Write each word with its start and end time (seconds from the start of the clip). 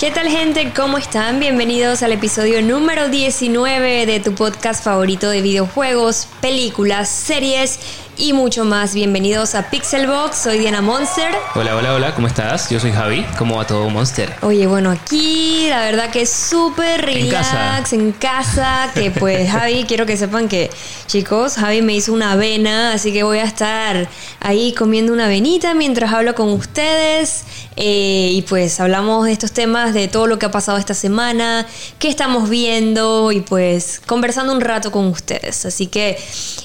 ¿Qué 0.00 0.10
tal 0.10 0.30
gente? 0.30 0.72
¿Cómo 0.74 0.96
están? 0.96 1.40
Bienvenidos 1.40 2.02
al 2.02 2.12
episodio 2.12 2.62
número 2.62 3.10
19 3.10 4.06
de 4.06 4.18
tu 4.18 4.34
podcast 4.34 4.82
favorito 4.82 5.28
de 5.28 5.42
videojuegos, 5.42 6.26
películas, 6.40 7.10
series 7.10 7.78
y 8.20 8.34
mucho 8.34 8.66
más. 8.66 8.94
Bienvenidos 8.94 9.54
a 9.54 9.70
Pixelbox, 9.70 10.36
soy 10.36 10.58
Diana 10.58 10.82
Monster. 10.82 11.32
Hola, 11.54 11.74
hola, 11.74 11.94
hola, 11.94 12.14
¿cómo 12.14 12.26
estás? 12.26 12.68
Yo 12.68 12.78
soy 12.78 12.92
Javi, 12.92 13.24
¿cómo 13.38 13.56
va 13.56 13.66
todo 13.66 13.88
Monster? 13.88 14.30
Oye, 14.42 14.66
bueno, 14.66 14.90
aquí 14.90 15.66
la 15.70 15.80
verdad 15.80 16.10
que 16.10 16.22
es 16.22 16.30
súper 16.30 17.00
relax, 17.00 17.22
En 17.22 17.32
casa. 17.32 17.96
en 17.96 18.12
casa, 18.12 18.90
que 18.94 19.10
pues 19.10 19.50
Javi, 19.52 19.84
quiero 19.84 20.04
que 20.04 20.18
sepan 20.18 20.48
que, 20.48 20.70
chicos, 21.06 21.54
Javi 21.54 21.80
me 21.80 21.94
hizo 21.94 22.12
una 22.12 22.32
avena, 22.32 22.92
así 22.92 23.10
que 23.10 23.22
voy 23.22 23.38
a 23.38 23.44
estar 23.44 24.06
ahí 24.40 24.74
comiendo 24.74 25.14
una 25.14 25.24
avenita 25.24 25.72
mientras 25.72 26.12
hablo 26.12 26.34
con 26.34 26.50
ustedes 26.50 27.44
eh, 27.76 28.30
y 28.32 28.42
pues 28.42 28.80
hablamos 28.80 29.24
de 29.24 29.32
estos 29.32 29.52
temas, 29.52 29.94
de 29.94 30.08
todo 30.08 30.26
lo 30.26 30.38
que 30.38 30.44
ha 30.44 30.50
pasado 30.50 30.76
esta 30.76 30.92
semana, 30.92 31.66
qué 31.98 32.08
estamos 32.08 32.50
viendo 32.50 33.32
y 33.32 33.40
pues 33.40 34.02
conversando 34.04 34.52
un 34.52 34.60
rato 34.60 34.92
con 34.92 35.06
ustedes. 35.06 35.64
Así 35.64 35.86
que 35.86 36.18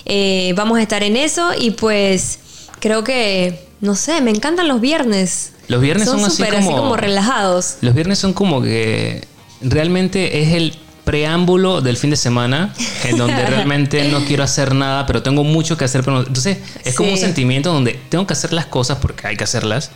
eh, 0.05 0.54
vamos 0.58 0.77
a 0.77 0.82
estar 0.82 1.02
en 1.02 1.16
eso 1.16 1.45
y 1.58 1.72
pues 1.72 2.40
creo 2.80 3.04
que, 3.04 3.67
no 3.81 3.95
sé, 3.95 4.22
me 4.22 4.31
encantan 4.31 4.67
los 4.67 4.81
viernes. 4.81 5.54
Los 5.68 5.81
viernes 5.81 6.08
son, 6.08 6.23
así, 6.23 6.44
como, 6.44 6.76
como 6.76 6.98
relajados. 6.98 7.77
Los 7.81 7.94
viernes 7.95 8.20
son 8.20 8.34
como 8.34 8.62
que 8.62 9.27
realmente 9.62 10.41
es 10.41 10.54
el 10.54 10.77
preámbulo 11.04 11.81
del 11.81 11.98
fin 11.98 12.09
de 12.09 12.16
semana 12.18 12.74
en 13.04 13.18
donde 13.18 13.46
realmente 13.48 14.10
no 14.10 14.26
quiero 14.26 14.43
hacer 14.43 14.76
nada, 14.76 15.05
pero 15.05 15.24
tengo 15.24 15.43
mucho 15.43 15.77
que 15.77 15.85
hacer. 15.85 16.04
Pero 16.04 16.20
entonces 16.20 16.57
es 16.84 16.96
como 16.96 17.12
un 17.12 17.18
sentimiento 17.18 17.71
donde 17.74 17.99
tengo 18.09 18.27
que 18.27 18.34
hacer 18.34 18.54
las 18.54 18.65
cosas 18.65 18.98
porque 18.99 19.27
hay 19.27 19.37
que 19.37 19.43
hacerlas, 19.43 19.91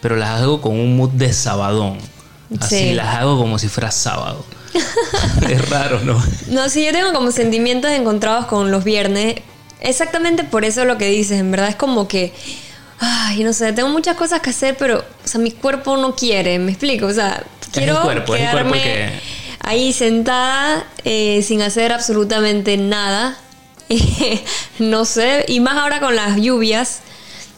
pero 0.00 0.16
las 0.16 0.40
hago 0.40 0.60
con 0.60 0.78
un 0.78 0.96
mood 0.96 1.10
de 1.10 1.32
sabadón. 1.32 1.98
Así 2.60 2.78
Sí. 2.78 2.92
las 2.94 3.16
hago 3.16 3.38
como 3.38 3.58
si 3.58 3.68
fuera 3.68 3.90
sábado. 3.90 4.44
es 5.48 5.68
raro, 5.68 6.00
¿no? 6.00 6.22
No, 6.48 6.68
sí, 6.68 6.84
yo 6.84 6.92
tengo 6.92 7.12
como 7.12 7.30
sentimientos 7.30 7.90
encontrados 7.90 8.46
con 8.46 8.70
los 8.70 8.84
viernes. 8.84 9.36
Exactamente 9.82 10.44
por 10.44 10.64
eso 10.64 10.84
lo 10.84 10.96
que 10.98 11.08
dices, 11.08 11.38
en 11.40 11.50
verdad 11.50 11.68
es 11.68 11.76
como 11.76 12.08
que, 12.08 12.32
ay, 13.00 13.42
no 13.44 13.52
sé, 13.52 13.72
tengo 13.72 13.88
muchas 13.88 14.16
cosas 14.16 14.40
que 14.40 14.50
hacer, 14.50 14.76
pero, 14.78 14.98
o 15.24 15.28
sea, 15.28 15.40
mi 15.40 15.50
cuerpo 15.50 15.96
no 15.96 16.14
quiere, 16.14 16.58
me 16.58 16.70
explico, 16.72 17.06
o 17.06 17.12
sea, 17.12 17.42
quiero 17.72 18.00
cuerpo, 18.02 18.34
es 18.36 18.42
el 18.42 18.50
cuerpo 18.50 18.74
el 18.74 18.80
quedarme 18.80 19.10
que- 19.20 19.20
ahí 19.60 19.92
sentada 19.92 20.84
eh, 21.04 21.42
sin 21.42 21.62
hacer 21.62 21.92
absolutamente 21.92 22.76
nada, 22.76 23.36
no 24.78 25.04
sé, 25.04 25.44
y 25.48 25.60
más 25.60 25.76
ahora 25.78 26.00
con 26.00 26.16
las 26.16 26.36
lluvias. 26.40 27.00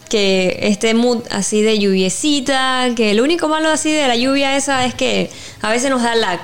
Que 0.08 0.58
este 0.62 0.92
mood 0.94 1.22
así 1.30 1.62
de 1.62 1.78
lluviecita, 1.78 2.90
que 2.94 3.14
lo 3.14 3.24
único 3.24 3.48
malo 3.48 3.70
así 3.70 3.90
de 3.90 4.06
la 4.06 4.14
lluvia 4.14 4.54
esa 4.54 4.84
es 4.84 4.94
que 4.94 5.30
a 5.60 5.70
veces 5.70 5.90
nos 5.90 6.02
da 6.02 6.14
lag. 6.14 6.40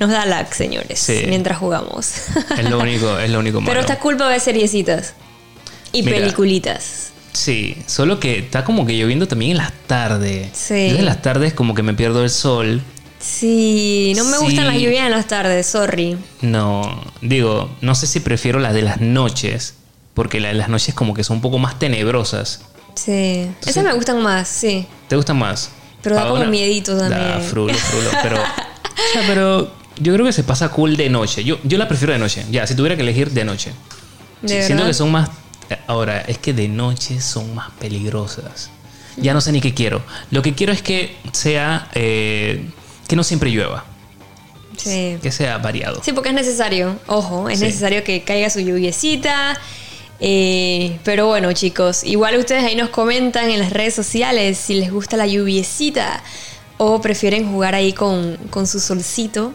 Nos 0.00 0.10
da 0.10 0.26
lag, 0.26 0.52
señores, 0.54 0.98
Sí. 1.00 1.24
mientras 1.28 1.58
jugamos. 1.58 2.12
Es 2.56 2.68
lo 2.70 2.78
único, 2.78 3.18
es 3.18 3.30
lo 3.30 3.38
único 3.40 3.60
malo. 3.60 3.68
Pero 3.70 3.80
está 3.80 3.98
culpa 3.98 4.24
de 4.24 4.30
ver 4.30 4.40
seriecitas 4.40 5.14
y 5.92 6.02
Mira. 6.02 6.18
peliculitas. 6.18 7.10
Sí, 7.32 7.76
solo 7.86 8.18
que 8.20 8.38
está 8.38 8.64
como 8.64 8.86
que 8.86 8.96
lloviendo 8.96 9.26
también 9.28 9.52
en 9.52 9.56
las 9.58 9.72
tardes. 9.86 10.50
Sí. 10.54 10.74
Entonces 10.74 10.98
en 11.00 11.04
las 11.06 11.22
tardes 11.22 11.52
como 11.52 11.74
que 11.74 11.82
me 11.82 11.94
pierdo 11.94 12.22
el 12.24 12.30
sol. 12.30 12.82
Sí, 13.20 14.12
no 14.16 14.24
me 14.24 14.36
Sí. 14.38 14.44
gustan 14.44 14.66
las 14.68 14.76
lluvias 14.76 15.04
en 15.06 15.10
las 15.10 15.26
tardes, 15.26 15.66
sorry. 15.66 16.16
No, 16.40 17.02
digo, 17.20 17.68
no 17.80 17.94
sé 17.96 18.06
si 18.06 18.20
prefiero 18.20 18.60
las 18.60 18.74
de 18.74 18.82
las 18.82 19.00
noches, 19.00 19.74
porque 20.14 20.38
las 20.40 20.52
de 20.52 20.58
las 20.58 20.68
noches 20.68 20.94
como 20.94 21.14
que 21.14 21.24
son 21.24 21.36
un 21.36 21.42
poco 21.42 21.58
más 21.58 21.78
tenebrosas. 21.78 22.60
Sí, 22.94 23.48
esas 23.66 23.84
me 23.84 23.92
gustan 23.92 24.22
más, 24.22 24.46
sí. 24.48 24.86
¿Te 25.08 25.16
gustan 25.16 25.38
más? 25.38 25.70
Pero 26.02 26.14
da 26.16 26.28
como 26.28 26.44
miedito 26.46 26.96
también. 26.96 27.20
Da, 27.28 27.40
frulo, 27.40 27.74
frulo, 27.74 28.10
pero... 28.22 28.36
o 28.42 29.12
sea, 29.12 29.22
pero 29.26 29.72
yo 30.00 30.12
creo 30.14 30.26
que 30.26 30.32
se 30.32 30.44
pasa 30.44 30.68
cool 30.70 30.96
de 30.96 31.08
noche. 31.10 31.44
Yo, 31.44 31.58
yo 31.64 31.78
la 31.78 31.88
prefiero 31.88 32.12
de 32.12 32.18
noche. 32.18 32.44
Ya, 32.50 32.66
si 32.66 32.74
tuviera 32.74 32.96
que 32.96 33.02
elegir 33.02 33.30
de 33.30 33.44
noche. 33.44 33.72
¿De 34.42 34.60
Sí? 34.60 34.66
Siento 34.66 34.86
que 34.86 34.94
son 34.94 35.10
más... 35.10 35.30
Ahora, 35.86 36.20
es 36.22 36.38
que 36.38 36.52
de 36.52 36.68
noche 36.68 37.20
son 37.20 37.54
más 37.54 37.70
peligrosas. 37.78 38.70
Ya 39.16 39.34
no 39.34 39.40
sé 39.40 39.52
ni 39.52 39.60
qué 39.60 39.74
quiero. 39.74 40.02
Lo 40.30 40.42
que 40.42 40.54
quiero 40.54 40.72
es 40.72 40.82
que 40.82 41.16
sea... 41.32 41.88
eh, 41.94 42.68
que 43.06 43.16
no 43.16 43.24
siempre 43.24 43.50
llueva. 43.50 43.84
Sí. 44.76 45.18
Que 45.22 45.32
sea 45.32 45.58
variado. 45.58 46.00
Sí, 46.04 46.12
porque 46.12 46.28
es 46.28 46.34
necesario, 46.34 46.96
ojo, 47.06 47.48
es 47.48 47.58
Sí. 47.58 47.64
necesario 47.64 48.04
que 48.04 48.22
caiga 48.22 48.48
su 48.50 48.60
lluviecita. 48.60 49.58
eh, 50.20 50.98
pero 51.04 51.26
bueno, 51.28 51.52
chicos, 51.52 52.02
igual 52.04 52.36
ustedes 52.38 52.64
ahí 52.64 52.74
nos 52.76 52.90
comentan 52.90 53.50
en 53.50 53.60
las 53.60 53.70
redes 53.72 53.94
sociales 53.94 54.58
si 54.58 54.74
les 54.74 54.90
gusta 54.92 55.16
la 55.16 55.26
lluviecita 55.26 56.22
o 56.78 57.00
prefieren 57.00 57.50
jugar 57.50 57.74
ahí 57.74 57.92
con, 57.92 58.36
con 58.50 58.66
su 58.66 58.80
solcito 58.80 59.52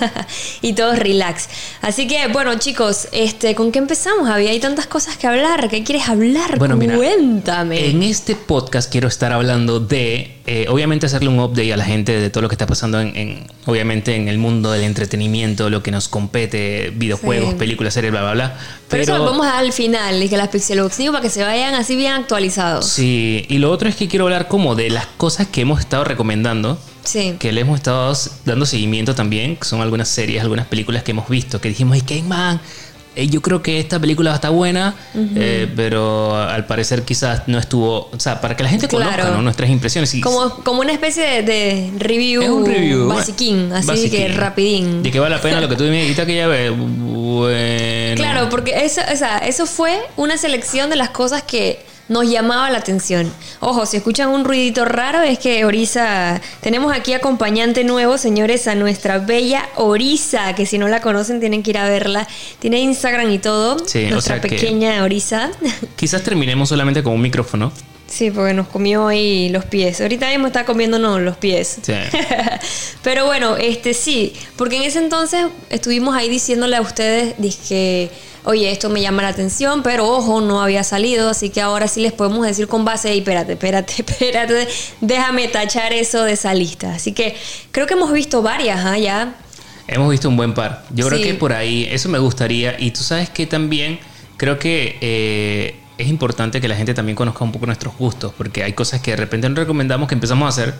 y 0.62 0.74
todos 0.74 0.98
relax. 0.98 1.48
Así 1.80 2.06
que, 2.06 2.28
bueno, 2.28 2.54
chicos, 2.58 3.08
este, 3.12 3.54
¿con 3.54 3.72
qué 3.72 3.78
empezamos? 3.78 4.28
Había 4.28 4.50
hay 4.50 4.60
tantas 4.60 4.86
cosas 4.86 5.16
que 5.16 5.26
hablar. 5.26 5.68
¿Qué 5.68 5.82
quieres 5.82 6.08
hablar? 6.08 6.58
Bueno, 6.58 6.76
mira, 6.76 6.96
Cuéntame. 6.96 7.88
En 7.88 8.02
este 8.02 8.36
podcast 8.36 8.90
quiero 8.90 9.08
estar 9.08 9.32
hablando 9.32 9.80
de, 9.80 10.39
eh, 10.52 10.66
obviamente, 10.68 11.06
hacerle 11.06 11.28
un 11.28 11.38
update 11.38 11.72
a 11.72 11.76
la 11.76 11.84
gente 11.84 12.18
de 12.18 12.28
todo 12.28 12.42
lo 12.42 12.48
que 12.48 12.54
está 12.54 12.66
pasando 12.66 13.00
en, 13.00 13.16
en, 13.16 13.46
obviamente, 13.66 14.16
en 14.16 14.26
el 14.26 14.36
mundo 14.38 14.72
del 14.72 14.82
entretenimiento, 14.82 15.70
lo 15.70 15.80
que 15.82 15.92
nos 15.92 16.08
compete, 16.08 16.92
videojuegos, 16.96 17.50
Sí. 17.50 17.56
películas, 17.56 17.94
series, 17.94 18.10
bla, 18.10 18.22
bla, 18.22 18.32
bla. 18.32 18.58
Pero, 18.88 19.02
eso 19.04 19.18
lo 19.18 19.24
vamos 19.26 19.46
a 19.46 19.50
dar 19.50 19.58
al 19.60 19.72
final, 19.72 20.20
y 20.20 20.28
que 20.28 20.36
las 20.36 20.48
Pixelbox 20.48 20.96
digo, 20.98 21.12
para 21.12 21.22
que 21.22 21.30
se 21.30 21.44
vayan 21.44 21.74
así 21.74 21.94
bien 21.94 22.12
actualizados. 22.14 22.88
Sí, 22.88 23.44
y 23.48 23.58
lo 23.58 23.70
otro 23.70 23.88
es 23.88 23.94
que 23.94 24.08
quiero 24.08 24.24
hablar 24.24 24.48
como 24.48 24.74
de 24.74 24.90
las 24.90 25.06
cosas 25.06 25.46
que 25.46 25.60
hemos 25.60 25.78
estado 25.78 26.02
recomendando, 26.02 26.78
Sí. 27.04 27.36
que 27.38 27.52
le 27.52 27.60
hemos 27.62 27.76
estado 27.78 28.12
dando 28.44 28.66
seguimiento 28.66 29.14
también, 29.14 29.56
que 29.56 29.64
son 29.64 29.80
algunas 29.80 30.08
series, 30.08 30.42
algunas 30.42 30.66
películas 30.66 31.02
que 31.04 31.12
hemos 31.12 31.28
visto, 31.28 31.60
que 31.60 31.68
dijimos, 31.68 31.96
hey, 31.98 32.04
Game 32.18 32.28
Man, 32.28 32.60
yo 33.16 33.42
creo 33.42 33.62
que 33.62 33.80
esta 33.80 33.98
película 33.98 34.30
va 34.30 34.34
a 34.34 34.36
estar 34.36 34.50
buena, 34.52 34.94
eh, 35.14 35.70
pero 35.76 36.36
al 36.36 36.64
parecer 36.66 37.02
quizás 37.02 37.42
no 37.48 37.58
estuvo, 37.58 38.08
o 38.12 38.18
sea, 38.20 38.40
para 38.40 38.56
que 38.56 38.62
la 38.62 38.68
gente 38.68 38.88
conozca 38.88 39.14
Claro. 39.16 39.36
¿no? 39.36 39.42
nuestras 39.42 39.68
impresiones. 39.70 40.14
Y 40.14 40.20
Como, 40.20 40.50
como 40.62 40.80
una 40.80 40.92
especie 40.92 41.24
de, 41.24 41.42
de 41.42 41.90
review, 41.98 42.42
Es 42.42 42.48
un 42.48 42.66
review. 42.66 43.08
basiquín, 43.08 43.72
así 43.72 43.86
basiquín. 43.88 44.10
que 44.10 44.28
rapidín. 44.28 45.02
De 45.02 45.10
que 45.10 45.18
vale 45.20 45.34
la 45.34 45.42
pena 45.42 45.60
lo 45.60 45.68
que 45.68 45.76
tú 45.76 45.84
me 45.84 46.00
dijiste 46.02 46.24
que 46.26 46.36
ya 46.36 46.46
ves. 46.46 46.72
Bueno. 46.76 48.16
Claro, 48.16 48.48
porque 48.48 48.84
eso, 48.84 49.00
o 49.12 49.16
sea, 49.16 49.38
eso 49.38 49.66
fue 49.66 49.98
una 50.16 50.36
selección 50.36 50.90
de 50.90 50.96
las 50.96 51.10
cosas 51.10 51.42
que 51.42 51.84
nos 52.10 52.28
llamaba 52.28 52.68
la 52.70 52.78
atención. 52.78 53.32
Ojo, 53.60 53.86
si 53.86 53.96
escuchan 53.96 54.30
un 54.30 54.44
ruidito 54.44 54.84
raro 54.84 55.22
es 55.22 55.38
que 55.38 55.64
Orisa, 55.64 56.40
tenemos 56.60 56.92
aquí 56.92 57.14
acompañante 57.14 57.84
nuevo, 57.84 58.18
señores, 58.18 58.66
a 58.66 58.74
nuestra 58.74 59.18
bella 59.18 59.68
Orisa, 59.76 60.56
que 60.56 60.66
si 60.66 60.76
no 60.76 60.88
la 60.88 61.00
conocen 61.00 61.38
tienen 61.38 61.62
que 61.62 61.70
ir 61.70 61.78
a 61.78 61.88
verla. 61.88 62.26
Tiene 62.58 62.80
Instagram 62.80 63.30
y 63.30 63.38
todo. 63.38 63.78
Sí, 63.86 64.06
o 64.06 64.10
nuestra 64.10 64.34
sea 64.34 64.42
pequeña 64.42 65.02
Orisa. 65.04 65.52
Quizás 65.96 66.22
terminemos 66.22 66.68
solamente 66.68 67.00
con 67.04 67.12
un 67.12 67.22
micrófono. 67.22 67.72
Sí, 68.08 68.32
porque 68.32 68.54
nos 68.54 68.66
comió 68.66 69.06
ahí 69.06 69.48
los 69.50 69.64
pies. 69.64 70.00
Ahorita 70.00 70.28
mismo 70.30 70.48
está 70.48 70.64
comiéndonos 70.64 71.20
los 71.20 71.36
pies. 71.36 71.78
Sí. 71.80 71.92
Pero 73.04 73.26
bueno, 73.26 73.56
este 73.56 73.94
sí, 73.94 74.32
porque 74.56 74.78
en 74.78 74.82
ese 74.82 74.98
entonces 74.98 75.46
estuvimos 75.70 76.16
ahí 76.16 76.28
diciéndole 76.28 76.74
a 76.74 76.80
ustedes 76.80 77.36
que, 77.68 78.10
oye, 78.44 78.70
esto 78.70 78.88
me 78.90 79.00
llama 79.00 79.22
la 79.22 79.28
atención, 79.28 79.82
pero 79.82 80.08
ojo, 80.08 80.40
no 80.40 80.62
había 80.62 80.84
salido, 80.84 81.30
así 81.30 81.50
que 81.50 81.60
ahora 81.60 81.88
sí 81.88 82.00
les 82.00 82.12
podemos 82.12 82.46
decir 82.46 82.66
con 82.68 82.84
base, 82.84 83.14
y 83.14 83.18
espérate, 83.18 83.52
espérate, 83.52 83.92
espérate, 83.98 84.68
déjame 85.00 85.48
tachar 85.48 85.92
eso 85.92 86.24
de 86.24 86.32
esa 86.32 86.54
lista. 86.54 86.94
Así 86.94 87.12
que 87.12 87.36
creo 87.70 87.86
que 87.86 87.94
hemos 87.94 88.12
visto 88.12 88.42
varias, 88.42 88.84
¿ah? 88.84 88.98
Ya. 88.98 89.34
Hemos 89.86 90.10
visto 90.10 90.28
un 90.28 90.36
buen 90.36 90.54
par. 90.54 90.84
Yo 90.94 91.08
creo 91.08 91.20
que 91.20 91.34
por 91.34 91.52
ahí, 91.52 91.88
eso 91.90 92.08
me 92.08 92.18
gustaría. 92.18 92.76
Y 92.78 92.92
tú 92.92 93.02
sabes 93.02 93.28
que 93.28 93.46
también 93.46 93.98
creo 94.36 94.58
que 94.58 94.96
eh, 95.00 95.74
es 95.98 96.08
importante 96.08 96.60
que 96.60 96.68
la 96.68 96.76
gente 96.76 96.94
también 96.94 97.16
conozca 97.16 97.42
un 97.44 97.52
poco 97.52 97.66
nuestros 97.66 97.96
gustos, 97.98 98.32
porque 98.36 98.62
hay 98.62 98.72
cosas 98.72 99.00
que 99.00 99.10
de 99.10 99.16
repente 99.16 99.48
no 99.48 99.56
recomendamos 99.56 100.08
que 100.08 100.14
empezamos 100.14 100.46
a 100.46 100.48
hacer. 100.48 100.74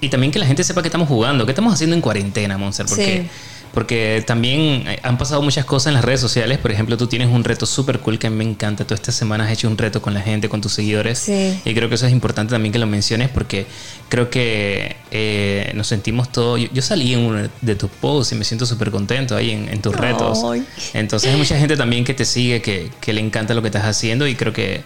Y 0.00 0.08
también 0.08 0.32
que 0.32 0.38
la 0.38 0.46
gente 0.46 0.64
sepa 0.64 0.82
que 0.82 0.88
estamos 0.88 1.08
jugando, 1.08 1.44
qué 1.44 1.52
estamos 1.52 1.72
haciendo 1.72 1.94
en 1.94 2.02
cuarentena, 2.02 2.58
Monster. 2.58 2.86
Porque, 2.86 3.22
Sí. 3.22 3.53
Porque 3.74 4.22
también 4.26 4.86
eh, 4.86 5.00
han 5.02 5.18
pasado 5.18 5.42
muchas 5.42 5.64
cosas 5.64 5.88
en 5.88 5.94
las 5.94 6.04
redes 6.04 6.20
sociales. 6.20 6.58
Por 6.58 6.70
ejemplo, 6.70 6.96
tú 6.96 7.06
tienes 7.08 7.28
un 7.28 7.44
reto 7.44 7.66
súper 7.66 7.98
cool 8.00 8.18
que 8.18 8.28
a 8.28 8.30
mí 8.30 8.36
me 8.36 8.44
encanta. 8.44 8.86
Tú 8.86 8.94
esta 8.94 9.12
semana 9.12 9.44
has 9.44 9.52
hecho 9.52 9.68
un 9.68 9.76
reto 9.76 10.00
con 10.00 10.14
la 10.14 10.20
gente, 10.20 10.48
con 10.48 10.60
tus 10.60 10.72
seguidores. 10.72 11.18
Sí. 11.18 11.60
Y 11.64 11.74
creo 11.74 11.88
que 11.88 11.96
eso 11.96 12.06
es 12.06 12.12
importante 12.12 12.52
también 12.52 12.72
que 12.72 12.78
lo 12.78 12.86
menciones 12.86 13.28
porque 13.28 13.66
creo 14.08 14.30
que 14.30 14.96
eh, 15.10 15.72
nos 15.74 15.88
sentimos 15.88 16.30
todos. 16.30 16.60
Yo, 16.60 16.68
yo 16.72 16.82
salí 16.82 17.12
en 17.12 17.20
uno 17.20 17.48
de 17.60 17.74
tus 17.74 17.90
posts 17.90 18.32
y 18.32 18.36
me 18.36 18.44
siento 18.44 18.64
súper 18.64 18.90
contento 18.90 19.36
ahí 19.36 19.50
en, 19.50 19.68
en 19.68 19.82
tus 19.82 19.94
retos. 19.94 20.40
Ay. 20.44 20.64
Entonces 20.94 21.32
hay 21.32 21.36
mucha 21.36 21.58
gente 21.58 21.76
también 21.76 22.04
que 22.04 22.14
te 22.14 22.24
sigue, 22.24 22.62
que, 22.62 22.90
que 23.00 23.12
le 23.12 23.20
encanta 23.20 23.54
lo 23.54 23.62
que 23.62 23.68
estás 23.68 23.84
haciendo 23.84 24.26
y 24.26 24.36
creo 24.36 24.52
que 24.52 24.82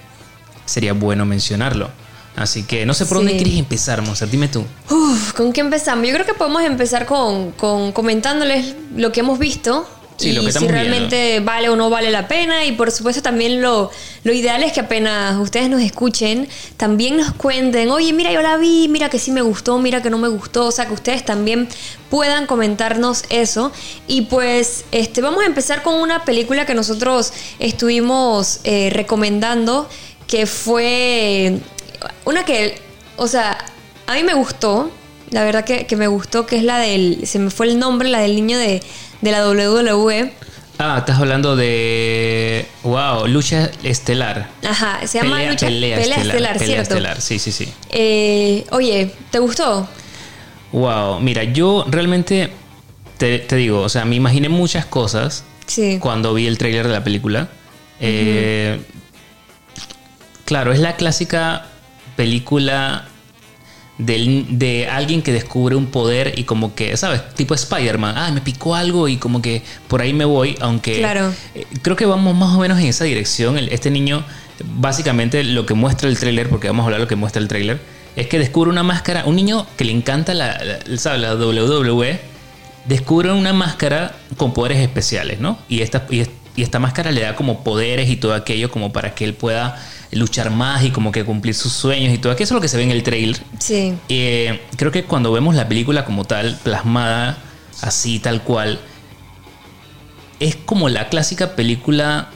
sería 0.65 0.95
bueno 0.95 1.27
mencionarlo. 1.27 1.91
Así 2.39 2.63
que 2.63 2.87
no 2.87 2.95
sé 2.95 3.07
por 3.07 3.19
dónde 3.19 3.37
quieres 3.37 3.55
empezar, 3.55 4.03
Monser. 4.03 4.31
Dime 4.31 4.49
tú. 4.49 4.65
Uf, 4.91 5.33
¿con 5.33 5.53
qué 5.53 5.61
empezamos? 5.61 6.07
Yo 6.07 6.15
creo 6.15 6.27
que 6.27 6.35
podemos 6.35 6.63
empezar 6.63 7.07
con, 7.07 7.53
con 7.53 7.93
comentándoles 7.93 8.75
lo 8.97 9.13
que 9.13 9.21
hemos 9.21 9.39
visto 9.39 9.87
Sí, 10.19 10.31
y 10.31 10.33
lo 10.33 10.43
que 10.43 10.51
si 10.51 10.67
realmente 10.67 11.39
vale 11.39 11.69
o 11.69 11.77
no 11.77 11.91
vale 11.91 12.11
la 12.11 12.27
pena. 12.27 12.65
Y 12.65 12.73
por 12.73 12.91
supuesto 12.91 13.23
también 13.23 13.63
lo, 13.63 13.91
lo 14.25 14.33
ideal 14.33 14.65
es 14.65 14.73
que 14.73 14.81
apenas 14.81 15.37
ustedes 15.39 15.71
nos 15.71 15.81
escuchen, 15.81 16.49
también 16.77 17.17
nos 17.17 17.33
cuenten, 17.35 17.89
oye, 17.91 18.13
mira, 18.13 18.33
yo 18.33 18.43
la 18.43 18.57
vi, 18.57 18.89
mira 18.89 19.09
que 19.11 19.21
sí 19.21 19.31
me 19.31 19.43
gustó, 19.43 19.79
mira 19.79 20.03
que 20.03 20.11
no 20.11 20.19
me 20.19 20.27
gustó. 20.27 20.67
O 20.67 20.73
sea, 20.73 20.87
que 20.87 20.95
ustedes 20.95 21.25
también 21.25 21.69
puedan 22.11 22.47
comentarnos 22.47 23.25
eso. 23.31 23.71
Y 24.09 24.23
pues 24.23 24.85
este, 24.91 25.21
vamos 25.21 25.45
a 25.45 25.47
empezar 25.47 25.83
con 25.85 25.95
una 25.95 26.25
película 26.25 26.67
que 26.67 26.75
nosotros 26.75 27.33
estuvimos 27.61 28.59
eh, 28.65 28.91
recomendando, 28.93 29.89
que 30.27 30.47
fue 30.47 31.61
una 32.25 32.45
que, 32.45 32.79
o 33.17 33.27
sea, 33.27 33.59
a 34.07 34.15
mí 34.15 34.23
me 34.23 34.35
gustó. 34.35 34.91
La 35.31 35.45
verdad 35.45 35.65
que, 35.65 35.87
que 35.87 35.97
me 35.97 36.07
gustó, 36.07 36.47
que 36.47 36.57
es 36.57 36.63
la 36.63 36.79
del. 36.79 37.27
Se 37.27 37.39
me 37.39 37.51
fue 37.51 37.67
el 37.67 37.79
nombre, 37.79 38.09
la 38.09 38.21
del 38.21 38.35
niño 38.35 38.59
de, 38.59 38.83
de 39.21 39.31
la 39.31 39.47
WWE. 39.49 40.33
Ah, 40.79 40.97
estás 41.01 41.19
hablando 41.19 41.55
de. 41.57 42.67
Wow, 42.83 43.27
lucha 43.27 43.71
estelar. 43.83 44.49
Ajá, 44.67 45.01
se 45.07 45.19
llama 45.19 45.37
pelea, 45.37 45.51
lucha, 45.51 45.67
pelea, 45.67 45.99
pelea 45.99 46.17
estelar, 46.17 46.27
estelar, 46.27 46.59
pelea 46.59 46.75
¿cierto? 46.77 46.95
estelar, 46.95 47.21
sí, 47.21 47.39
sí, 47.39 47.53
sí. 47.53 47.69
Eh, 47.91 48.65
oye, 48.71 49.13
¿te 49.31 49.39
gustó? 49.41 49.87
Wow, 50.73 51.21
mira, 51.21 51.45
yo 51.45 51.85
realmente 51.89 52.51
te, 53.19 53.39
te 53.41 53.57
digo, 53.57 53.81
o 53.83 53.89
sea, 53.89 54.05
me 54.05 54.15
imaginé 54.17 54.49
muchas 54.49 54.87
cosas 54.87 55.45
Sí. 55.67 55.99
cuando 56.01 56.33
vi 56.33 56.47
el 56.47 56.57
tráiler 56.57 56.87
de 56.87 56.93
la 56.95 57.05
película. 57.05 57.49
Eh, 58.01 58.81
Claro, 60.45 60.73
es 60.73 60.79
la 60.79 60.97
clásica 60.97 61.67
película 62.19 63.05
del- 63.97 64.47
de 64.59 64.89
alguien 64.89 65.23
que 65.23 65.33
descubre 65.33 65.77
un 65.77 65.87
poder 65.87 66.35
y 66.37 66.43
como 66.43 66.75
que, 66.75 66.97
¿sabes? 66.97 67.21
Tipo 67.37 67.55
Spider-Man. 67.55 68.15
Ah, 68.19 68.31
me 68.33 68.41
picó 68.41 68.75
algo 68.75 69.07
y 69.07 69.17
como 69.19 69.41
que 69.41 69.63
por 69.87 70.03
ahí 70.03 70.13
me 70.13 70.25
voy, 70.25 70.57
aunque 70.61 70.99
Claro. 70.99 71.33
eh, 71.55 71.65
creo 71.83 71.95
que 71.97 72.07
vamos 72.07 72.35
más 72.37 72.55
o 72.57 72.59
menos 72.59 72.79
en 72.81 72.87
esa 72.87 73.05
dirección. 73.05 73.57
Este 73.59 73.91
niño, 73.91 74.25
básicamente 74.65 75.45
lo 75.45 75.65
que 75.65 75.75
muestra 75.75 76.09
el 76.09 76.19
tráiler, 76.19 76.49
porque 76.49 76.67
vamos 76.67 76.83
a 76.83 76.87
hablar 76.87 76.99
de 77.01 77.05
lo 77.05 77.09
que 77.09 77.17
muestra 77.17 77.41
el 77.41 77.47
tráiler, 77.47 77.81
es 78.17 78.27
que 78.27 78.39
descubre 78.41 78.69
una 78.71 78.83
máscara, 78.83 79.25
un 79.27 79.37
niño 79.37 79.65
que 79.77 79.85
le 79.85 79.93
encanta 79.93 80.35
la, 80.35 80.59
la- 80.65 80.99
¿sabes? 80.99 81.21
la 81.21 81.35
WWE, 81.37 82.21
descubre 82.87 83.31
una 83.33 83.53
máscara 83.53 84.17
con 84.37 84.53
poderes 84.55 84.79
especiales, 84.79 85.39
¿no? 85.39 85.59
Y 85.69 85.83
esta, 85.83 86.05
y, 86.11 86.21
es- 86.21 86.31
y 86.57 86.63
esta 86.63 86.79
máscara 86.81 87.13
le 87.13 87.21
da 87.21 87.37
como 87.37 87.63
poderes 87.63 88.09
y 88.11 88.17
todo 88.17 88.35
aquello 88.35 88.71
como 88.71 88.93
para 88.93 89.15
que 89.15 89.25
él 89.25 89.35
pueda 89.35 89.77
luchar 90.13 90.51
más 90.51 90.85
y 90.85 90.91
como 90.91 91.13
que 91.13 91.25
cumplir 91.25 91.55
sus 91.55 91.73
sueños 91.73 92.13
y 92.15 92.19
todo 92.19 92.33
aquello. 92.33 92.45
Eso 92.45 92.55
es 92.55 92.57
lo 92.57 92.61
que 92.63 92.69
se 92.69 92.77
ve 92.77 92.83
en 92.85 92.91
el 92.91 93.03
trailer. 93.03 93.41
Sí. 93.59 93.95
Eh, 94.09 94.61
creo 94.77 94.91
que 94.91 95.05
cuando 95.05 95.33
vemos 95.33 95.55
la 95.55 95.69
película 95.69 96.05
como 96.05 96.25
tal, 96.25 96.59
plasmada 96.63 97.39
así, 97.83 98.19
tal 98.19 98.43
cual, 98.43 98.79
es 100.41 100.57
como 100.57 100.89
la 100.89 101.09
clásica 101.09 101.57
película 101.57 102.31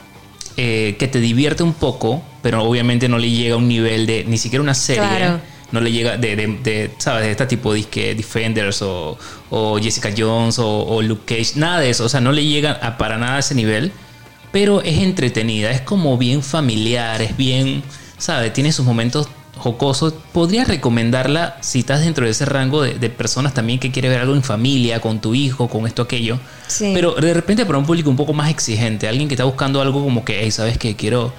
eh, 0.57 0.95
que 0.99 1.07
te 1.07 1.19
divierte 1.19 1.63
un 1.63 1.73
poco, 1.73 2.21
pero 2.41 2.63
obviamente 2.63 3.07
no 3.07 3.17
le 3.17 3.29
llega 3.29 3.55
a 3.55 3.57
un 3.57 3.67
nivel 3.67 4.05
de 4.05 4.25
ni 4.25 4.37
siquiera 4.37 4.61
una 4.61 4.73
serie. 4.75 5.01
Claro. 5.07 5.39
No 5.71 5.81
le 5.81 5.91
llega 5.91 6.17
de, 6.17 6.35
de- 6.35 6.59
de, 6.63 6.91
¿sabes? 6.99 7.25
De 7.25 7.31
este 7.31 7.47
tipo 7.47 7.73
de 7.73 8.13
Defenders 8.15 8.83
o, 8.83 9.17
o 9.49 9.79
Jessica 9.79 10.11
Jones 10.15 10.59
o, 10.59 10.67
o 10.85 11.01
Luke 11.01 11.23
Cage, 11.25 11.53
nada 11.59 11.79
de 11.79 11.89
eso. 11.89 12.05
O 12.05 12.09
sea, 12.09 12.21
no 12.21 12.31
le 12.31 12.45
llega 12.45 12.73
a 12.73 12.97
para 12.99 13.17
nada 13.17 13.37
a 13.37 13.39
ese 13.39 13.55
nivel, 13.55 13.91
pero 14.53 14.83
es 14.83 14.99
entretenida, 14.99 15.71
es 15.71 15.81
como 15.81 16.15
bien 16.15 16.43
familiar, 16.43 17.23
es 17.23 17.35
bien, 17.35 17.81
¿sabes? 18.19 18.53
Tiene 18.53 18.71
sus 18.71 18.85
momentos 18.85 19.27
jocosos. 19.57 20.13
Podría 20.31 20.63
recomendarla 20.63 21.57
si 21.61 21.79
estás 21.79 22.01
dentro 22.01 22.25
de 22.25 22.31
ese 22.31 22.45
rango 22.45 22.83
de, 22.83 22.93
de 22.93 23.09
personas 23.09 23.55
también 23.55 23.79
que 23.79 23.91
quiere 23.91 24.09
ver 24.09 24.19
algo 24.19 24.35
en 24.35 24.43
familia, 24.43 25.01
con 25.01 25.19
tu 25.19 25.33
hijo, 25.33 25.67
con 25.67 25.87
esto, 25.87 26.03
aquello. 26.03 26.39
Sí. 26.67 26.91
Pero 26.93 27.15
de 27.15 27.33
repente 27.33 27.65
para 27.65 27.79
un 27.79 27.85
público 27.87 28.11
un 28.11 28.15
poco 28.15 28.33
más 28.33 28.51
exigente, 28.51 29.07
alguien 29.07 29.27
que 29.27 29.33
está 29.33 29.43
buscando 29.43 29.81
algo 29.81 30.03
como 30.03 30.23
que, 30.23 30.41
hey, 30.43 30.51
¿sabes 30.51 30.77
qué? 30.77 30.95
Quiero, 30.95 31.33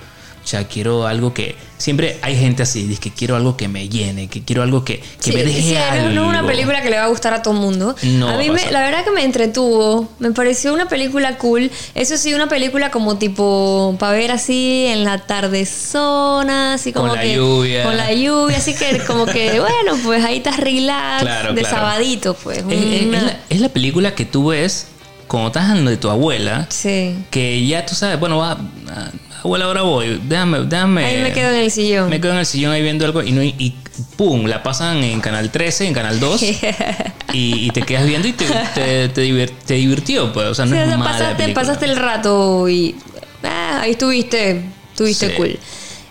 o 0.44 0.46
sea, 0.46 0.68
quiero 0.68 1.06
algo 1.06 1.32
que... 1.32 1.56
Siempre 1.78 2.18
hay 2.22 2.36
gente 2.38 2.62
así, 2.62 2.84
dice 2.84 3.00
que 3.00 3.10
quiero 3.10 3.34
algo 3.36 3.56
que 3.56 3.66
me 3.68 3.88
llene, 3.88 4.28
que 4.28 4.42
quiero 4.42 4.62
algo 4.62 4.84
que, 4.84 4.98
que 5.00 5.04
Sí, 5.18 5.32
me 5.32 5.42
deje 5.42 5.60
sí, 5.62 5.76
algo. 5.76 6.10
no 6.10 6.22
es 6.24 6.28
una 6.38 6.46
película 6.46 6.82
que 6.82 6.88
le 6.90 6.96
va 6.98 7.04
a 7.04 7.08
gustar 7.08 7.34
a 7.34 7.42
todo 7.42 7.52
el 7.54 7.60
mundo. 7.60 7.94
No 8.02 8.28
a 8.28 8.36
mí, 8.38 8.48
me- 8.50 8.70
la 8.70 8.80
verdad 8.80 9.04
que 9.04 9.10
me 9.10 9.24
entretuvo. 9.24 10.08
Me 10.18 10.30
pareció 10.32 10.72
una 10.72 10.88
película 10.88 11.36
cool. 11.38 11.70
Eso 11.94 12.16
sí, 12.16 12.32
una 12.32 12.48
película 12.48 12.90
como 12.90 13.16
tipo 13.18 13.96
para 13.98 14.12
ver 14.12 14.30
así 14.32 14.86
en 14.86 15.04
la 15.04 15.18
tardezona, 15.26 16.74
así 16.74 16.92
como 16.92 17.08
Con 17.08 17.16
la 17.16 17.22
que- 17.22 17.34
lluvia. 17.34 17.82
Con 17.84 17.96
la 17.96 18.12
lluvia, 18.12 18.56
así 18.58 18.74
que 18.74 18.98
como 19.06 19.26
que, 19.26 19.60
bueno, 19.60 19.98
pues 20.04 20.24
ahí 20.24 20.38
estás 20.38 20.58
relax 20.58 21.22
Claro, 21.22 21.54
de 21.54 21.60
claro. 21.62 21.76
sabadito, 21.76 22.34
pues. 22.34 22.58
Es, 22.68 23.06
la, 23.06 23.40
es 23.50 23.60
la 23.60 23.68
película 23.68 24.14
que 24.14 24.24
tú 24.24 24.48
ves 24.48 24.86
cuando 25.26 25.48
estás 25.48 25.84
de 25.84 25.96
tu 25.96 26.08
abuela, 26.10 26.66
Sí. 26.70 27.16
que 27.30 27.66
ya 27.66 27.84
tú 27.84 27.94
sabes, 27.94 28.18
bueno, 28.20 28.38
va, 28.38 28.58
abuela, 29.44 29.64
ahora 29.66 29.82
voy, 29.82 30.20
déjame, 30.24 30.60
déjame. 30.60 31.04
Ahí 31.04 31.22
me 31.22 31.32
quedo 31.32 31.50
en 31.50 31.56
el 31.56 31.70
sillón. 31.70 32.08
Me 32.10 32.20
quedo 32.20 32.32
en 32.32 32.38
el 32.38 32.46
sillón 32.46 32.72
ahí 32.72 32.82
viendo 32.82 33.04
algo 33.04 33.22
y, 33.22 33.32
no, 33.32 33.42
y 33.42 33.74
pum, 34.16 34.46
la 34.46 34.62
pasan 34.62 35.02
en 35.04 35.20
Canal 35.20 35.50
13, 35.50 35.86
en 35.86 35.94
Canal 35.94 36.18
2 36.20 36.42
y, 37.32 37.66
y 37.66 37.70
te 37.70 37.82
quedas 37.82 38.06
viendo 38.06 38.26
y 38.28 38.32
te, 38.32 38.46
te, 38.74 39.08
te 39.08 39.22
divir- 39.22 39.52
te 39.66 39.74
divirtió, 39.74 40.32
pues, 40.32 40.46
o 40.48 40.54
sea, 40.54 40.64
no 40.66 40.76
es 40.76 40.88
mala 40.98 41.04
pasaste, 41.12 41.48
pasaste 41.50 41.84
el 41.86 41.96
rato 41.96 42.68
y 42.68 42.96
ah, 43.42 43.80
ahí 43.82 43.92
estuviste, 43.92 44.62
estuviste 44.90 45.28
Sí. 45.28 45.34
cool. 45.36 45.58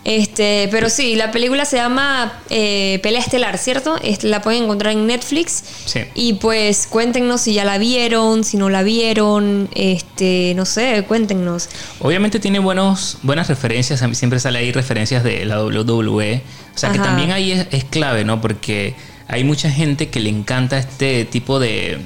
Este, 0.05 0.67
pero 0.69 0.89
sí, 0.89 1.15
la 1.15 1.31
película 1.31 1.63
se 1.63 1.77
llama 1.77 2.41
eh, 2.49 2.99
Pelea 3.01 3.21
Estelar, 3.21 3.57
¿cierto? 3.57 3.97
Este, 4.03 4.27
la 4.27 4.41
pueden 4.41 4.63
encontrar 4.63 4.91
en 4.91 5.07
Netflix. 5.07 5.63
Sí. 5.85 6.01
Y 6.13 6.33
pues 6.33 6.87
cuéntenos 6.87 7.41
si 7.41 7.53
ya 7.53 7.63
la 7.63 7.77
vieron, 7.77 8.43
si 8.43 8.57
no 8.57 8.69
la 8.69 8.83
vieron, 8.83 9.69
este, 9.75 10.53
no 10.55 10.65
sé, 10.65 11.05
cuéntenos. 11.07 11.69
Obviamente 11.99 12.39
tiene 12.39 12.59
buenos, 12.59 13.17
buenas 13.23 13.47
referencias, 13.47 14.03
siempre 14.11 14.39
sale 14.39 14.59
ahí 14.59 14.73
referencias 14.73 15.23
de 15.23 15.45
la 15.45 15.63
WWE. 15.63 16.41
O 16.75 16.77
sea 16.77 16.91
que 16.91 16.99
también 16.99 17.31
ahí 17.31 17.51
es, 17.51 17.67
es 17.71 17.83
clave, 17.85 18.25
¿no? 18.25 18.41
Porque 18.41 18.95
hay 19.27 19.43
mucha 19.43 19.69
gente 19.71 20.09
que 20.09 20.19
le 20.19 20.29
encanta 20.29 20.77
este 20.77 21.23
tipo 21.23 21.59
de... 21.59 21.99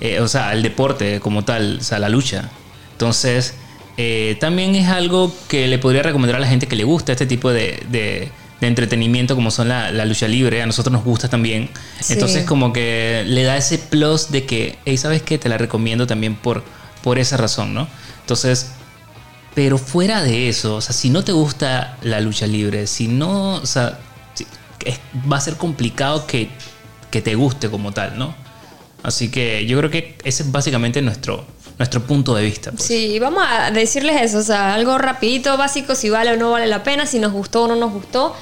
eh, 0.00 0.20
o 0.20 0.28
sea, 0.28 0.52
el 0.52 0.62
deporte 0.62 1.20
como 1.20 1.44
tal, 1.44 1.78
o 1.80 1.84
sea, 1.84 1.98
la 1.98 2.08
lucha. 2.10 2.50
Entonces, 2.92 3.54
eh, 3.96 4.36
también 4.40 4.74
es 4.74 4.88
algo 4.88 5.34
que 5.48 5.66
le 5.68 5.78
podría 5.78 6.02
recomendar 6.02 6.36
a 6.36 6.40
la 6.40 6.46
gente 6.48 6.66
que 6.66 6.76
le 6.76 6.84
gusta 6.84 7.12
este 7.12 7.26
tipo 7.26 7.50
de, 7.52 7.82
de- 7.90 8.30
de 8.60 8.66
entretenimiento 8.68 9.34
como 9.34 9.50
son 9.50 9.68
la, 9.68 9.90
la 9.92 10.04
lucha 10.04 10.26
libre. 10.28 10.62
A 10.62 10.66
nosotros 10.66 10.92
nos 10.92 11.04
gusta 11.04 11.28
también. 11.28 11.68
Sí. 12.00 12.14
Entonces, 12.14 12.44
como 12.44 12.72
que 12.72 13.24
le 13.26 13.42
da 13.42 13.56
ese 13.56 13.78
plus 13.78 14.30
de 14.30 14.46
que, 14.46 14.78
hey, 14.84 14.96
¿sabes 14.96 15.22
qué? 15.22 15.38
Te 15.38 15.48
la 15.48 15.58
recomiendo 15.58 16.06
también 16.06 16.34
por, 16.36 16.62
por 17.02 17.18
esa 17.18 17.36
razón, 17.36 17.74
¿no? 17.74 17.88
Entonces, 18.20 18.70
pero 19.54 19.76
fuera 19.78 20.22
de 20.22 20.48
eso, 20.48 20.76
o 20.76 20.80
sea, 20.80 20.92
si 20.94 21.10
no 21.10 21.22
te 21.24 21.32
gusta 21.32 21.98
la 22.02 22.20
lucha 22.20 22.46
libre, 22.46 22.86
si 22.86 23.06
no, 23.08 23.54
o 23.54 23.66
sea, 23.66 23.98
es- 24.84 25.00
va 25.30 25.36
a 25.36 25.40
ser 25.40 25.56
complicado 25.56 26.26
que, 26.26 26.48
que 27.10 27.20
te 27.22 27.34
guste 27.34 27.68
como 27.70 27.92
tal, 27.92 28.18
¿no? 28.18 28.34
Así 29.02 29.30
que 29.30 29.66
yo 29.66 29.76
creo 29.78 29.90
que 29.90 30.16
ese 30.24 30.42
es 30.44 30.50
básicamente 30.52 31.02
nuestro, 31.02 31.44
nuestro 31.78 32.00
punto 32.02 32.34
de 32.34 32.44
vista. 32.44 32.70
pues. 32.70 32.84
Sí, 32.84 33.18
vamos 33.18 33.42
a 33.48 33.70
decirles 33.70 34.20
eso, 34.22 34.38
o 34.38 34.42
sea, 34.42 34.74
algo 34.74 34.96
rapidito, 34.98 35.56
básico, 35.56 35.94
si 35.94 36.08
vale 36.10 36.32
o 36.32 36.36
no 36.36 36.50
vale 36.52 36.66
la 36.66 36.82
pena, 36.82 37.06
si 37.06 37.18
nos 37.18 37.32
gustó 37.32 37.64
o 37.64 37.68
no 37.68 37.76
nos 37.76 37.92
gustó. 37.92 38.34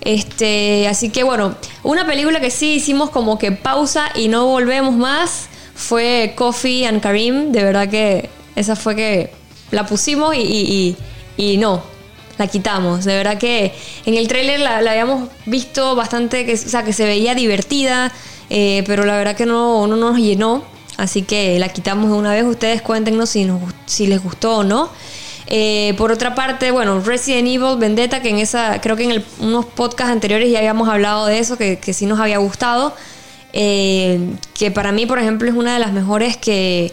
Este, 0.00 0.86
así 0.88 1.10
que 1.10 1.24
bueno, 1.24 1.56
una 1.82 2.06
película 2.06 2.40
que 2.40 2.50
sí 2.50 2.74
hicimos 2.74 3.10
como 3.10 3.38
que 3.38 3.50
pausa 3.52 4.08
y 4.14 4.28
no 4.28 4.46
volvemos 4.46 4.94
más 4.94 5.48
fue 5.74 6.34
Coffee 6.36 6.86
and 6.86 7.00
Karim. 7.00 7.50
De 7.52 7.64
verdad 7.64 7.88
que 7.88 8.30
esa 8.54 8.76
fue 8.76 8.94
que 8.94 9.30
la 9.70 9.84
pusimos 9.86 10.34
y, 10.36 10.40
y- 10.40 10.96
y- 11.36 11.56
no, 11.56 11.82
la 12.38 12.46
quitamos. 12.46 13.04
De 13.04 13.16
verdad 13.16 13.36
que 13.38 13.74
en 14.04 14.14
el 14.14 14.28
tráiler 14.28 14.60
la, 14.60 14.80
la 14.80 14.92
habíamos 14.92 15.28
visto 15.44 15.94
bastante, 15.96 16.46
que, 16.46 16.54
o 16.54 16.56
sea, 16.56 16.84
que 16.84 16.92
se 16.92 17.04
veía 17.04 17.34
divertida, 17.34 18.12
eh, 18.48 18.84
pero 18.86 19.04
la 19.04 19.16
verdad 19.16 19.34
que 19.36 19.46
no, 19.46 19.86
no 19.88 19.96
nos 19.96 20.18
llenó. 20.18 20.62
Así 20.96 21.22
que 21.22 21.58
la 21.58 21.68
quitamos 21.68 22.10
de 22.10 22.16
una 22.16 22.32
vez. 22.32 22.44
Ustedes 22.44 22.82
cuéntenos 22.82 23.30
si, 23.30 23.44
nos, 23.44 23.60
si 23.86 24.06
les 24.06 24.22
gustó 24.22 24.58
o 24.58 24.64
no. 24.64 24.90
Eh, 25.48 25.94
por 25.96 26.10
otra 26.10 26.34
parte, 26.34 26.70
bueno, 26.72 27.00
Resident 27.00 27.46
Evil 27.46 27.76
Vendetta, 27.78 28.20
que 28.20 28.30
en 28.30 28.38
esa, 28.38 28.80
creo 28.80 28.96
que 28.96 29.04
en 29.04 29.10
el- 29.12 29.24
unos 29.38 29.64
podcasts 29.66 30.10
anteriores 30.12 30.50
ya 30.50 30.58
habíamos 30.58 30.88
hablado 30.88 31.26
de 31.26 31.38
eso, 31.38 31.56
que, 31.56 31.78
que 31.78 31.92
sí 31.92 32.06
nos 32.06 32.18
había 32.18 32.38
gustado. 32.38 32.94
Eh, 33.52 34.18
que 34.54 34.70
para 34.70 34.90
mí, 34.92 35.06
por 35.06 35.18
ejemplo, 35.18 35.48
es 35.48 35.54
una 35.54 35.74
de 35.74 35.78
las 35.78 35.92
mejores 35.92 36.36
que, 36.36 36.92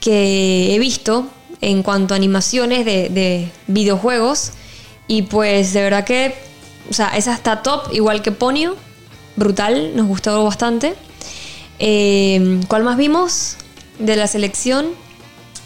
que 0.00 0.74
he 0.74 0.78
visto 0.78 1.26
en 1.60 1.82
cuanto 1.82 2.14
a 2.14 2.16
animaciones 2.16 2.84
de 2.84 3.50
videojuegos. 3.66 4.52
Y 5.08 5.22
pues 5.22 5.72
de 5.72 5.82
verdad 5.82 6.04
que, 6.04 6.34
o 6.90 6.94
sea, 6.94 7.08
esa 7.16 7.34
está 7.34 7.62
top, 7.62 7.92
igual 7.92 8.22
que 8.22 8.32
Ponyo. 8.32 8.76
Brutal, 9.36 9.94
nos 9.94 10.06
gustó 10.06 10.42
bastante. 10.44 10.94
Eh, 11.78 12.60
¿Cuál 12.68 12.84
más 12.84 12.96
vimos 12.96 13.56
de 13.98 14.16
la 14.16 14.26
selección? 14.26 14.86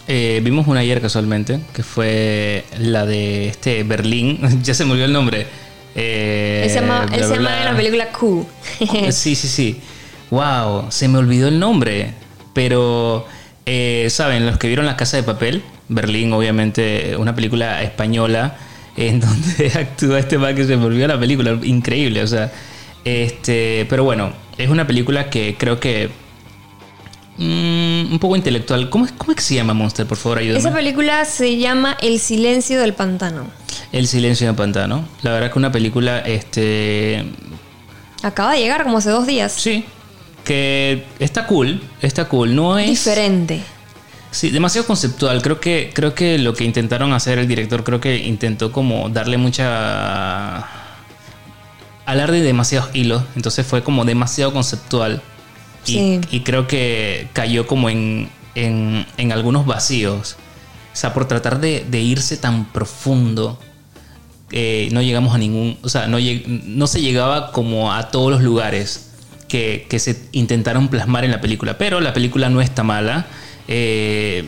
Eh, 0.08 0.40
vimos 0.42 0.66
una 0.66 0.80
ayer 0.80 1.00
casualmente, 1.00 1.60
que 1.72 1.82
fue 1.82 2.64
la 2.78 3.06
de 3.06 3.48
este 3.48 3.82
Berlín, 3.84 4.40
ya 4.62 4.74
se 4.74 4.84
me 4.84 4.92
olvidó 4.92 5.06
el 5.06 5.12
nombre. 5.12 5.46
Eh, 5.94 6.62
él 6.64 6.70
se 6.70 6.80
llama, 6.80 7.06
él 7.12 7.18
bla, 7.18 7.28
se 7.28 7.38
bla, 7.38 7.50
llama 7.50 7.58
en 7.58 7.64
la 7.64 7.76
película 7.76 8.12
Q. 8.12 8.46
Sí, 9.10 9.34
sí, 9.34 9.48
sí. 9.48 9.80
Wow, 10.30 10.86
se 10.90 11.08
me 11.08 11.18
olvidó 11.18 11.48
el 11.48 11.58
nombre. 11.58 12.14
Pero 12.52 13.26
Eh, 13.66 14.08
Saben, 14.10 14.46
los 14.46 14.58
que 14.58 14.66
vieron 14.66 14.86
La 14.86 14.96
Casa 14.96 15.16
de 15.16 15.22
Papel, 15.22 15.62
Berlín, 15.88 16.32
obviamente, 16.32 17.14
una 17.16 17.34
película 17.36 17.82
española 17.82 18.56
en 18.96 19.20
donde 19.24 19.72
actúa 19.78 20.18
este 20.18 20.38
man 20.38 20.56
que 20.56 20.64
se 20.64 20.74
volvió 20.76 21.06
la 21.06 21.20
película, 21.20 21.56
increíble, 21.62 22.22
o 22.22 22.26
sea, 22.26 22.50
este, 23.04 23.86
pero 23.88 24.04
bueno, 24.04 24.32
es 24.58 24.68
una 24.68 24.86
película 24.86 25.30
que 25.30 25.56
creo 25.58 25.80
que 25.80 26.10
mm, 27.38 28.12
un 28.12 28.18
poco 28.20 28.36
intelectual. 28.36 28.90
¿Cómo 28.90 29.06
es, 29.06 29.12
¿Cómo 29.12 29.32
es 29.32 29.36
que 29.36 29.42
se 29.42 29.54
llama 29.54 29.74
Monster? 29.74 30.06
Por 30.06 30.18
favor, 30.18 30.38
ayúdame. 30.38 30.58
Esa 30.58 30.72
película 30.72 31.24
se 31.24 31.56
llama 31.58 31.96
El 32.00 32.18
silencio 32.18 32.80
del 32.80 32.94
pantano. 32.94 33.46
El 33.92 34.06
silencio 34.06 34.46
del 34.46 34.56
pantano. 34.56 35.04
La 35.22 35.32
verdad 35.32 35.50
que 35.52 35.58
una 35.58 35.72
película, 35.72 36.20
este, 36.20 37.24
Acaba 38.22 38.52
de 38.52 38.60
llegar 38.60 38.82
como 38.84 38.98
hace 38.98 39.10
dos 39.10 39.26
días. 39.26 39.52
sí, 39.52 39.84
que 40.44 41.04
está 41.18 41.46
cool, 41.46 41.82
está 42.02 42.26
cool. 42.28 42.54
No 42.54 42.78
es 42.78 42.88
Diferente. 42.88 43.62
Sí, 44.30 44.50
demasiado 44.50 44.86
conceptual. 44.86 45.42
Creo 45.42 45.58
que, 45.60 45.90
creo 45.92 46.14
que 46.14 46.38
lo 46.38 46.54
que 46.54 46.64
intentaron 46.64 47.12
hacer 47.12 47.38
el 47.38 47.48
director, 47.48 47.82
creo 47.82 48.00
que 48.00 48.16
intentó 48.16 48.70
como 48.72 49.08
darle 49.08 49.38
mucha. 49.38 50.66
Hablar 52.10 52.30
de 52.32 52.40
demasiados 52.40 52.90
hilos. 52.94 53.22
Entonces 53.36 53.66
fue 53.66 53.82
como 53.82 54.04
demasiado 54.04 54.52
conceptual. 54.52 55.22
Y, 55.86 55.92
Sí. 55.92 56.20
y 56.30 56.40
creo 56.40 56.66
que 56.66 57.28
cayó 57.32 57.66
como 57.66 57.88
en, 57.90 58.28
en, 58.54 59.06
en 59.16 59.32
algunos 59.32 59.64
vacíos. 59.66 60.36
O 60.92 60.96
sea, 60.96 61.14
por 61.14 61.26
tratar 61.26 61.60
de, 61.60 61.84
de 61.88 62.00
irse 62.00 62.36
tan 62.36 62.66
profundo, 62.66 63.58
eh, 64.52 64.88
no 64.92 65.00
llegamos 65.02 65.34
a 65.34 65.38
ningún. 65.38 65.78
O 65.82 65.88
sea, 65.88 66.06
no, 66.06 66.18
lleg- 66.18 66.44
no 66.46 66.86
se 66.86 67.00
llegaba 67.00 67.52
como 67.52 67.92
a 67.92 68.10
todos 68.10 68.30
los 68.30 68.42
lugares 68.42 69.10
que, 69.48 69.86
que 69.88 69.98
se 69.98 70.20
intentaron 70.32 70.88
plasmar 70.88 71.24
en 71.24 71.30
la 71.30 71.40
película. 71.40 71.78
Pero 71.78 72.00
la 72.00 72.12
película 72.12 72.50
no 72.50 72.60
está 72.60 72.82
mala. 72.82 73.26
Eh, 73.68 74.44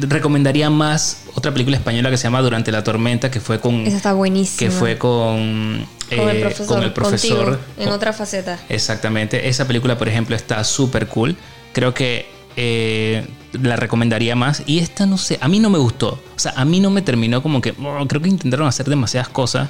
recomendaría 0.00 0.70
más 0.70 1.22
otra 1.34 1.52
película 1.52 1.76
española 1.76 2.10
que 2.10 2.16
se 2.18 2.24
llama 2.24 2.40
Durante 2.42 2.70
la 2.70 2.84
Tormenta, 2.84 3.30
que 3.30 3.40
fue 3.40 3.58
con. 3.60 3.86
Esa 3.86 3.96
está 3.96 4.12
buenísima. 4.12 4.58
que 4.58 4.70
fue 4.70 4.98
con. 4.98 5.86
Con 6.08 6.28
el 6.28 6.36
eh, 6.36 6.40
profesor. 6.40 6.66
con 6.66 6.82
el 6.82 6.92
profesor. 6.92 7.44
contigo, 7.44 7.72
en 7.78 7.88
otra 7.88 8.12
faceta. 8.12 8.58
Exactamente. 8.68 9.48
Esa 9.48 9.66
película, 9.66 9.98
por 9.98 10.08
ejemplo, 10.08 10.36
está 10.36 10.62
súper 10.64 11.08
cool. 11.08 11.36
Creo 11.72 11.94
que 11.94 12.26
eh, 12.56 13.26
la 13.52 13.76
recomendaría 13.76 14.34
más. 14.34 14.62
Y 14.66 14.78
esta, 14.78 15.06
no 15.06 15.18
sé, 15.18 15.38
a 15.40 15.48
mí 15.48 15.60
no 15.60 15.70
me 15.70 15.78
gustó. 15.78 16.20
O 16.34 16.38
sea, 16.38 16.52
a 16.56 16.64
mí 16.64 16.80
no 16.80 16.90
me 16.90 17.02
terminó 17.02 17.42
como 17.42 17.60
que. 17.60 17.74
oh, 17.82 18.06
creo 18.06 18.22
que 18.22 18.28
intentaron 18.28 18.66
hacer 18.66 18.86
demasiadas 18.86 19.28
cosas 19.28 19.68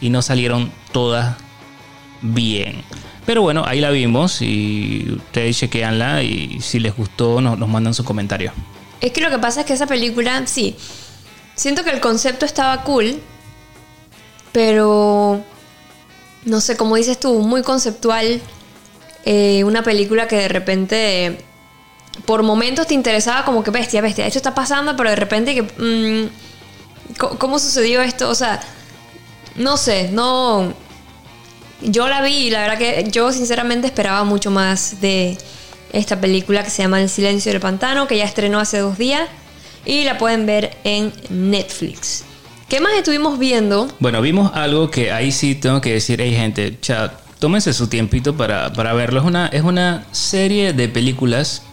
y 0.00 0.10
no 0.10 0.22
salieron 0.22 0.72
todas 0.92 1.36
bien. 2.22 2.82
Pero 3.26 3.42
bueno, 3.42 3.64
ahí 3.66 3.80
la 3.80 3.90
vimos 3.90 4.42
y 4.42 5.06
ustedes 5.16 5.58
chequeanla 5.58 6.22
y 6.22 6.60
si 6.60 6.80
les 6.80 6.96
gustó 6.96 7.40
nos, 7.40 7.58
nos 7.58 7.68
mandan 7.68 7.94
su 7.94 8.04
comentario. 8.04 8.52
Es 9.00 9.12
que 9.12 9.20
lo 9.20 9.30
que 9.30 9.38
pasa 9.38 9.60
es 9.60 9.66
que 9.66 9.72
esa 9.72 9.86
película, 9.86 10.46
sí. 10.46 10.76
Siento 11.54 11.84
que 11.84 11.90
el 11.90 12.00
concepto 12.00 12.46
estaba 12.46 12.82
cool. 12.84 13.20
Pero. 14.52 15.44
No 16.44 16.60
sé, 16.60 16.76
como 16.76 16.96
dices 16.96 17.18
tú, 17.20 17.38
muy 17.40 17.62
conceptual. 17.62 18.40
eh, 19.24 19.62
una 19.64 19.82
película 19.82 20.26
que 20.28 20.36
de 20.36 20.48
repente. 20.48 21.44
Por 22.26 22.42
momentos 22.42 22.86
te 22.86 22.94
interesaba 22.94 23.44
como 23.44 23.62
que 23.62 23.70
bestia, 23.70 24.00
bestia. 24.00 24.26
Esto 24.26 24.38
está 24.38 24.54
pasando, 24.54 24.96
pero 24.96 25.10
de 25.10 25.16
repente 25.16 25.54
que. 25.54 25.62
mm, 25.62 26.28
¿Cómo 27.38 27.58
sucedió 27.58 28.02
esto? 28.02 28.28
O 28.30 28.34
sea. 28.34 28.60
No 29.56 29.76
sé, 29.76 30.08
no. 30.12 30.72
Yo 31.82 32.08
la 32.08 32.22
vi 32.22 32.46
y 32.46 32.50
la 32.50 32.60
verdad 32.62 32.78
que 32.78 33.08
yo 33.10 33.32
sinceramente 33.32 33.86
esperaba 33.86 34.22
mucho 34.24 34.50
más 34.50 35.00
de 35.00 35.38
esta 35.92 36.20
película 36.20 36.62
que 36.62 36.70
se 36.70 36.82
llama 36.82 37.00
El 37.00 37.08
silencio 37.08 37.52
del 37.52 37.60
pantano, 37.60 38.06
que 38.06 38.16
ya 38.18 38.24
estrenó 38.24 38.60
hace 38.60 38.78
dos 38.78 38.98
días 38.98 39.28
y 39.84 40.04
la 40.04 40.18
pueden 40.18 40.44
ver 40.46 40.76
en 40.84 41.12
Netflix. 41.30 42.24
¿Qué 42.70 42.80
más 42.80 42.92
estuvimos 42.94 43.36
viendo? 43.36 43.88
Bueno, 43.98 44.22
vimos 44.22 44.52
algo 44.54 44.92
que 44.92 45.10
ahí 45.10 45.32
sí 45.32 45.56
tengo 45.56 45.80
que 45.80 45.92
decir, 45.94 46.20
hey 46.22 46.32
gente, 46.32 46.78
chat, 46.80 47.12
tómense 47.40 47.72
su 47.72 47.88
tiempito 47.88 48.36
para, 48.36 48.72
para 48.72 48.92
verlo. 48.92 49.18
Es 49.18 49.26
una, 49.26 49.48
es 49.48 49.62
una 49.62 50.06
serie 50.12 50.72
de 50.72 50.88
películas 50.88 51.64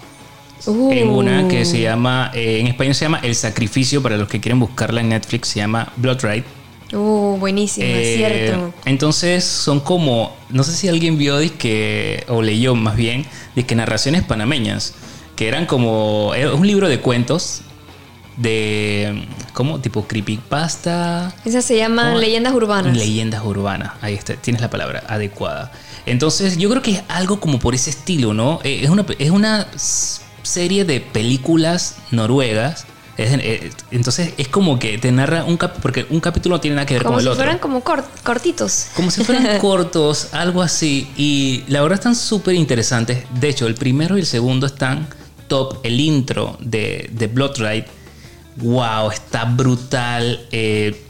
Uh, 0.65 0.91
en 0.91 1.07
una 1.09 1.47
que 1.47 1.63
se 1.65 1.79
llama, 1.79 2.31
eh, 2.33 2.59
en 2.59 2.67
español 2.67 2.95
se 2.95 3.05
llama 3.05 3.19
El 3.23 3.35
Sacrificio, 3.35 4.01
para 4.01 4.17
los 4.17 4.27
que 4.27 4.41
quieren 4.41 4.59
buscarla 4.59 4.99
en 4.99 5.09
Netflix, 5.09 5.49
se 5.49 5.59
llama 5.59 5.93
Blood 5.97 6.19
Ride. 6.23 6.43
Uh, 6.91 7.37
buenísimo, 7.37 7.85
es 7.85 7.93
Eh, 7.93 8.15
cierto. 8.17 8.73
Entonces 8.83 9.45
son 9.45 9.79
como, 9.79 10.35
no 10.49 10.63
sé 10.63 10.73
si 10.73 10.89
alguien 10.89 11.17
vio 11.17 11.37
que 11.59 12.25
o 12.27 12.41
leyó 12.41 12.73
más 12.75 12.97
bien, 12.97 13.25
que 13.55 13.75
narraciones 13.75 14.23
panameñas, 14.23 14.95
que 15.37 15.47
eran 15.47 15.67
como, 15.67 16.33
es 16.35 16.51
un 16.51 16.65
libro 16.65 16.89
de 16.89 16.99
cuentos 16.99 17.61
de, 18.37 19.27
¿cómo? 19.53 19.79
Tipo 19.79 20.07
creepypasta. 20.07 21.33
Esa 21.45 21.61
se 21.61 21.77
llama 21.77 22.03
¿Cómo? 22.09 22.17
Leyendas 22.19 22.53
Urbanas. 22.53 22.95
Leyendas 22.95 23.43
urbanas, 23.43 23.93
ahí 24.01 24.13
está, 24.13 24.35
tienes 24.35 24.61
la 24.61 24.69
palabra 24.69 25.03
adecuada. 25.07 25.71
Entonces, 26.05 26.57
yo 26.57 26.69
creo 26.69 26.81
que 26.81 26.91
es 26.91 27.03
algo 27.09 27.39
como 27.39 27.59
por 27.59 27.75
ese 27.75 27.89
estilo, 27.89 28.33
¿no? 28.33 28.59
Eh, 28.63 28.81
Es 28.83 28.89
una, 28.89 29.05
es 29.19 29.29
una 29.31 29.67
serie 30.43 30.85
de 30.85 31.01
películas 31.01 31.97
noruegas. 32.11 32.85
Es- 33.17 33.33
eh, 33.41 33.71
entonces, 33.91 34.33
es 34.37 34.47
como 34.47 34.77
que 34.79 34.97
te 34.99 35.11
narra 35.11 35.43
un 35.43 35.57
capítulo, 35.57 35.81
porque 35.81 36.05
un 36.11 36.19
capítulo 36.19 36.55
no 36.55 36.61
tiene 36.61 36.75
nada 36.75 36.85
que 36.85 36.93
ver 36.93 37.03
como 37.03 37.15
con 37.15 37.19
el 37.19 37.23
si 37.25 37.29
otro. 37.29 37.43
fueran 37.43 37.57
como 37.59 37.83
cort- 37.83 38.05
cortitos. 38.23 38.87
Como 38.95 39.09
si 39.11 39.23
fueran 39.23 39.57
cortos, 39.59 40.29
algo 40.33 40.61
así. 40.61 41.09
Y 41.17 41.63
la 41.67 41.81
verdad 41.81 41.97
están 41.97 42.15
súper 42.15 42.53
interesantes. 42.55 43.25
De 43.39 43.49
hecho, 43.49 43.65
el 43.67 43.73
primero 43.75 44.15
y 44.17 44.21
el 44.21 44.27
segundo 44.27 44.67
están 44.67 45.07
top. 45.47 45.79
El 45.83 45.99
intro 45.99 46.57
de, 46.61 47.09
de 47.11 47.27
Blood 47.27 47.57
Ride, 47.57 47.87
wow, 48.57 49.11
está 49.11 49.45
brutal. 49.45 50.45
Eh, 50.51 51.03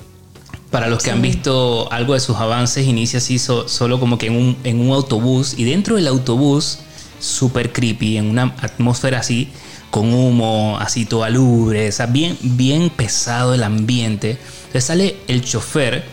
para 0.71 0.87
los 0.87 1.01
que 1.01 1.11
han 1.11 1.21
visto 1.21 1.91
algo 1.91 2.13
de 2.13 2.19
sus 2.19 2.35
avances, 2.37 2.85
inicia 2.85 3.19
así 3.19 3.39
so- 3.39 3.67
solo 3.67 3.99
como 3.99 4.17
que 4.17 4.27
en 4.27 4.35
un, 4.35 4.57
en 4.63 4.79
un 4.81 4.91
autobús. 4.93 5.53
Y 5.57 5.63
dentro 5.63 5.95
del 5.95 6.07
autobús, 6.07 6.79
súper 7.19 7.71
creepy, 7.71 8.17
en 8.17 8.29
una 8.29 8.55
atmósfera 8.61 9.19
así, 9.19 9.49
con 9.89 10.13
humo, 10.13 10.77
así 10.79 11.05
todo 11.05 11.23
alubre, 11.23 11.87
o 11.87 11.91
sea, 11.91 12.05
bien, 12.07 12.37
bien 12.41 12.89
pesado 12.89 13.53
el 13.53 13.63
ambiente. 13.63 14.31
Entonces 14.67 14.83
sale 14.83 15.15
el 15.27 15.43
chofer 15.43 16.03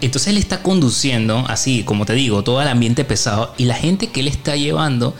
entonces 0.00 0.28
él 0.32 0.36
está 0.36 0.64
conduciendo, 0.64 1.44
así 1.48 1.84
como 1.84 2.04
te 2.06 2.14
digo, 2.14 2.42
todo 2.42 2.60
el 2.60 2.66
ambiente 2.66 3.04
pesado 3.04 3.54
y 3.56 3.66
la 3.66 3.76
gente 3.76 4.08
que 4.08 4.18
él 4.18 4.26
está 4.26 4.56
llevando, 4.56 5.14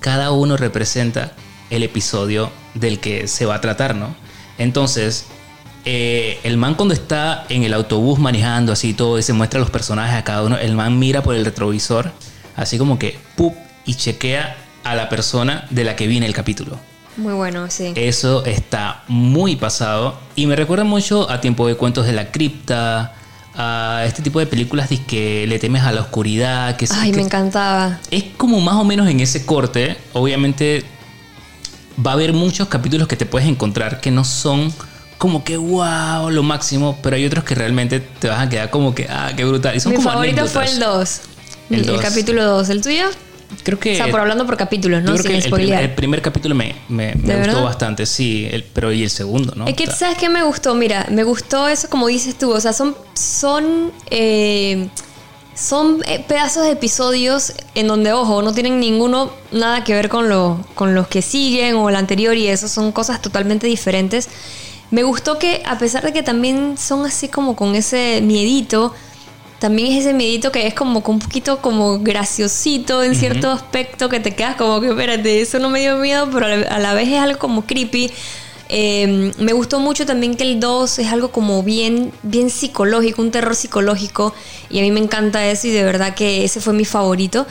cada 0.00 0.32
uno 0.32 0.56
representa 0.56 1.32
el 1.70 1.84
episodio 1.84 2.50
del 2.74 2.98
que 2.98 3.28
se 3.28 3.46
va 3.46 3.54
a 3.54 3.60
tratar, 3.60 3.94
¿no? 3.94 4.16
Entonces, 4.58 5.26
eh, 5.84 6.40
el 6.42 6.56
man 6.56 6.74
cuando 6.74 6.94
está 6.94 7.44
en 7.48 7.62
el 7.62 7.72
autobús 7.74 8.18
manejando 8.18 8.72
así 8.72 8.94
todo 8.94 9.18
y 9.18 9.22
se 9.22 9.32
muestra 9.32 9.60
los 9.60 9.70
personajes 9.70 10.16
a 10.16 10.24
cada 10.24 10.42
uno, 10.42 10.56
el 10.58 10.74
man 10.74 10.98
mira 10.98 11.22
por 11.22 11.34
el 11.34 11.44
retrovisor, 11.44 12.12
así 12.56 12.78
como 12.78 12.98
que, 12.98 13.18
¡pup! 13.36 13.54
y 13.84 13.94
chequea 13.94 14.56
a 14.82 14.94
la 14.96 15.08
persona 15.08 15.66
de 15.70 15.84
la 15.84 15.94
que 15.94 16.06
viene 16.06 16.26
el 16.26 16.34
capítulo. 16.34 16.78
Muy 17.16 17.34
bueno, 17.34 17.70
sí. 17.70 17.92
Eso 17.94 18.44
está 18.44 19.04
muy 19.08 19.56
pasado 19.56 20.18
y 20.34 20.46
me 20.46 20.56
recuerda 20.56 20.84
mucho 20.84 21.30
a 21.30 21.40
Tiempo 21.40 21.66
de 21.66 21.76
Cuentos 21.76 22.04
de 22.04 22.12
la 22.12 22.30
Cripta, 22.30 23.14
a 23.56 24.02
este 24.06 24.22
tipo 24.22 24.38
de 24.38 24.46
películas 24.46 24.90
de 24.90 25.02
que 25.02 25.46
le 25.46 25.58
temes 25.58 25.82
a 25.82 25.92
la 25.92 26.02
oscuridad, 26.02 26.76
que, 26.76 26.86
Ay, 26.90 27.10
que 27.10 27.16
me 27.16 27.22
encantaba. 27.22 28.00
es 28.10 28.24
como 28.36 28.60
más 28.60 28.74
o 28.74 28.84
menos 28.84 29.08
en 29.08 29.20
ese 29.20 29.46
corte. 29.46 29.96
Obviamente 30.12 30.84
va 32.04 32.10
a 32.12 32.14
haber 32.14 32.32
muchos 32.32 32.68
capítulos 32.68 33.08
que 33.08 33.16
te 33.16 33.26
puedes 33.26 33.48
encontrar 33.48 34.00
que 34.00 34.10
no 34.10 34.24
son 34.24 34.72
como 35.18 35.44
que 35.44 35.56
wow, 35.56 36.30
lo 36.30 36.42
máximo, 36.42 36.98
pero 37.02 37.16
hay 37.16 37.24
otros 37.24 37.44
que 37.44 37.54
realmente 37.54 38.00
te 38.00 38.28
vas 38.28 38.40
a 38.40 38.48
quedar 38.48 38.70
como 38.70 38.94
que 38.94 39.06
ah, 39.08 39.32
qué 39.36 39.44
brutal. 39.44 39.74
Y 39.76 39.80
son 39.80 39.92
Mi 39.92 39.96
como 39.96 40.10
favorito 40.10 40.46
fue 40.46 40.66
el 40.66 40.78
2. 40.78 41.20
El 41.70 42.00
capítulo 42.00 42.44
2. 42.44 42.68
¿El 42.68 42.82
tuyo? 42.82 43.04
Creo 43.62 43.78
que 43.78 43.94
o 43.94 43.96
sea, 43.96 44.10
por 44.10 44.20
hablando 44.20 44.44
por 44.44 44.56
capítulos, 44.56 45.02
yo 45.02 45.10
¿no? 45.10 45.16
creo 45.16 45.22
Sin 45.22 45.40
que 45.40 45.46
el, 45.46 45.52
primer, 45.52 45.80
el 45.84 45.94
primer 45.94 46.20
capítulo 46.22 46.54
me, 46.54 46.74
me- 46.88 47.14
me 47.14 47.34
¿De 47.34 47.42
gustó 47.46 47.62
bastante, 47.62 48.04
sí, 48.04 48.46
el- 48.50 48.64
pero 48.64 48.92
y 48.92 49.02
el 49.04 49.10
segundo, 49.10 49.54
¿no? 49.56 49.66
Es 49.66 49.74
que, 49.74 49.86
¿sabes 49.86 50.18
qué 50.18 50.28
me 50.28 50.42
gustó? 50.42 50.74
Mira, 50.74 51.06
me 51.10 51.22
gustó 51.22 51.66
eso 51.68 51.88
como 51.88 52.08
dices 52.08 52.36
tú. 52.36 52.50
O 52.52 52.60
sea, 52.60 52.72
son, 52.72 52.96
son, 53.14 53.92
eh, 54.10 54.88
son 55.56 56.02
eh, 56.06 56.22
pedazos 56.28 56.64
de 56.64 56.72
episodios 56.72 57.54
en 57.74 57.88
donde, 57.88 58.12
ojo, 58.12 58.42
no 58.42 58.52
tienen 58.52 58.78
ninguno 58.78 59.32
nada 59.52 59.84
que 59.84 59.94
ver 59.94 60.08
con, 60.10 60.28
lo, 60.28 60.64
con 60.74 60.94
los 60.94 61.08
que 61.08 61.22
siguen 61.22 61.76
o 61.76 61.88
el 61.88 61.96
anterior 61.96 62.36
y 62.36 62.46
eso. 62.46 62.68
Son 62.68 62.92
cosas 62.92 63.22
totalmente 63.22 63.66
diferentes. 63.66 64.28
Me 64.90 65.02
gustó 65.02 65.38
que, 65.38 65.62
a 65.66 65.78
pesar 65.78 66.04
de 66.04 66.12
que 66.12 66.22
también 66.22 66.76
son 66.76 67.06
así 67.06 67.28
como 67.28 67.56
con 67.56 67.74
ese 67.74 68.20
miedito, 68.22 68.94
también 69.58 69.92
es 69.92 70.00
ese 70.00 70.12
miedito 70.12 70.52
que 70.52 70.66
es 70.66 70.74
como 70.74 71.02
un 71.04 71.18
poquito 71.18 71.62
como 71.62 72.00
graciosito 72.00 73.02
en 73.02 73.14
cierto 73.14 73.50
aspecto 73.50 74.10
que 74.10 74.20
te 74.20 74.34
quedas 74.34 74.56
como 74.56 74.82
que 74.82 74.88
espérate, 74.88 75.40
eso 75.40 75.58
no 75.58 75.70
me 75.70 75.80
dio 75.80 75.96
miedo, 75.96 76.28
pero 76.30 76.46
a 76.46 76.78
la 76.78 76.92
vez 76.92 77.08
es 77.08 77.18
algo 77.18 77.38
como 77.38 77.64
creepy. 77.64 78.12
Eh, 78.68 79.32
me 79.38 79.52
gustó 79.52 79.78
mucho 79.78 80.06
también 80.06 80.36
que 80.36 80.44
el 80.44 80.58
2 80.58 80.98
es 80.98 81.12
algo 81.12 81.30
como 81.30 81.62
bien, 81.62 82.12
bien 82.22 82.50
psicológico, 82.50 83.22
un 83.22 83.30
terror 83.30 83.54
psicológico 83.54 84.34
y 84.70 84.80
a 84.80 84.82
mí 84.82 84.90
me 84.90 85.00
encanta 85.00 85.46
eso 85.46 85.68
y 85.68 85.70
de 85.70 85.84
verdad 85.84 86.14
que 86.14 86.44
ese 86.44 86.60
fue 86.60 86.72
mi 86.72 86.84
favorito. 86.84 87.46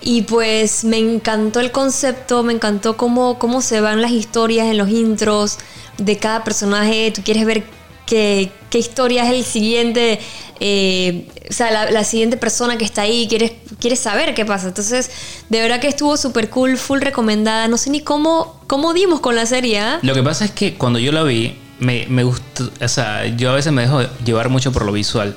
Y 0.00 0.22
pues 0.22 0.84
me 0.84 0.98
encantó 0.98 1.60
el 1.60 1.72
concepto, 1.72 2.42
me 2.42 2.52
encantó 2.52 2.96
cómo, 2.96 3.38
cómo 3.38 3.60
se 3.60 3.80
van 3.80 4.00
las 4.00 4.12
historias 4.12 4.68
en 4.68 4.78
los 4.78 4.90
intros 4.90 5.58
de 5.96 6.16
cada 6.18 6.44
personaje. 6.44 7.10
Tú 7.10 7.22
quieres 7.24 7.44
ver 7.44 7.64
qué, 8.06 8.52
qué 8.70 8.78
historia 8.78 9.24
es 9.24 9.30
el 9.30 9.44
siguiente, 9.44 10.20
eh, 10.60 11.26
o 11.48 11.52
sea, 11.52 11.70
la, 11.70 11.90
la, 11.90 12.04
siguiente 12.04 12.36
persona 12.36 12.76
que 12.76 12.84
está 12.84 13.02
ahí, 13.02 13.26
quieres, 13.28 13.52
quieres 13.80 14.00
saber 14.00 14.34
qué 14.34 14.44
pasa. 14.44 14.68
Entonces, 14.68 15.10
de 15.48 15.60
verdad 15.60 15.80
que 15.80 15.88
estuvo 15.88 16.16
súper 16.16 16.50
cool, 16.50 16.76
full 16.76 17.00
recomendada. 17.00 17.68
No 17.68 17.78
sé 17.78 17.90
ni 17.90 18.00
cómo, 18.00 18.60
cómo 18.66 18.92
dimos 18.92 19.20
con 19.20 19.34
la 19.34 19.46
serie. 19.46 19.80
¿eh? 19.80 19.98
Lo 20.02 20.14
que 20.14 20.22
pasa 20.22 20.44
es 20.44 20.50
que 20.50 20.74
cuando 20.74 20.98
yo 20.98 21.12
la 21.12 21.22
vi, 21.22 21.56
me, 21.78 22.06
me 22.08 22.24
gustó, 22.24 22.70
o 22.80 22.88
sea, 22.88 23.26
yo 23.26 23.50
a 23.50 23.54
veces 23.54 23.72
me 23.72 23.82
dejo 23.82 24.02
llevar 24.24 24.48
mucho 24.50 24.72
por 24.72 24.84
lo 24.84 24.92
visual. 24.92 25.36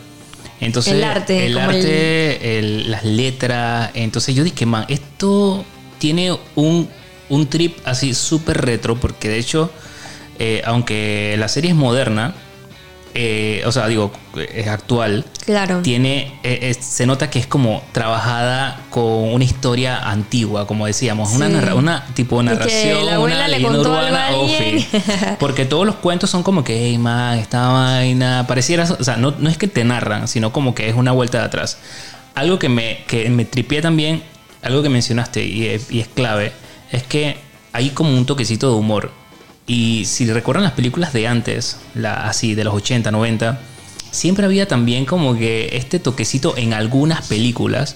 Entonces, 0.59 0.93
el 0.93 1.03
arte, 1.03 1.45
el 1.47 1.57
arte 1.57 2.59
el... 2.59 2.91
las 2.91 3.03
letras. 3.03 3.91
Entonces 3.93 4.35
yo 4.35 4.43
dije, 4.43 4.65
man, 4.65 4.85
esto 4.89 5.65
tiene 5.97 6.37
un, 6.55 6.89
un 7.29 7.47
trip 7.47 7.77
así 7.85 8.13
súper 8.13 8.61
retro, 8.61 8.95
porque 8.95 9.29
de 9.29 9.39
hecho, 9.39 9.71
eh, 10.39 10.61
aunque 10.65 11.35
la 11.39 11.47
serie 11.47 11.71
es 11.71 11.75
moderna, 11.75 12.35
eh, 13.13 13.63
o 13.65 13.71
sea, 13.71 13.87
digo, 13.87 14.11
es 14.35 14.67
actual. 14.67 15.25
Claro. 15.45 15.81
Tiene, 15.81 16.39
eh, 16.43 16.75
se 16.79 17.05
nota 17.05 17.29
que 17.29 17.39
es 17.39 17.47
como 17.47 17.81
trabajada 17.91 18.81
con 18.89 19.33
una 19.33 19.43
historia 19.43 20.09
antigua, 20.09 20.67
como 20.67 20.85
decíamos, 20.85 21.29
sí. 21.29 21.35
una, 21.35 21.49
narra, 21.49 21.75
una 21.75 22.05
tipo 22.13 22.37
de 22.37 22.43
narración, 22.43 23.05
la 23.05 23.15
abuela 23.15 23.35
una 23.35 23.47
le 23.47 23.61
contó 23.61 23.81
urbana, 23.81 24.27
algo 24.27 24.47
Porque 25.39 25.65
todos 25.65 25.85
los 25.85 25.95
cuentos 25.95 26.29
son 26.29 26.43
como 26.43 26.63
que, 26.63 26.87
hey, 26.87 26.97
man, 26.97 27.37
esta 27.37 27.67
vaina, 27.67 28.45
pareciera, 28.47 28.83
o 28.83 29.03
sea, 29.03 29.17
no, 29.17 29.33
no 29.37 29.49
es 29.49 29.57
que 29.57 29.67
te 29.67 29.83
narran, 29.83 30.27
sino 30.27 30.53
como 30.53 30.75
que 30.75 30.89
es 30.89 30.95
una 30.95 31.11
vuelta 31.11 31.39
de 31.39 31.45
atrás. 31.45 31.77
Algo 32.35 32.59
que 32.59 32.69
me, 32.69 33.03
que 33.07 33.29
me 33.29 33.45
tripié 33.45 33.81
también, 33.81 34.23
algo 34.61 34.81
que 34.83 34.89
mencionaste 34.89 35.43
y, 35.43 35.63
y 35.89 35.99
es 35.99 36.07
clave, 36.07 36.53
es 36.91 37.03
que 37.03 37.37
hay 37.73 37.89
como 37.89 38.15
un 38.15 38.25
toquecito 38.25 38.69
de 38.71 38.77
humor 38.77 39.20
y 39.71 40.03
si 40.03 40.29
recuerdan 40.29 40.65
las 40.65 40.73
películas 40.73 41.13
de 41.13 41.29
antes, 41.29 41.77
la, 41.95 42.27
así 42.27 42.55
de 42.55 42.65
los 42.65 42.73
80, 42.73 43.09
90, 43.09 43.61
siempre 44.11 44.43
había 44.43 44.67
también 44.67 45.05
como 45.05 45.33
que 45.33 45.77
este 45.77 45.97
toquecito 45.97 46.57
en 46.57 46.73
algunas 46.73 47.25
películas 47.29 47.95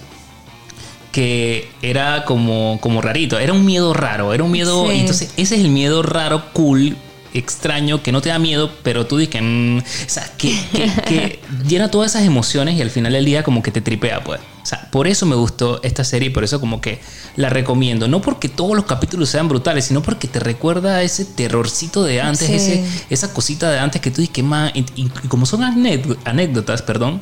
que 1.12 1.68
era 1.82 2.24
como, 2.24 2.78
como 2.80 3.02
rarito, 3.02 3.38
era 3.38 3.52
un 3.52 3.66
miedo 3.66 3.92
raro, 3.92 4.32
era 4.32 4.42
un 4.42 4.52
miedo... 4.52 4.86
Sí. 4.88 5.00
Entonces 5.00 5.30
ese 5.36 5.56
es 5.56 5.60
el 5.60 5.68
miedo 5.68 6.02
raro, 6.02 6.50
cool, 6.54 6.96
extraño, 7.34 8.02
que 8.02 8.10
no 8.10 8.22
te 8.22 8.30
da 8.30 8.38
miedo, 8.38 8.72
pero 8.82 9.06
tú 9.06 9.18
dices 9.18 9.32
que, 9.34 9.42
mm, 9.42 9.78
o 9.78 10.08
sea, 10.08 10.32
que, 10.38 10.58
que, 10.72 10.90
que, 11.06 11.40
llena 11.68 11.90
todas 11.90 12.12
esas 12.12 12.24
emociones 12.26 12.76
y 12.76 12.80
al 12.80 12.90
final 12.90 13.12
del 13.12 13.26
día 13.26 13.42
como 13.42 13.62
que 13.62 13.70
te 13.70 13.82
tripea, 13.82 14.24
pues. 14.24 14.40
O 14.66 14.68
sea, 14.68 14.90
por 14.90 15.06
eso 15.06 15.26
me 15.26 15.36
gustó 15.36 15.80
esta 15.84 16.02
serie 16.02 16.32
por 16.32 16.42
eso 16.42 16.58
como 16.58 16.80
que 16.80 17.00
la 17.36 17.50
recomiendo. 17.50 18.08
No 18.08 18.20
porque 18.20 18.48
todos 18.48 18.74
los 18.74 18.84
capítulos 18.84 19.28
sean 19.28 19.48
brutales, 19.48 19.84
sino 19.84 20.02
porque 20.02 20.26
te 20.26 20.40
recuerda 20.40 21.04
ese 21.04 21.24
terrorcito 21.24 22.02
de 22.02 22.20
antes, 22.20 22.48
sí. 22.48 22.54
ese, 22.54 22.84
esa 23.08 23.32
cosita 23.32 23.70
de 23.70 23.78
antes 23.78 24.00
que 24.00 24.10
tú 24.10 24.22
dices 24.22 24.34
que 24.34 24.42
más... 24.42 24.72
Y 24.74 25.08
como 25.28 25.46
son 25.46 25.62
anécdotas, 25.62 26.82
perdón, 26.82 27.20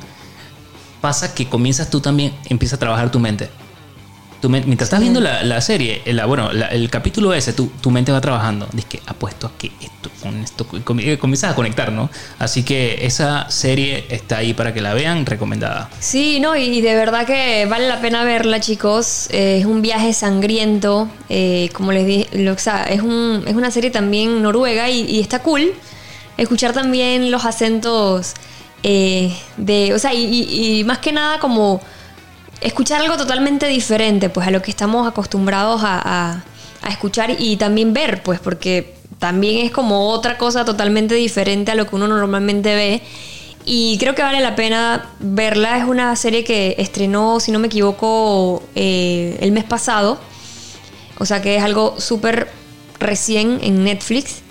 pasa 1.02 1.34
que 1.34 1.46
comienzas 1.46 1.90
tú 1.90 2.00
también, 2.00 2.32
empieza 2.46 2.76
a 2.76 2.78
trabajar 2.78 3.10
tu 3.10 3.20
mente. 3.20 3.50
Mientras 4.48 4.86
estás 4.86 5.00
viendo 5.00 5.20
la, 5.20 5.42
la 5.42 5.60
serie, 5.60 6.02
la, 6.06 6.26
bueno, 6.26 6.52
la, 6.52 6.66
el 6.66 6.90
capítulo 6.90 7.34
ese, 7.34 7.52
tu, 7.52 7.66
tu, 7.66 7.90
mente 7.90 8.12
va 8.12 8.20
trabajando. 8.20 8.66
Dices 8.72 8.90
que 8.90 9.02
apuesto 9.06 9.46
a 9.46 9.52
que 9.56 9.72
esto, 9.80 10.10
con 10.22 10.36
esto, 10.42 10.66
com, 10.66 10.98
comienzas 11.18 11.52
a 11.52 11.54
conectar, 11.54 11.92
¿no? 11.92 12.10
Así 12.38 12.62
que 12.62 13.04
esa 13.06 13.50
serie 13.50 14.06
está 14.08 14.38
ahí 14.38 14.54
para 14.54 14.72
que 14.74 14.80
la 14.80 14.94
vean, 14.94 15.26
recomendada. 15.26 15.90
Sí, 16.00 16.40
no, 16.40 16.56
y 16.56 16.80
de 16.80 16.94
verdad 16.94 17.26
que 17.26 17.66
vale 17.66 17.88
la 17.88 18.00
pena 18.00 18.24
verla, 18.24 18.60
chicos. 18.60 19.28
Eh, 19.30 19.58
es 19.60 19.66
un 19.66 19.82
viaje 19.82 20.12
sangriento, 20.12 21.08
eh, 21.28 21.70
como 21.72 21.92
les 21.92 22.06
dije, 22.06 22.50
o 22.50 22.58
sea, 22.58 22.84
es, 22.84 23.02
un, 23.02 23.44
es 23.46 23.54
una 23.54 23.70
serie 23.70 23.90
también 23.90 24.42
noruega 24.42 24.90
y, 24.90 25.00
y 25.02 25.20
está 25.20 25.40
cool. 25.40 25.72
Escuchar 26.36 26.72
también 26.72 27.30
los 27.30 27.44
acentos 27.44 28.34
eh, 28.82 29.34
de, 29.56 29.94
o 29.94 29.98
sea, 29.98 30.12
y, 30.12 30.24
y, 30.24 30.78
y 30.80 30.84
más 30.84 30.98
que 30.98 31.10
nada 31.10 31.38
como 31.38 31.80
escuchar 32.64 33.02
algo 33.02 33.16
totalmente 33.16 33.66
diferente 33.66 34.30
pues 34.30 34.48
a 34.48 34.50
lo 34.50 34.62
que 34.62 34.70
estamos 34.70 35.06
acostumbrados 35.06 35.82
a, 35.84 36.42
a, 36.82 36.88
escuchar 36.88 37.36
y 37.38 37.56
también 37.56 37.94
ver 37.94 38.22
pues 38.22 38.40
porque 38.40 38.94
también 39.18 39.64
es 39.64 39.70
como 39.70 40.08
otra 40.08 40.36
cosa 40.36 40.64
totalmente 40.64 41.14
diferente 41.14 41.70
a 41.70 41.74
lo 41.74 41.86
que 41.86 41.96
uno 41.96 42.08
normalmente 42.08 42.74
ve. 42.74 43.02
Y 43.64 43.96
creo 43.96 44.14
que 44.14 44.20
vale 44.20 44.40
la 44.40 44.54
pena 44.54 45.10
verla. 45.18 45.78
Es 45.78 45.84
una 45.84 46.14
serie 46.16 46.44
que 46.44 46.74
estrenó 46.76 47.40
si 47.40 47.50
no 47.50 47.58
me 47.58 47.68
equivoco 47.68 48.62
eh, 48.74 49.38
el 49.40 49.52
mes 49.52 49.64
pasado. 49.64 50.18
O 51.18 51.24
sea 51.24 51.40
que 51.40 51.56
es 51.56 51.62
algo 51.62 51.98
súper 51.98 52.48
recién 52.98 53.60
en 53.62 53.84
Netflix. 53.84 54.42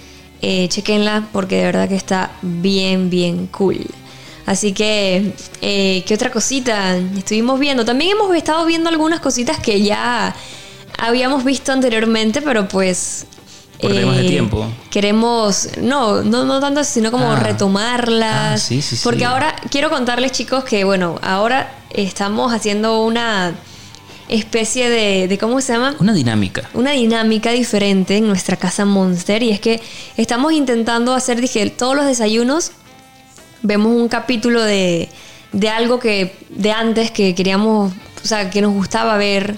Eh, 0.41 0.67
chequenla 0.69 1.27
porque 1.31 1.57
de 1.57 1.63
verdad 1.65 1.87
que 1.87 1.95
está 1.95 2.31
bien 2.41 3.09
bien 3.09 3.47
cool 3.47 3.85
Así 4.45 4.73
que, 4.73 5.33
eh, 5.61 6.03
¿qué 6.05 6.13
otra 6.13 6.31
cosita 6.31 6.97
estuvimos 6.97 7.59
viendo? 7.59 7.85
También 7.85 8.11
hemos 8.11 8.35
estado 8.35 8.65
viendo 8.65 8.89
algunas 8.89 9.19
cositas 9.21 9.59
que 9.59 9.81
ya 9.81 10.35
habíamos 10.97 11.43
visto 11.43 11.71
anteriormente, 11.71 12.41
pero 12.41 12.67
pues... 12.67 13.25
Por 13.81 13.91
eh, 13.91 13.95
temas 13.95 14.17
de 14.17 14.23
tiempo. 14.23 14.67
Queremos, 14.89 15.69
no, 15.81 16.23
no, 16.23 16.43
no 16.43 16.59
tanto, 16.59 16.83
sino 16.83 17.11
como 17.11 17.31
ah. 17.31 17.39
retomarlas. 17.39 18.53
Ah, 18.53 18.57
sí, 18.57 18.81
sí, 18.81 18.97
porque 19.03 19.19
sí. 19.19 19.25
ahora 19.25 19.55
quiero 19.69 19.89
contarles, 19.89 20.31
chicos, 20.33 20.63
que 20.63 20.83
bueno, 20.83 21.19
ahora 21.21 21.75
estamos 21.91 22.53
haciendo 22.53 23.03
una 23.03 23.53
especie 24.29 24.89
de, 24.89 25.27
de, 25.27 25.37
¿cómo 25.37 25.59
se 25.61 25.73
llama? 25.73 25.95
Una 25.99 26.13
dinámica. 26.13 26.69
Una 26.73 26.91
dinámica 26.91 27.51
diferente 27.51 28.17
en 28.17 28.27
nuestra 28.27 28.57
casa 28.57 28.85
Monster. 28.85 29.43
Y 29.43 29.51
es 29.51 29.59
que 29.59 29.81
estamos 30.17 30.53
intentando 30.53 31.13
hacer, 31.13 31.41
dije, 31.41 31.69
todos 31.69 31.95
los 31.95 32.05
desayunos 32.05 32.71
vemos 33.63 33.95
un 33.95 34.07
capítulo 34.07 34.61
de, 34.61 35.09
de 35.51 35.69
algo 35.69 35.99
que 35.99 36.35
de 36.49 36.71
antes 36.71 37.09
que 37.09 37.33
queríamos, 37.33 37.91
o 38.23 38.27
sea, 38.27 38.49
que 38.49 38.61
nos 38.61 38.73
gustaba 38.73 39.17
ver. 39.17 39.57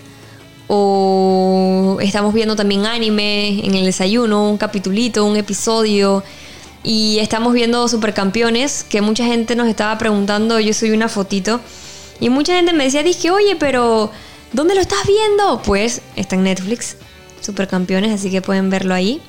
O 0.67 1.97
estamos 2.01 2.33
viendo 2.33 2.55
también 2.55 2.87
anime 2.87 3.59
en 3.63 3.75
el 3.75 3.85
desayuno, 3.85 4.49
un 4.49 4.57
capitulito, 4.57 5.25
un 5.25 5.35
episodio. 5.35 6.23
Y 6.83 7.19
estamos 7.19 7.53
viendo 7.53 7.87
Supercampeones, 7.87 8.83
que 8.83 9.01
mucha 9.01 9.25
gente 9.25 9.55
nos 9.55 9.67
estaba 9.67 9.97
preguntando, 9.97 10.59
yo 10.59 10.73
soy 10.73 10.91
una 10.91 11.09
fotito. 11.09 11.59
Y 12.19 12.29
mucha 12.29 12.55
gente 12.55 12.73
me 12.73 12.85
decía, 12.85 13.03
dije, 13.03 13.29
oye, 13.31 13.55
pero 13.55 14.11
¿dónde 14.53 14.75
lo 14.75 14.81
estás 14.81 15.05
viendo? 15.05 15.61
Pues 15.63 16.01
está 16.15 16.35
en 16.35 16.43
Netflix, 16.43 16.97
Supercampeones, 17.41 18.11
así 18.13 18.31
que 18.31 18.41
pueden 18.41 18.69
verlo 18.69 18.93
ahí. 18.93 19.21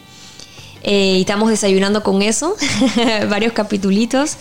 Eh, 0.88 1.16
y 1.16 1.20
estamos 1.22 1.50
desayunando 1.50 2.04
con 2.04 2.22
eso, 2.22 2.56
varios 3.28 3.52
capitulitos. 3.52 4.36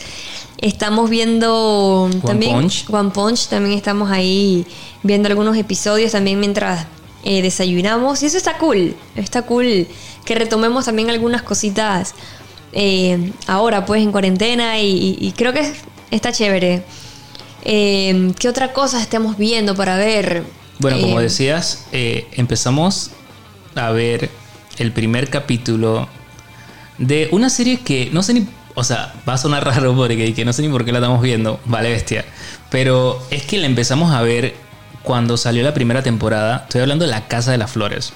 Estamos 0.60 1.10
viendo 1.10 2.04
One 2.04 2.22
también 2.22 2.54
Punch. 2.54 2.86
One 2.90 3.10
Punch, 3.10 3.48
también 3.48 3.76
estamos 3.76 4.10
ahí 4.10 4.66
viendo 5.04 5.28
algunos 5.28 5.58
episodios 5.58 6.14
también 6.14 6.40
mientras 6.40 6.86
eh, 7.24 7.42
desayunamos. 7.42 8.22
Y 8.24 8.28
eso 8.28 8.38
está 8.38 8.58
cool, 8.58 8.96
está 9.16 9.42
cool 9.42 9.88
que 10.24 10.36
retomemos 10.36 10.86
también 10.86 11.10
algunas 11.10 11.42
cositas 11.42 12.14
eh, 12.74 13.32
ahora 13.48 13.86
pues 13.86 14.02
en 14.02 14.12
cuarentena 14.12 14.80
y, 14.80 15.18
y, 15.20 15.32
creo 15.34 15.52
que 15.52 15.74
está 16.12 16.32
chévere. 16.32 16.84
Eh, 17.64 18.32
¿Qué 18.40 18.48
otra 18.48 18.74
cosa 18.74 19.02
estamos 19.02 19.38
viendo 19.38 19.76
para 19.76 19.98
ver? 19.98 20.44
Bueno, 20.80 21.02
como 21.02 21.20
decías, 21.20 21.86
empezamos 21.92 23.12
a 23.76 23.92
ver 23.92 24.30
el 24.78 24.92
primer 24.92 25.30
capítulo 25.30 26.08
de 26.98 27.30
una 27.32 27.50
serie 27.50 27.80
que 27.80 28.10
no 28.12 28.24
sé 28.24 28.34
ni. 28.34 28.48
O 28.76 28.84
sea, 28.84 29.14
va 29.28 29.34
a 29.34 29.38
sonar 29.38 29.66
raro 29.66 29.96
porque 29.96 30.34
que 30.34 30.46
no 30.46 30.54
sé 30.54 30.62
ni 30.62 30.70
por 30.70 30.86
qué 30.86 30.92
la 30.92 31.00
estamos 31.00 31.22
viendo, 31.22 31.60
vale 31.66 31.90
bestia. 31.92 32.26
Pero 32.70 33.22
es 33.32 33.44
que 33.44 33.58
la 33.58 33.68
empezamos 33.68 34.14
a 34.14 34.22
ver 34.22 34.56
cuando 35.04 35.38
salió 35.38 35.64
la 35.64 35.74
primera 35.74 36.04
temporada. 36.04 36.64
Estoy 36.64 36.82
hablando 36.82 37.06
de 37.06 37.12
La 37.12 37.28
Casa 37.28 37.52
de 37.52 37.58
las 37.58 37.72
Flores. 37.72 38.14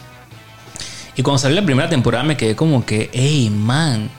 Y 1.16 1.22
cuando 1.22 1.40
salió 1.40 1.56
la 1.56 1.66
primera 1.66 1.90
temporada 1.90 2.24
me 2.24 2.38
quedé 2.38 2.56
como 2.56 2.86
que, 2.86 3.10
hey 3.14 3.50
man, 3.50 4.10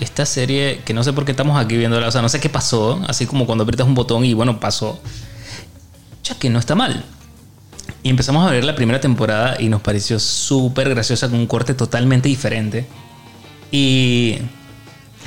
esta 0.00 0.26
serie 0.26 0.80
que 0.84 0.94
no 0.94 1.04
sé 1.04 1.12
por 1.12 1.24
qué 1.24 1.30
estamos 1.30 1.62
aquí 1.62 1.76
viéndola, 1.76 2.08
o 2.08 2.10
sea, 2.10 2.22
no 2.22 2.28
sé 2.28 2.40
qué 2.40 2.48
pasó, 2.48 3.00
así 3.06 3.26
como 3.26 3.46
cuando 3.46 3.64
aprietas 3.64 3.86
un 3.86 3.94
botón 3.94 4.24
y 4.24 4.34
bueno, 4.34 4.58
pasó. 4.58 5.00
Ya 6.24 6.34
que 6.34 6.50
no 6.50 6.58
está 6.58 6.74
mal. 6.74 7.04
Y 8.02 8.08
empezamos 8.08 8.46
a 8.46 8.50
ver 8.50 8.64
la 8.64 8.74
primera 8.74 9.00
temporada 9.00 9.56
y 9.60 9.68
nos 9.68 9.82
pareció 9.82 10.18
súper 10.18 10.88
graciosa 10.88 11.28
con 11.28 11.38
un 11.38 11.46
corte 11.46 11.74
totalmente 11.74 12.28
diferente. 12.28 12.86
Y 13.72 14.38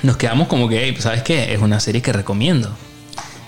nos 0.02 0.18
quedamos 0.18 0.48
como 0.48 0.68
que, 0.68 0.84
hey, 0.84 0.96
¿sabes 1.00 1.22
qué? 1.24 1.54
Es 1.54 1.62
una 1.62 1.80
serie 1.80 2.02
que 2.02 2.12
recomiendo. 2.14 2.70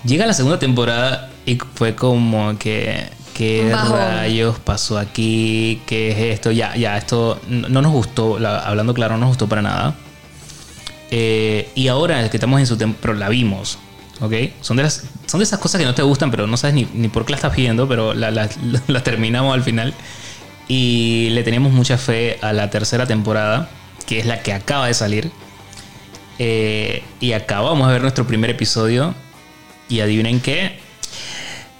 Llega 0.04 0.26
la 0.26 0.34
segunda 0.34 0.58
temporada 0.58 1.30
y 1.44 1.58
fue 1.74 1.94
como 1.94 2.58
que, 2.58 3.08
¿qué 3.34 3.70
Bajo. 3.72 3.96
rayos 3.96 4.58
pasó 4.58 4.98
aquí? 4.98 5.82
¿Qué 5.86 6.10
es 6.12 6.18
esto? 6.34 6.50
Ya, 6.52 6.76
ya, 6.76 6.96
esto 6.96 7.40
no 7.48 7.82
nos 7.82 7.92
gustó, 7.92 8.38
la, 8.38 8.58
hablando 8.60 8.94
claro, 8.94 9.14
no 9.14 9.20
nos 9.20 9.28
gustó 9.30 9.48
para 9.48 9.62
nada. 9.62 9.94
Eh, 11.10 11.70
y 11.74 11.88
ahora 11.88 12.28
que 12.30 12.36
estamos 12.36 12.58
en 12.60 12.66
su 12.66 12.76
temporada, 12.76 13.18
la 13.20 13.28
vimos. 13.28 13.78
¿ok? 14.20 14.32
Son 14.60 14.76
de, 14.76 14.82
las, 14.84 15.04
son 15.26 15.40
de 15.40 15.44
esas 15.44 15.58
cosas 15.58 15.78
que 15.78 15.84
no 15.84 15.94
te 15.94 16.02
gustan, 16.02 16.30
pero 16.30 16.46
no 16.46 16.56
sabes 16.56 16.74
ni, 16.74 16.86
ni 16.94 17.08
por 17.08 17.24
qué 17.26 17.32
la 17.32 17.36
estás 17.36 17.54
viendo, 17.54 17.86
pero 17.88 18.14
la, 18.14 18.30
la- 18.30 18.48
la 18.86 19.02
terminamos 19.02 19.54
al 19.54 19.62
final. 19.62 19.92
Y 20.68 21.28
le 21.30 21.42
teníamos 21.42 21.72
mucha 21.72 21.96
fe 21.98 22.38
a 22.42 22.52
la 22.52 22.70
tercera 22.70 23.06
temporada, 23.06 23.68
que 24.06 24.18
es 24.20 24.26
la 24.26 24.42
que 24.42 24.52
acaba 24.52 24.86
de 24.86 24.94
salir. 24.94 25.30
Eh, 26.38 27.02
y 27.20 27.32
acabamos 27.32 27.86
de 27.88 27.94
ver 27.94 28.02
nuestro 28.02 28.26
primer 28.26 28.50
episodio. 28.50 29.14
Y 29.88 30.00
adivinen 30.00 30.40
qué. 30.40 30.78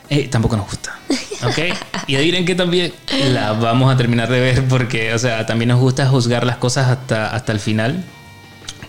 Eh, 0.09 0.29
tampoco 0.29 0.57
nos 0.57 0.67
gusta. 0.67 0.99
¿Ok? 1.45 1.59
Y 2.07 2.17
adivinen 2.17 2.45
qué 2.45 2.55
también 2.55 2.93
la 3.33 3.53
vamos 3.53 3.93
a 3.93 3.97
terminar 3.97 4.31
de 4.31 4.41
ver 4.41 4.69
porque, 4.69 5.13
o 5.13 5.19
sea, 5.19 5.45
también 5.47 5.69
nos 5.69 5.81
gusta 5.81 6.07
juzgar 6.07 6.47
las 6.47 6.57
cosas 6.57 6.89
hasta, 6.89 7.29
hasta 7.35 7.53
el 7.53 7.61
final. 7.61 8.05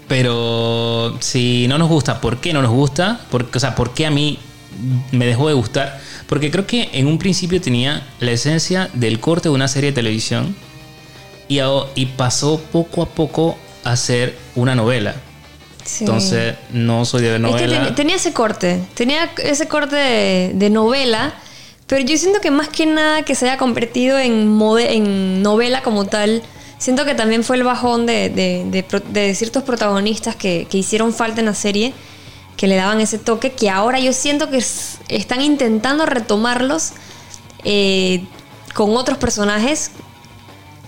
Pero 0.08 1.17
si 1.19 1.67
no 1.67 1.78
nos 1.78 1.89
gusta, 1.89 2.21
¿por 2.21 2.39
qué 2.39 2.54
no 2.54 2.62
nos 2.62 2.71
gusta? 2.71 3.19
Porque, 3.30 3.58
o 3.58 3.60
sea, 3.60 3.76
¿por 3.76 3.93
qué 3.93 4.06
a 4.06 4.12
mí 4.12 4.39
me 5.12 5.26
dejó 5.26 5.47
de 5.47 5.54
gustar? 5.54 6.00
Porque 6.28 6.52
creo 6.52 6.65
que 6.65 6.89
en 6.93 7.08
un 7.08 7.17
principio 7.17 7.60
tenía 7.60 8.08
la 8.19 8.32
esencia 8.32 8.89
del 8.93 9.19
corte 9.19 9.50
de 9.50 9.56
una 9.56 9.67
serie 9.67 9.91
de 9.91 9.95
televisión 9.95 10.56
y, 11.47 11.60
a- 11.60 11.69
y 11.95 12.05
pasó 12.07 12.60
poco 12.71 13.01
a 13.01 13.05
poco 13.07 13.57
a 13.83 13.95
ser 13.95 14.38
una 14.55 14.75
novela. 14.75 15.15
Sí. 15.86 16.03
Entonces, 16.03 16.55
no 16.71 17.05
soy 17.05 17.21
de 17.23 17.31
ver 17.31 17.41
Es 17.45 17.55
que 17.55 17.67
novela. 17.67 17.86
ten- 17.86 17.95
tenía 17.95 18.15
ese 18.17 18.33
corte, 18.33 18.81
tenía 18.93 19.31
ese 19.38 19.67
corte 19.67 19.95
de, 19.95 20.51
de 20.53 20.69
novela, 20.69 21.33
pero 21.88 22.03
yo 22.05 22.17
siento 22.17 22.41
que 22.41 22.51
más 22.51 22.67
que 22.67 22.86
nada 22.86 23.23
que 23.23 23.36
se 23.36 23.45
haya 23.49 23.57
convertido 23.57 24.19
en, 24.19 24.47
mode- 24.57 24.89
en 24.91 25.41
novela 25.41 25.81
como 25.83 26.05
tal, 26.05 26.43
siento 26.77 27.05
que 27.05 27.15
también 27.15 27.45
fue 27.45 27.55
el 27.55 27.63
bajón 27.63 28.05
de, 28.05 28.29
de- 28.29 28.86
de 29.10 29.36
ciertos 29.36 29.63
protagonistas 29.63 30.36
que, 30.36 30.67
que 30.69 30.77
hicieron 30.79 31.13
falta 31.13 31.39
en 31.39 31.45
la 31.45 31.53
serie, 31.55 31.93
que 32.57 32.67
le 32.67 32.75
daban 32.75 32.99
ese 32.99 33.17
toque, 33.19 33.51
que 33.53 33.69
ahora 33.69 33.99
yo 33.99 34.12
siento 34.12 34.49
que 34.49 34.57
están 34.57 35.41
intentando 35.41 36.05
retomarlos 36.05 36.91
eh, 37.63 38.25
con 38.73 38.97
otros 38.97 39.17
personajes. 39.17 39.91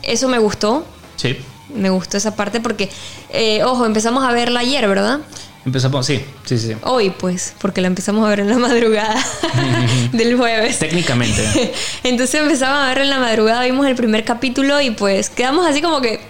Eso 0.03 0.27
me 0.29 0.37
gustó, 0.39 0.85
Sí. 1.15 1.37
me 1.73 1.89
gustó 1.89 2.17
esa 2.17 2.35
parte 2.35 2.59
porque, 2.59 2.89
eh, 3.29 3.63
ojo, 3.63 3.85
empezamos 3.85 4.23
a 4.23 4.31
verla 4.31 4.61
ayer, 4.61 4.87
¿verdad? 4.87 5.19
Empezamos, 5.65 6.05
sí, 6.05 6.23
sí, 6.45 6.57
sí. 6.57 6.75
Hoy, 6.83 7.09
pues, 7.09 7.53
porque 7.59 7.81
la 7.81 7.87
empezamos 7.87 8.25
a 8.25 8.29
ver 8.29 8.39
en 8.39 8.49
la 8.49 8.57
madrugada 8.67 9.15
del 10.13 10.37
jueves. 10.37 10.79
Técnicamente. 10.79 11.73
Entonces 12.03 12.39
empezamos 12.41 12.79
a 12.83 12.87
ver 12.89 12.99
en 12.99 13.09
la 13.09 13.19
madrugada, 13.19 13.63
vimos 13.65 13.85
el 13.85 13.95
primer 13.95 14.23
capítulo 14.23 14.79
y 14.81 14.91
pues 14.91 15.29
quedamos 15.29 15.67
así 15.67 15.81
como 15.81 15.99
que... 16.01 16.21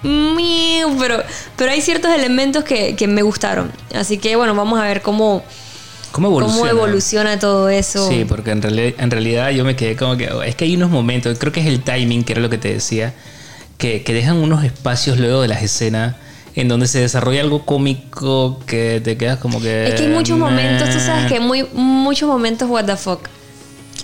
Pero, 0.00 1.22
pero 1.56 1.72
hay 1.72 1.80
ciertos 1.82 2.12
elementos 2.12 2.62
que, 2.64 2.94
que 2.94 3.06
me 3.08 3.22
gustaron. 3.22 3.72
Así 3.94 4.18
que 4.18 4.36
bueno, 4.36 4.54
vamos 4.54 4.78
a 4.80 4.84
ver 4.84 5.02
cómo, 5.02 5.42
¿Cómo 6.18 6.28
evoluciona? 6.28 6.70
cómo 6.70 6.82
evoluciona 6.84 7.38
todo 7.38 7.68
eso. 7.68 8.08
Sí, 8.08 8.24
porque 8.28 8.50
en, 8.50 8.62
reali- 8.62 8.94
en 8.98 9.10
realidad 9.10 9.50
yo 9.50 9.64
me 9.64 9.76
quedé 9.76 9.96
como 9.96 10.16
que... 10.16 10.28
Es 10.46 10.54
que 10.54 10.64
hay 10.64 10.76
unos 10.76 10.90
momentos, 10.90 11.38
creo 11.38 11.52
que 11.52 11.60
es 11.60 11.66
el 11.66 11.82
timing, 11.82 12.24
que 12.24 12.32
era 12.32 12.42
lo 12.42 12.50
que 12.50 12.58
te 12.58 12.72
decía, 12.72 13.14
que, 13.78 14.02
que 14.02 14.12
dejan 14.12 14.36
unos 14.36 14.64
espacios 14.64 15.18
luego 15.18 15.42
de 15.42 15.48
las 15.48 15.62
escenas 15.62 16.16
en 16.54 16.66
donde 16.66 16.88
se 16.88 16.98
desarrolla 17.00 17.40
algo 17.40 17.64
cómico 17.64 18.58
que 18.66 19.00
te 19.02 19.16
quedas 19.16 19.38
como 19.38 19.60
que... 19.60 19.88
Es 19.88 19.94
que 19.94 20.02
hay 20.06 20.08
muchos 20.12 20.36
momentos, 20.38 20.90
tú 20.90 20.98
sabes 20.98 21.30
que 21.30 21.38
muy, 21.38 21.64
muchos 21.72 22.28
momentos 22.28 22.68
what 22.68 22.84
the 22.86 22.96
fuck. 22.96 23.20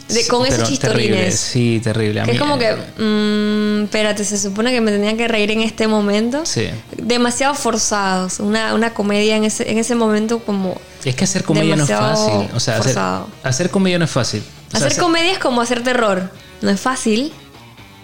De, 0.08 0.26
con 0.26 0.46
esos 0.46 0.78
terrible, 0.78 1.28
chistorines. 1.30 1.40
Sí, 1.40 1.80
terrible. 1.82 2.22
Que 2.24 2.32
es 2.32 2.38
como 2.38 2.58
que, 2.58 2.74
mm, 2.74 3.84
espérate, 3.84 4.24
se 4.24 4.38
supone 4.38 4.70
que 4.70 4.80
me 4.80 4.90
tenía 4.90 5.16
que 5.16 5.26
reír 5.28 5.50
en 5.50 5.60
este 5.60 5.88
momento. 5.88 6.44
Sí. 6.44 6.68
Demasiado 6.96 7.54
forzados. 7.54 8.38
Una, 8.38 8.74
una 8.74 8.92
comedia 8.92 9.36
en 9.36 9.44
ese, 9.44 9.70
en 9.70 9.78
ese 9.78 9.94
momento 9.94 10.40
como... 10.40 10.78
Es 11.04 11.14
que 11.14 11.24
hacer 11.24 11.44
comedia 11.44 11.76
no 11.76 11.84
es 11.84 11.90
fácil. 11.90 12.48
O 12.54 12.60
sea, 12.60 12.76
hacer, 13.42 13.70
comedia 13.70 13.98
no 13.98 14.04
es 14.04 14.10
fácil. 14.10 14.42
O 14.72 14.76
sea, 14.76 14.86
hacer 14.86 15.00
comedia 15.00 15.32
es 15.32 15.38
como 15.38 15.60
hacer 15.60 15.82
terror. 15.82 16.30
No 16.60 16.70
es 16.70 16.80
fácil. 16.80 17.32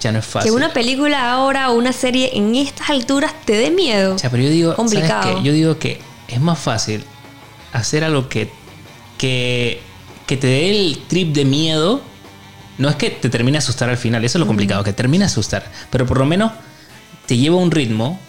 Ya 0.00 0.12
no 0.12 0.20
es 0.20 0.24
fácil. 0.24 0.50
Que 0.50 0.56
una 0.56 0.72
película 0.72 1.30
ahora 1.32 1.70
o 1.70 1.74
una 1.74 1.92
serie 1.92 2.30
en 2.34 2.54
estas 2.54 2.88
alturas 2.88 3.32
te 3.44 3.52
dé 3.54 3.70
miedo. 3.70 4.14
O 4.14 4.18
sea, 4.18 4.30
pero 4.30 4.42
yo 4.42 4.50
digo, 4.50 4.74
Complicado. 4.74 5.22
¿sabes 5.22 5.38
qué? 5.38 5.42
Yo 5.44 5.52
digo 5.52 5.78
que 5.78 6.00
es 6.28 6.40
más 6.40 6.58
fácil 6.58 7.04
hacer 7.72 8.04
algo 8.04 8.28
que, 8.28 8.50
que, 9.18 9.80
que 10.30 10.36
te 10.36 10.46
dé 10.46 10.70
el 10.70 10.98
trip 11.08 11.34
de 11.34 11.44
miedo. 11.44 12.00
No 12.78 12.88
es 12.88 12.94
que 12.94 13.10
te 13.10 13.28
termine 13.28 13.56
de 13.56 13.58
asustar 13.58 13.90
al 13.90 13.96
final, 13.96 14.24
eso 14.24 14.38
es 14.38 14.40
lo 14.40 14.46
complicado, 14.46 14.84
que 14.84 14.92
termine 14.92 15.24
de 15.24 15.26
asustar. 15.26 15.64
Pero 15.90 16.06
por 16.06 16.18
lo 16.18 16.24
menos 16.24 16.52
te 17.26 17.36
lleva 17.36 17.56
a 17.56 17.58
un 17.58 17.72
ritmo 17.72 18.20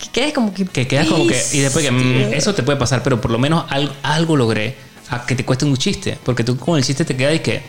Que 0.00 0.08
quedes 0.08 0.32
como 0.32 0.54
que... 0.54 0.64
que 0.64 0.88
quedas 0.88 1.06
como 1.06 1.26
que. 1.26 1.38
Y 1.52 1.58
después 1.58 1.84
que 1.84 1.90
mm, 1.90 2.32
eso 2.32 2.54
te 2.54 2.62
puede 2.62 2.78
pasar, 2.78 3.02
pero 3.02 3.20
por 3.20 3.30
lo 3.30 3.38
menos 3.38 3.66
algo, 3.68 3.92
algo 4.02 4.38
logré 4.38 4.74
a 5.10 5.26
que 5.26 5.34
te 5.34 5.44
cueste 5.44 5.66
un 5.66 5.76
chiste. 5.76 6.16
Porque 6.24 6.44
tú 6.44 6.56
con 6.56 6.78
el 6.78 6.84
chiste 6.84 7.04
te 7.04 7.14
quedas 7.14 7.34
y 7.34 7.40
que. 7.40 7.62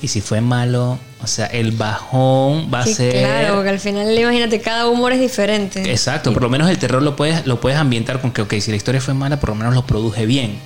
Y 0.00 0.06
si 0.06 0.20
fue 0.20 0.40
malo, 0.40 1.00
o 1.20 1.26
sea, 1.26 1.46
el 1.46 1.72
bajón 1.72 2.70
va 2.72 2.82
a 2.82 2.86
ser. 2.86 3.10
claro, 3.10 3.56
porque 3.56 3.70
al 3.70 3.80
final, 3.80 4.16
imagínate, 4.16 4.60
cada 4.60 4.86
humor 4.86 5.12
es 5.12 5.20
diferente. 5.20 5.90
Exacto, 5.90 6.32
por 6.32 6.42
lo 6.42 6.48
menos 6.48 6.70
el 6.70 6.78
terror 6.78 7.02
lo 7.02 7.16
puedes, 7.16 7.44
lo 7.44 7.60
puedes 7.60 7.76
ambientar 7.76 8.20
con 8.20 8.30
que, 8.30 8.42
ok, 8.42 8.54
si 8.60 8.70
la 8.70 8.76
historia 8.76 9.00
fue 9.00 9.14
mala, 9.14 9.40
por 9.40 9.48
lo 9.48 9.56
menos 9.56 9.74
lo 9.74 9.84
produje 9.84 10.26
bien. 10.26 10.60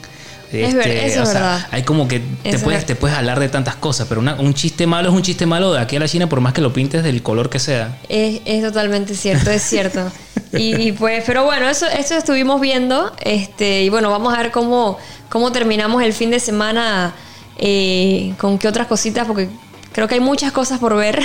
Este, 0.53 1.07
Es 1.07 1.13
eso 1.13 1.23
o 1.23 1.27
sea, 1.27 1.35
verdad. 1.35 1.67
Hay 1.71 1.83
como 1.85 2.09
que 2.09 2.21
te 2.43 2.51
Eso 2.51 2.65
puedes, 2.65 2.81
es- 2.81 2.87
te 2.87 2.97
puedes 2.97 3.17
hablar 3.17 3.39
de 3.41 3.49
tantas 3.49 3.77
cosas, 3.77 4.07
pero 4.09 4.21
una- 4.21 4.35
un 4.35 4.55
chiste 4.55 4.87
malo 4.87 5.09
es 5.09 5.15
un 5.15 5.23
chiste 5.23 5.47
malo 5.47 5.73
de 5.73 5.81
aquí 5.81 5.97
a 5.97 6.01
la 6.01 6.09
China, 6.09 6.29
por 6.29 6.41
más 6.41 6.53
que 6.53 6.61
lo 6.61 6.73
pintes 6.73 7.03
del 7.05 7.23
color 7.23 7.49
que 7.51 7.59
sea. 7.59 7.99
Es, 8.09 8.41
es 8.45 8.63
totalmente 8.63 9.15
cierto, 9.15 9.51
es 9.51 9.63
cierto. 9.63 10.11
Y, 10.53 10.75
y 10.89 10.93
pues, 10.93 11.23
pero 11.27 11.45
bueno, 11.45 11.69
eso, 11.69 11.87
eso 11.87 12.15
estuvimos 12.17 12.61
viendo. 12.61 13.13
Este, 13.21 13.83
y 13.85 13.89
bueno, 13.89 14.11
vamos 14.11 14.35
a 14.35 14.39
ver 14.43 14.51
cómo, 14.51 14.99
cómo 15.29 15.53
terminamos 15.53 16.03
el 16.03 16.13
fin 16.13 16.31
de 16.31 16.41
semana 16.41 17.15
eh, 17.59 18.35
con 18.39 18.59
qué 18.59 18.67
otras 18.69 18.87
cositas, 18.87 19.27
porque 19.27 19.49
creo 19.93 20.09
que 20.09 20.15
hay 20.15 20.21
muchas 20.21 20.51
cosas 20.53 20.79
por 20.81 20.97
ver. 20.97 21.21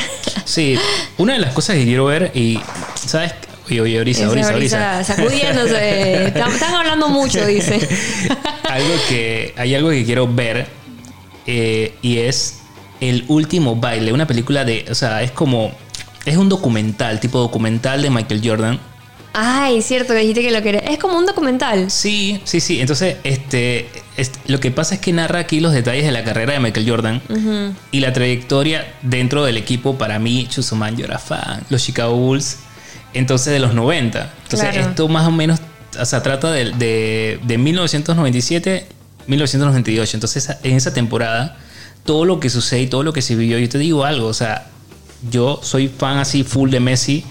Sí, 0.46 0.78
una 1.18 1.34
de 1.34 1.40
las 1.40 1.54
cosas 1.54 1.76
que 1.78 1.86
quiero 1.86 2.06
ver 2.06 2.32
y, 2.36 2.60
¿sabes? 3.06 3.34
Oye, 3.68 3.82
oye, 3.82 4.00
Orisa, 4.00 4.30
Orisa, 4.30 4.56
Orisa. 4.56 5.04
sacudiéndose. 5.04 6.26
Están, 6.28 6.52
están 6.52 6.76
hablando 6.76 7.10
mucho, 7.10 7.46
dice. 7.46 7.80
algo 8.70 8.94
que, 9.10 9.54
hay 9.58 9.74
algo 9.76 9.90
que 9.90 10.06
quiero 10.06 10.32
ver 10.32 10.68
eh, 11.48 11.94
y 12.02 12.20
es 12.20 12.60
El 13.00 13.26
último 13.28 13.76
baile, 13.76 14.14
una 14.14 14.28
película 14.28 14.66
de, 14.66 14.86
o 14.90 14.96
sea, 14.96 15.22
es 15.24 15.32
como, 15.32 15.72
es 16.26 16.38
un 16.38 16.50
documental, 16.50 17.20
tipo 17.20 17.40
documental 17.40 18.02
de 18.02 18.10
Michael 18.10 18.42
Jordan. 18.44 18.80
Ay, 19.38 19.82
cierto, 19.82 20.14
que 20.14 20.20
dijiste 20.20 20.42
que 20.42 20.52
lo 20.52 20.62
quería. 20.62 20.80
Es 20.80 20.98
como 20.98 21.18
un 21.18 21.26
documental. 21.26 21.92
Sí, 21.92 22.40
sí, 22.46 22.62
sí. 22.62 22.80
Entonces, 22.80 23.18
este, 23.26 23.90
este, 24.16 24.40
lo 24.48 24.62
que 24.62 24.72
pasa 24.72 24.96
es 24.96 25.02
que 25.02 25.12
narra 25.12 25.40
aquí 25.40 25.60
los 25.60 25.74
detalles 25.74 26.06
de 26.06 26.14
la 26.14 26.24
carrera 26.24 26.54
de 26.54 26.60
Michael 26.62 26.90
Jordan 26.90 27.22
y 27.92 28.00
la 28.00 28.14
trayectoria 28.14 28.94
dentro 29.02 29.44
del 29.44 29.58
equipo. 29.58 29.98
Para 29.98 30.20
mí, 30.20 30.48
Chusoman, 30.50 30.96
yo 30.96 31.04
era 31.04 31.20
fan. 31.20 31.64
Los 31.70 31.84
Chicago 31.84 32.16
Bulls, 32.16 32.60
entonces 33.16 33.52
de 33.54 33.60
los 33.60 33.74
90. 33.74 34.32
Entonces, 34.44 34.70
Claro. 34.70 34.90
esto 34.90 35.08
más 35.08 35.28
o 35.28 35.32
menos, 35.32 35.60
o 36.00 36.06
sea, 36.06 36.22
trata 36.22 36.52
de, 36.52 36.72
de, 36.72 37.40
de 37.44 37.58
1997, 37.58 38.86
1998. 39.28 40.18
Entonces, 40.18 40.50
en 40.64 40.76
esa 40.76 40.94
temporada, 40.94 41.58
todo 42.06 42.26
lo 42.26 42.40
que 42.40 42.50
sucede 42.50 42.82
y 42.84 42.88
todo 42.88 43.04
lo 43.04 43.14
que 43.14 43.22
se 43.22 43.36
vivió, 43.36 43.58
yo 43.58 43.68
te 43.70 43.78
digo 43.78 44.06
algo, 44.06 44.28
o 44.28 44.34
sea, 44.34 44.68
yo 45.32 45.60
soy 45.64 45.88
fan 45.88 46.18
así 46.18 46.44
full 46.44 46.70
de 46.70 46.80
Messi. 46.80 47.24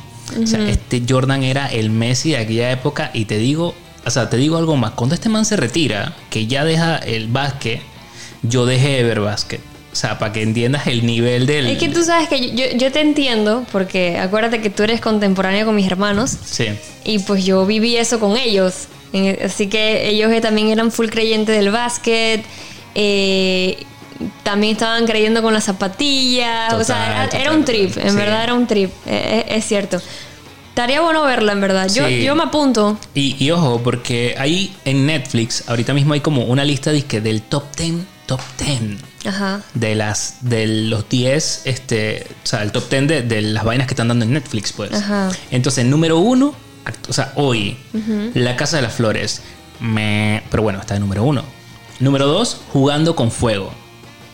O 0.42 0.47
sea, 0.47 0.66
este 0.68 1.03
Jordan 1.09 1.42
era 1.42 1.66
el 1.70 1.90
Messi 1.90 2.31
de 2.31 2.38
aquella 2.38 2.70
época 2.73 3.11
y 3.12 3.27
te 3.27 3.37
digo, 3.38 3.75
o 4.07 4.11
sea, 4.11 4.31
te 4.31 4.37
digo 4.38 4.57
algo 4.57 4.75
más. 4.77 4.92
Cuando 4.92 5.14
este 5.14 5.29
man 5.29 5.44
se 5.44 5.57
retira, 5.57 6.14
que 6.31 6.47
ya 6.47 6.64
deja 6.64 6.97
el 6.97 7.29
básquet, 7.29 7.81
yo 8.42 8.64
dejé 8.66 8.88
de 8.97 9.03
ver 9.05 9.20
básquet. 9.20 9.61
O 9.95 9.97
sea, 9.97 10.19
para 10.19 10.33
que 10.33 10.43
entiendas 10.43 10.89
el 10.89 11.07
nivel 11.07 11.47
del... 11.47 11.69
Es 11.69 11.79
que 11.79 11.89
tú 11.89 12.03
sabes 12.03 12.29
que 12.29 12.51
yo, 12.51 12.65
yo 12.77 12.91
te 12.91 13.01
entiendo, 13.01 13.65
porque 13.71 14.19
acuérdate 14.19 14.61
que 14.61 14.69
tú 14.69 14.83
eres 14.83 15.01
contemporáneo 15.01 15.65
con 15.67 15.77
mis 15.77 15.87
hermanos. 15.87 16.37
Sí. 16.45 16.67
Y 17.05 17.21
pues 17.21 17.45
yo 17.45 17.65
viví 17.65 17.97
eso 17.97 18.19
con 18.19 18.37
ellos. 18.37 18.89
Así 19.45 19.69
que 19.69 20.09
ellos 20.09 20.33
eh, 20.33 20.41
también 20.41 20.71
eran 20.71 20.91
full 20.91 21.07
creyentes 21.07 21.57
del 21.57 21.71
básquet. 21.71 22.45
eh, 22.97 23.79
también 24.43 24.73
estaban 24.73 25.07
creyendo 25.07 25.43
con 25.43 25.55
las 25.55 25.65
zapatillas. 25.65 26.73
o 26.75 26.83
sea, 26.83 26.97
Total, 26.97 27.13
era, 27.13 27.25
total, 27.27 27.41
era 27.41 27.53
un 27.53 27.65
trip. 27.65 27.97
En 27.99 28.11
sí. 28.11 28.17
verdad 28.17 28.43
era 28.45 28.55
un 28.55 28.67
trip. 28.67 28.91
eh, 29.07 29.45
eh, 29.49 29.57
es 29.57 29.65
cierto. 29.65 30.01
Estaría 30.71 31.01
bueno 31.03 31.23
verla, 31.23 31.53
en 31.53 31.61
verdad. 31.61 31.89
Yo, 31.93 32.07
Sí. 32.09 32.25
yo 32.25 32.35
me 32.35 32.43
apunto. 32.43 32.99
Y, 33.15 33.37
y 33.39 33.51
ojo, 33.53 33.81
porque 33.85 34.35
ahí 34.39 34.75
en 34.85 35.07
Netflix, 35.07 35.63
ahorita 35.69 35.95
mismo 35.95 36.15
hay 36.15 36.21
como 36.21 36.45
una 36.47 36.65
lista 36.65 36.91
disque 36.91 37.21
del 37.21 37.43
top 37.43 37.65
10, 37.77 37.93
top 38.27 38.41
10 38.59 38.81
Ajá. 39.27 39.63
de 39.75 39.95
las 39.95 40.37
de 40.41 40.67
los 40.67 41.09
10 41.09 41.63
este 41.65 42.27
o 42.43 42.47
sea 42.47 42.63
el 42.63 42.73
top 42.73 42.89
10 42.91 43.09
de, 43.09 43.23
de 43.23 43.43
las 43.43 43.65
vainas 43.65 43.87
que 43.87 43.95
están 43.95 44.09
dando 44.09 44.25
en 44.25 44.33
Netflix 44.33 44.73
pues 44.73 44.93
Ajá. 44.93 45.31
entonces 45.51 45.85
número 45.85 46.19
uno 46.19 46.55
o 47.09 47.13
sea 47.13 47.33
hoy 47.37 47.77
la 48.35 48.57
casa 48.57 48.77
de 48.77 48.83
las 48.83 48.95
flores 48.95 49.43
me 49.81 50.43
pero 50.51 50.63
bueno 50.63 50.81
está 50.81 50.95
de 50.95 51.01
número 51.01 51.25
uno 51.25 51.45
número 52.01 52.27
dos 52.27 52.61
jugando 52.73 53.15
con 53.17 53.31
fuego 53.31 53.73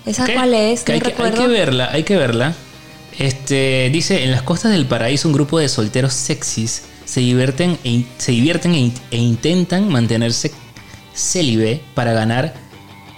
¿Esa 0.07 0.27
cuál 0.33 0.55
es? 0.55 0.83
Que 0.83 0.93
No 0.93 0.95
hay, 0.95 1.13
que, 1.13 1.23
hay 1.23 1.33
que 1.33 1.47
verla 1.47 1.91
hay 1.93 2.03
que 2.05 2.17
verla 2.17 2.55
este 3.19 3.91
dice 3.93 4.25
en 4.25 4.31
las 4.31 4.43
costas 4.43 4.73
del 4.73 4.87
paraíso 4.87 5.29
un 5.29 5.35
grupo 5.35 5.59
de 5.59 5.69
solteros 5.69 6.13
sexys 6.15 6.83
se 7.05 7.21
divierten 7.21 7.77
e, 7.85 8.05
se 8.19 8.33
divierten 8.33 8.75
e, 8.75 8.93
e 9.11 9.17
intentan 9.19 9.89
mantenerse 9.89 10.53
célibe 11.15 11.83
para 11.95 12.13
ganar 12.13 12.55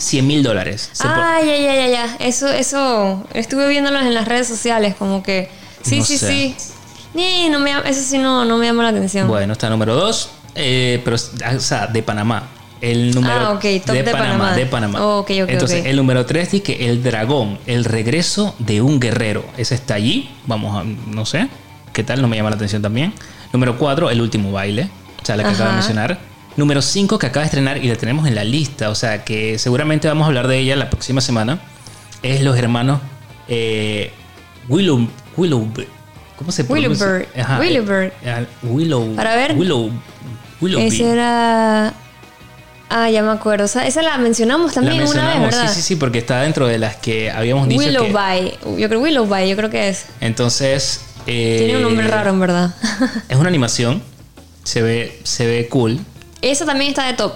100 0.02 0.26
mil 0.26 0.42
dólares. 0.42 0.90
Ah, 1.00 1.38
ya, 1.44 1.56
ya, 1.56 1.74
ya, 1.74 1.86
ya. 1.88 2.16
Eso, 2.18 2.48
eso, 2.48 3.24
estuve 3.34 3.68
viéndolos 3.68 4.02
en 4.02 4.14
las 4.14 4.26
redes 4.26 4.48
sociales, 4.48 4.94
como 4.98 5.22
que. 5.22 5.48
Sí, 5.82 5.98
No 5.98 6.04
sí, 6.04 6.18
sé. 6.18 6.28
sí. 6.28 6.56
Ni, 7.14 7.48
no 7.50 7.58
me, 7.60 7.72
eso 7.84 8.02
sí 8.02 8.18
no, 8.18 8.44
no 8.44 8.56
me 8.56 8.66
llama 8.66 8.82
la 8.84 8.88
atención. 8.90 9.28
Bueno, 9.28 9.52
está 9.52 9.68
número 9.68 9.94
2, 9.94 10.30
pero, 10.54 11.16
o 11.16 11.60
sea, 11.60 11.86
de 11.86 12.02
Panamá. 12.02 12.48
El 12.80 13.14
número 13.14 13.34
Ah, 13.34 13.50
ok, 13.52 13.64
top 13.86 13.94
de 13.94 14.04
Panamá. 14.04 14.54
De 14.56 14.66
Panamá. 14.66 15.04
Oh, 15.06 15.18
ok, 15.20 15.30
ok, 15.44 15.48
Entonces, 15.50 15.86
el 15.86 15.94
número 15.96 16.26
3 16.26 16.50
dice 16.50 16.64
que 16.64 16.88
el 16.88 17.00
dragón, 17.02 17.60
el 17.66 17.84
regreso 17.84 18.56
de 18.58 18.82
un 18.82 18.98
guerrero. 18.98 19.44
Ese 19.56 19.76
está 19.76 19.94
allí. 19.94 20.30
Vamos 20.46 20.76
a, 20.76 20.84
no 20.84 21.24
sé, 21.24 21.48
qué 21.92 22.02
tal, 22.02 22.20
no 22.20 22.26
me 22.26 22.36
llama 22.36 22.50
la 22.50 22.56
atención 22.56 22.82
también. 22.82 23.12
Número 23.52 23.78
4, 23.78 24.10
el 24.10 24.20
último 24.20 24.50
baile. 24.50 24.88
O 25.22 25.24
sea, 25.24 25.36
la 25.36 25.44
que 25.44 25.50
acabo 25.50 25.64
de 25.64 25.68
Ajá. 25.68 25.76
mencionar. 25.76 26.18
Número 26.56 26.82
5 26.82 27.18
que 27.18 27.26
acaba 27.26 27.42
de 27.42 27.46
estrenar 27.46 27.78
y 27.82 27.88
la 27.88 27.96
tenemos 27.96 28.26
en 28.26 28.34
la 28.34 28.44
lista. 28.44 28.90
O 28.90 28.94
sea, 28.94 29.24
que 29.24 29.58
seguramente 29.58 30.08
vamos 30.08 30.24
a 30.24 30.26
hablar 30.28 30.48
de 30.48 30.58
ella 30.58 30.76
la 30.76 30.90
próxima 30.90 31.20
semana. 31.20 31.60
Es 32.22 32.42
los 32.42 32.56
hermanos 32.56 33.00
eh, 33.48 34.12
Willow. 34.68 35.08
Willow. 35.36 35.68
¿Cómo 36.36 36.52
se 36.52 36.64
pronuncia? 36.64 37.06
Willowbird. 37.58 38.12
Eh, 38.12 38.12
eh, 38.24 38.46
Willow. 38.62 39.14
Para 39.16 39.36
ver. 39.36 39.54
Willow. 39.56 39.90
Willoughby. 40.60 40.86
Ese 40.86 41.10
era. 41.10 41.94
Ah, 42.90 43.08
ya 43.08 43.22
me 43.22 43.30
acuerdo. 43.30 43.64
O 43.64 43.68
sea, 43.68 43.86
esa 43.86 44.02
la 44.02 44.18
mencionamos 44.18 44.68
La 44.68 44.82
también 44.82 44.96
una 44.96 45.04
vez, 45.04 45.14
mencionamos, 45.14 45.50
¿verdad? 45.50 45.68
sí, 45.72 45.76
sí, 45.76 45.82
sí, 45.82 45.96
porque 45.96 46.18
está 46.18 46.42
dentro 46.42 46.66
de 46.66 46.78
las 46.78 46.96
que 46.96 47.30
habíamos 47.30 47.66
dicho 47.66 47.80
que... 47.80 47.88
Willowby. 47.88 48.80
Yo 48.80 48.88
creo 48.88 49.00
Willowby, 49.00 49.48
yo 49.48 49.56
creo 49.56 49.70
que 49.70 49.88
es. 49.88 50.04
Entonces... 50.20 51.00
eh, 51.26 51.56
Tiene 51.64 51.76
un 51.78 51.84
nombre 51.84 52.06
raro, 52.06 52.30
en 52.30 52.40
verdad. 52.40 52.74
Es 53.30 53.38
una 53.38 53.48
animación. 53.48 54.02
Se 54.64 54.82
ve, 54.82 55.18
se 55.24 55.46
ve 55.46 55.68
cool. 55.68 55.98
Esa 56.42 56.66
también 56.66 56.90
está 56.90 57.06
de 57.06 57.14
top. 57.14 57.32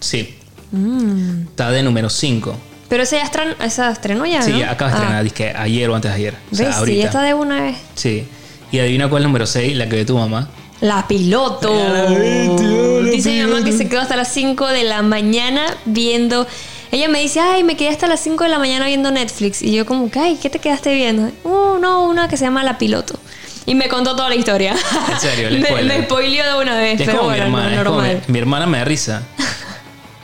Sí. 0.00 0.36
Mm. 0.72 1.42
Está 1.48 1.70
de 1.70 1.82
número 1.82 2.10
5. 2.10 2.56
Pero 2.88 3.02
esa 3.04 3.16
ya 3.16 3.24
estren- 3.24 3.56
esa 3.64 3.90
estrenó 3.90 4.26
ya, 4.26 4.42
Sí, 4.42 4.62
acaba 4.62 4.90
de 4.90 4.96
Ah. 4.96 5.00
estrenar, 5.00 5.24
dizque 5.24 5.52
ayer 5.56 5.88
o 5.88 5.94
antes 5.94 6.10
de 6.10 6.16
ayer. 6.16 6.34
O 6.52 6.54
sea, 6.54 6.66
¿Ves? 6.66 6.74
Sí, 6.74 6.78
ahorita. 6.80 7.00
ya 7.00 7.06
está 7.06 7.22
de 7.22 7.34
una 7.34 7.62
vez. 7.62 7.76
Sí. 7.94 8.26
Y 8.70 8.78
adivina 8.78 9.08
cuál 9.08 9.22
es 9.22 9.24
el 9.24 9.28
número 9.30 9.46
6, 9.46 9.76
la 9.76 9.88
que 9.88 9.96
ve 9.96 10.04
tu 10.04 10.18
mamá. 10.18 10.48
La 10.80 11.06
piloto. 11.08 11.72
La 11.72 12.10
la 12.10 13.10
Dice 13.10 13.30
mi 13.30 13.40
mamá 13.42 13.64
que 13.64 13.72
se 13.72 13.88
quedó 13.88 14.00
hasta 14.00 14.16
las 14.16 14.28
5 14.32 14.66
de 14.66 14.84
la 14.84 15.02
mañana 15.02 15.62
viendo. 15.86 16.46
Ella 16.90 17.08
me 17.08 17.20
dice, 17.20 17.40
ay, 17.40 17.64
me 17.64 17.76
quedé 17.76 17.88
hasta 17.88 18.06
las 18.06 18.20
5 18.20 18.44
de 18.44 18.50
la 18.50 18.58
mañana 18.58 18.86
viendo 18.86 19.10
Netflix. 19.10 19.62
Y 19.62 19.72
yo, 19.72 19.86
como, 19.86 20.10
que, 20.10 20.18
ay, 20.18 20.38
¿qué 20.40 20.50
te 20.50 20.58
quedaste 20.58 20.94
viendo? 20.94 21.30
Uh, 21.44 21.78
no, 21.80 22.04
una 22.08 22.28
que 22.28 22.36
se 22.36 22.44
llama 22.44 22.62
La 22.64 22.78
Piloto. 22.78 23.18
Y 23.66 23.74
me 23.74 23.88
contó 23.88 24.14
toda 24.14 24.28
la 24.28 24.34
historia. 24.34 24.74
En 25.10 25.20
serio, 25.20 25.50
la 25.50 25.58
me, 25.60 25.66
spoiler. 25.66 25.98
me 25.98 26.04
spoileó 26.04 26.44
de 26.44 26.62
una 26.62 26.76
vez. 26.76 27.00
Es 27.00 27.06
pero 27.06 27.18
como 27.18 27.30
mi 27.30 27.38
bueno, 27.38 27.50
no, 27.50 27.58
hermana. 27.58 27.76
es 27.76 27.84
como 27.84 27.96
normal. 28.02 28.22
mi, 28.26 28.32
mi 28.32 28.38
hermana 28.38 28.66
me 28.66 28.78
da 28.78 28.84
risa. 28.84 29.22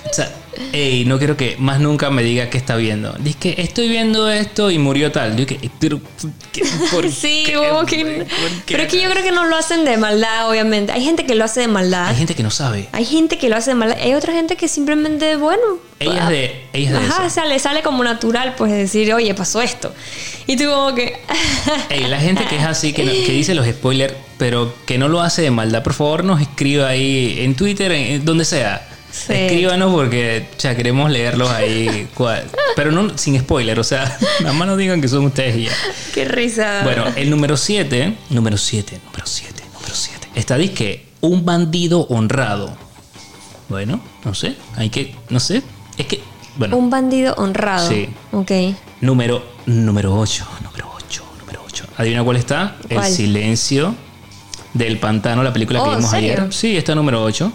O 0.09 0.13
sea, 0.13 0.31
ey, 0.73 1.05
no 1.05 1.19
quiero 1.19 1.37
que 1.37 1.57
más 1.59 1.81
nunca 1.81 2.11
me 2.11 2.23
diga 2.23 2.51
qué 2.51 2.59
está 2.59 2.77
viendo. 2.77 3.13
Dice 3.19 3.39
que 3.39 3.55
estoy 3.63 3.89
viendo 3.89 4.29
esto 4.31 4.71
y 4.71 4.79
murió 4.79 5.11
tal. 5.13 5.37
Yo 5.37 5.47
que, 5.47 5.71
pero, 5.79 6.01
¿qué? 6.53 6.63
¿por 6.93 7.11
Sí, 7.13 7.45
qué? 7.47 7.55
como 7.55 7.71
¿Por 7.81 7.87
que. 7.87 7.97
qué? 7.97 8.27
Pero 8.67 8.83
es 8.83 8.89
que 8.89 9.01
yo 9.03 9.11
creo 9.11 9.23
que 9.23 9.33
no 9.33 9.47
lo 9.47 9.57
hacen 9.57 9.85
de 9.85 9.97
maldad, 9.97 10.49
obviamente. 10.51 10.93
Hay 10.93 11.05
gente 11.05 11.27
que 11.27 11.35
lo 11.35 11.45
hace 11.45 11.61
de 11.61 11.69
maldad. 11.69 12.07
Hay 12.09 12.17
gente 12.17 12.35
que 12.35 12.43
no 12.43 12.51
sabe. 12.51 12.89
Hay 12.93 13.05
gente 13.05 13.39
que 13.39 13.49
lo 13.49 13.57
hace 13.57 13.71
de 13.71 13.75
maldad. 13.77 13.99
Hay 14.01 14.15
otra 14.15 14.33
gente 14.33 14.57
que 14.57 14.69
simplemente, 14.69 15.37
bueno. 15.37 15.63
Ella 15.99 16.23
es 16.25 16.29
de, 16.31 16.65
ella 16.73 16.87
es 16.87 16.93
de 16.93 16.99
Ajá, 16.99 17.17
eso. 17.19 17.27
o 17.27 17.31
sea, 17.31 17.45
le 17.45 17.59
sale 17.59 17.83
como 17.83 18.03
natural, 18.03 18.55
pues 18.57 18.73
decir, 18.73 19.13
oye, 19.13 19.35
pasó 19.35 19.61
esto. 19.61 19.93
Y 20.47 20.57
tú, 20.57 20.65
como 20.65 20.95
que. 20.95 21.19
Ey, 21.91 22.05
la 22.07 22.19
gente 22.19 22.45
que 22.49 22.57
es 22.57 22.65
así, 22.65 22.93
que, 22.95 23.05
no- 23.05 23.13
que 23.13 23.33
dice 23.33 23.55
los 23.55 23.67
spoilers, 23.67 24.15
pero 24.39 24.75
que 24.87 24.97
no 24.97 25.09
lo 25.09 25.21
hace 25.21 25.43
de 25.43 25.51
maldad, 25.51 25.83
por 25.83 25.93
favor 25.93 26.25
nos 26.25 26.41
escriba 26.41 26.89
ahí 26.89 27.37
en 27.41 27.55
Twitter, 27.55 27.93
en, 27.93 28.03
en 28.15 28.25
donde 28.25 28.45
sea. 28.47 28.87
Sí. 29.13 29.33
Escríbanos 29.33 29.93
porque 29.93 30.49
ya 30.59 30.75
queremos 30.77 31.11
leerlos 31.11 31.51
ahí. 31.51 32.09
pero 32.77 32.93
no 32.93 33.17
sin 33.19 33.39
spoiler, 33.41 33.79
o 33.81 33.85
sea, 33.85 34.17
nada 34.41 34.53
más 34.53 34.69
no 34.69 34.77
digan 34.77 35.01
que 35.01 35.09
son 35.09 35.25
ustedes 35.27 35.57
y 35.57 35.65
ya. 35.65 35.73
Qué 36.15 36.25
risa. 36.25 36.83
Bueno, 36.85 37.05
el 37.17 37.29
número 37.31 37.57
7, 37.57 38.17
número 38.31 38.57
7, 38.57 39.01
número 39.07 39.27
7, 39.27 39.63
número 39.75 39.95
7. 39.95 40.29
Está 40.35 40.57
disque 40.57 41.07
un 41.21 41.45
bandido 41.45 42.03
honrado. 42.09 42.75
Bueno, 43.69 44.01
no 44.25 44.35
sé, 44.35 44.57
hay 44.77 44.91
que, 44.91 45.15
no 45.29 45.39
sé, 45.39 45.63
es 45.97 46.07
que, 46.07 46.21
bueno, 46.57 46.77
Un 46.77 46.91
bandido 46.91 47.35
honrado. 47.35 47.89
Sí. 47.89 48.09
Ok. 48.33 48.51
número 49.01 49.45
número 49.67 50.19
8, 50.19 50.45
número 50.65 50.91
8, 50.97 51.23
número 51.41 51.63
8. 51.67 51.85
¿Adivina 51.97 52.25
cuál 52.25 52.37
está? 52.37 52.77
¿Cuál? 52.93 53.07
El 53.07 53.13
silencio 53.13 53.95
del 54.75 54.99
pantano, 54.99 55.43
la 55.45 55.53
película 55.53 55.79
que 55.81 55.85
Oh, 55.85 55.93
¿en 55.93 55.97
vimos 55.99 56.11
serio? 56.11 56.33
ayer. 56.33 56.53
Sí, 56.53 56.77
está 56.77 56.95
número 56.97 57.23
8. 57.23 57.53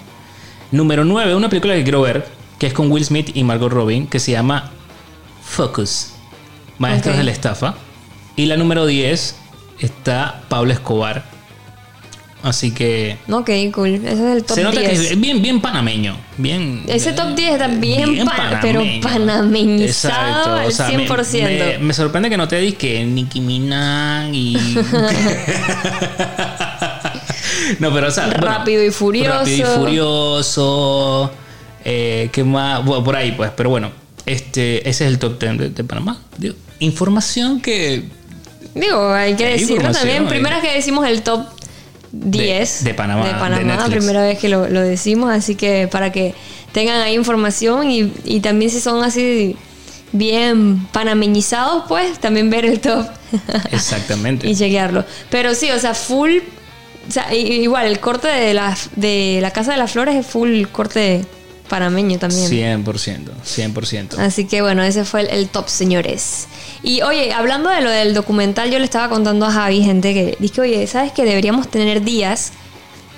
Número 0.76 1.06
9, 1.06 1.36
una 1.36 1.48
película 1.48 1.74
que 1.76 1.84
quiero 1.84 2.02
ver, 2.02 2.28
que 2.60 2.68
es 2.68 2.74
con 2.74 2.92
Will 2.92 3.06
Smith 3.06 3.32
y 3.34 3.44
Margot 3.44 3.72
Robin, 3.72 4.08
que 4.08 4.20
se 4.20 4.32
llama 4.32 4.72
Focus, 5.44 6.12
Maestros 6.80 7.14
Ok. 7.14 7.18
de 7.20 7.24
la 7.24 7.32
Estafa. 7.32 7.76
Y 8.36 8.48
la 8.48 8.58
número 8.58 8.86
10 8.86 9.36
está 9.80 10.42
Pablo 10.50 10.74
Escobar. 10.74 11.24
Así 12.44 12.72
que 12.72 13.18
Ok, 13.32 13.50
cool. 13.74 13.96
Ese 13.96 14.12
es 14.12 14.20
el 14.20 14.44
top 14.44 14.56
se 14.56 14.64
nota 14.64 14.80
10. 14.82 14.92
que 14.92 14.96
es 15.14 15.20
bien, 15.20 15.42
bien 15.42 15.62
panameño. 15.62 16.16
Bien, 16.38 16.84
Ese 16.88 17.14
top 17.14 17.34
10 17.36 17.54
está 17.54 17.68
bien 17.70 18.26
pa- 18.26 18.60
pero 18.62 18.84
panameñizado 19.02 20.56
al 20.58 20.72
100%. 20.72 21.44
Me, 21.44 21.58
me- 21.58 21.78
me 21.80 21.94
sorprende 21.94 22.30
que 22.30 22.38
no 22.38 22.48
te 22.48 22.60
digas 22.60 22.78
que 22.78 23.04
Nicki 23.06 23.40
Minaj 23.40 24.30
y. 24.34 24.58
no, 27.80 27.94
pero 27.94 28.08
o 28.08 28.12
sea. 28.12 28.28
bueno, 28.28 28.42
Rápido 28.42 28.84
y 28.84 28.92
Furioso. 28.92 29.40
Rápido 29.40 29.74
y 29.74 29.78
furioso. 29.78 31.32
Eh, 31.84 32.30
¿Qué 32.32 32.44
más? 32.44 32.84
Bueno, 32.84 33.04
por 33.04 33.16
ahí, 33.16 33.32
pues. 33.32 33.52
Pero 33.56 33.70
bueno, 33.70 33.92
este, 34.26 34.88
ese 34.90 35.06
es 35.06 35.12
el 35.12 35.20
top 35.20 35.40
10 35.40 35.58
de, 35.58 35.70
de 35.70 35.84
Panamá. 35.84 36.20
Digo, 36.38 36.56
información 36.80 37.62
que. 37.62 38.04
Digo, 38.74 39.14
hay 39.14 39.36
que 39.36 39.46
Hay 39.46 39.60
decirlo 39.60 39.92
también. 39.92 40.28
Primera 40.28 40.60
vez 40.60 40.70
que 40.70 40.76
decimos 40.76 41.08
el 41.08 41.22
top 41.22 41.46
10 42.12 42.84
de 42.84 42.94
Panamá, 42.94 43.28
De 43.28 43.34
Panamá, 43.34 43.86
primera 43.90 44.22
vez 44.22 44.40
que 44.40 44.50
lo, 44.50 44.68
lo 44.68 44.82
decimos. 44.82 45.32
Así 45.32 45.56
que 45.56 45.88
para 45.88 46.12
que 46.12 46.34
tengan 46.72 47.02
ahí 47.02 47.16
información 47.16 47.90
y, 47.90 48.12
y 48.24 48.40
también 48.42 48.72
si 48.72 48.80
son 48.82 49.04
así 49.04 49.56
bien 50.12 50.88
panameñizados, 50.92 51.84
pues 51.88 52.20
también 52.20 52.50
ver 52.50 52.66
el 52.66 52.80
top. 52.80 53.06
Exactamente. 53.72 54.48
y 54.50 54.56
chequearlo. 54.56 55.06
Pero 55.30 55.54
sí, 55.54 55.72
o 55.72 55.80
sea, 55.80 55.94
full. 55.94 56.40
O 57.08 57.12
sea, 57.12 57.34
igual, 57.34 57.88
el 57.88 58.00
corte 58.00 58.28
de 58.28 58.54
la, 58.54 58.76
de 58.96 59.40
la 59.42 59.52
Casa 59.52 59.72
de 59.72 59.78
las 59.78 59.92
Flores 59.92 60.16
es 60.16 60.26
full 60.26 60.64
corte 60.72 61.26
panameño 61.70 62.20
también. 62.20 62.50
100%. 62.84 63.30
100%. 63.44 64.20
Así 64.20 64.46
que 64.46 64.62
bueno, 64.62 64.84
ese 64.84 65.06
fue 65.06 65.22
el, 65.22 65.30
el 65.30 65.50
top, 65.50 65.68
señores. 65.68 66.48
Y 66.84 67.02
oye, 67.02 67.34
hablando 67.34 67.70
de 67.70 67.82
lo 67.82 67.90
del 67.90 68.14
documental, 68.14 68.70
yo 68.72 68.80
le 68.80 68.86
estaba 68.86 69.10
contando 69.10 69.46
a 69.46 69.52
Javi, 69.52 69.82
gente, 69.84 70.14
que 70.14 70.38
dije, 70.40 70.62
oye, 70.62 70.88
¿sabes 70.88 71.12
que 71.12 71.26
deberíamos 71.26 71.70
tener 71.70 72.04
días? 72.04 72.52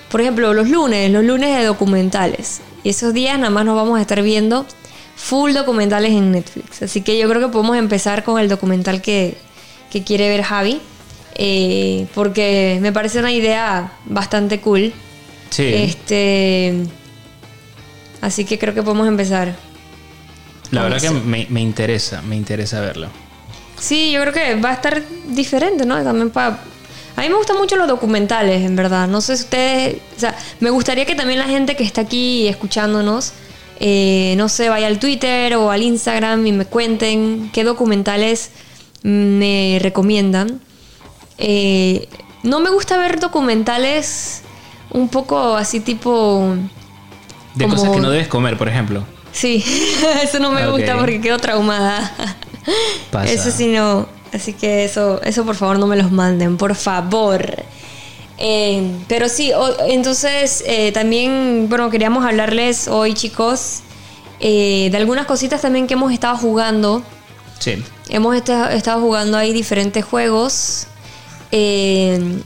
Por 0.09 0.21
ejemplo, 0.21 0.53
los 0.53 0.69
lunes, 0.69 1.11
los 1.11 1.23
lunes 1.23 1.57
de 1.57 1.65
documentales. 1.65 2.61
Y 2.83 2.89
esos 2.89 3.13
días 3.13 3.37
nada 3.37 3.49
más 3.49 3.65
nos 3.65 3.75
vamos 3.75 3.97
a 3.97 4.01
estar 4.01 4.21
viendo 4.21 4.65
full 5.17 5.51
documentales 5.53 6.11
en 6.11 6.31
Netflix. 6.31 6.83
Así 6.83 7.01
que 7.01 7.17
yo 7.17 7.27
creo 7.27 7.41
que 7.41 7.47
podemos 7.49 7.75
empezar 7.75 8.23
con 8.23 8.39
el 8.39 8.47
documental 8.47 9.01
que, 9.01 9.35
que 9.91 10.03
quiere 10.03 10.29
ver 10.29 10.43
Javi. 10.43 10.79
Eh, 11.37 12.07
porque 12.13 12.79
me 12.81 12.91
parece 12.91 13.19
una 13.19 13.31
idea 13.31 13.93
bastante 14.05 14.59
cool. 14.59 14.91
Sí. 15.49 15.71
Este. 15.73 16.83
Así 18.19 18.43
que 18.43 18.59
creo 18.59 18.73
que 18.73 18.83
podemos 18.83 19.07
empezar. 19.07 19.55
La 20.71 20.83
verdad 20.83 20.99
que 20.99 21.11
me 21.11 21.61
interesa, 21.61 22.21
me 22.23 22.35
interesa 22.35 22.81
verlo. 22.81 23.07
Sí, 23.79 24.11
yo 24.11 24.21
creo 24.21 24.33
que 24.33 24.55
va 24.55 24.71
a 24.71 24.73
estar 24.73 25.03
diferente, 25.27 25.85
¿no? 25.85 26.03
También 26.03 26.29
para... 26.29 26.59
A 27.15 27.21
mí 27.21 27.29
me 27.29 27.35
gustan 27.35 27.57
mucho 27.57 27.75
los 27.75 27.87
documentales, 27.87 28.63
en 28.63 28.75
verdad. 28.75 29.07
No 29.07 29.21
sé 29.21 29.37
si 29.37 29.43
ustedes... 29.43 29.97
O 30.15 30.19
sea, 30.19 30.35
me 30.59 30.69
gustaría 30.69 31.05
que 31.05 31.15
también 31.15 31.39
la 31.39 31.47
gente 31.47 31.75
que 31.75 31.83
está 31.83 32.01
aquí 32.01 32.47
escuchándonos, 32.47 33.33
eh, 33.79 34.35
no 34.37 34.49
sé, 34.49 34.69
vaya 34.69 34.87
al 34.87 34.99
Twitter 34.99 35.55
o 35.55 35.71
al 35.71 35.83
Instagram 35.83 36.45
y 36.45 36.51
me 36.51 36.65
cuenten 36.65 37.49
qué 37.53 37.63
documentales 37.63 38.51
me 39.03 39.79
recomiendan. 39.81 40.59
Eh, 41.37 42.07
no 42.43 42.59
me 42.59 42.69
gusta 42.69 42.97
ver 42.97 43.19
documentales 43.19 44.41
un 44.91 45.09
poco 45.09 45.55
así 45.55 45.79
tipo... 45.79 46.55
De 47.55 47.65
Como- 47.65 47.75
cosas 47.75 47.91
que 47.95 48.01
no 48.01 48.09
debes 48.11 48.27
comer, 48.27 48.57
por 48.57 48.67
ejemplo. 48.69 49.03
Sí, 49.31 49.63
eso 50.23 50.39
no 50.39 50.51
me 50.51 50.65
Ok. 50.67 50.73
gusta 50.77 50.97
porque 50.97 51.19
quedo 51.21 51.37
traumada. 51.39 52.13
Pasa. 53.11 53.31
Eso 53.31 53.51
sí 53.51 53.67
no. 53.67 54.07
Así 54.33 54.53
que 54.53 54.83
eso, 54.85 55.21
eso 55.23 55.45
por 55.45 55.55
favor 55.55 55.79
no 55.79 55.87
me 55.87 55.95
los 55.95 56.11
manden, 56.11 56.57
por 56.57 56.75
favor. 56.75 57.63
Eh, 58.37 58.91
pero 59.07 59.29
sí, 59.29 59.51
o- 59.53 59.85
entonces 59.87 60.63
eh, 60.67 60.91
también, 60.91 61.65
bueno, 61.69 61.89
queríamos 61.89 62.23
hablarles 62.25 62.87
hoy, 62.87 63.13
chicos, 63.15 63.79
eh, 64.39 64.89
de 64.91 64.97
algunas 64.97 65.25
cositas 65.25 65.61
también 65.61 65.87
que 65.87 65.95
hemos 65.95 66.11
estado 66.13 66.37
jugando. 66.37 67.01
Sí. 67.59 67.81
Hemos 68.09 68.35
esta- 68.35 68.73
estado 68.73 69.01
jugando 69.01 69.37
ahí 69.37 69.53
diferentes 69.53 70.05
juegos. 70.05 70.85
Eh, 71.51 72.41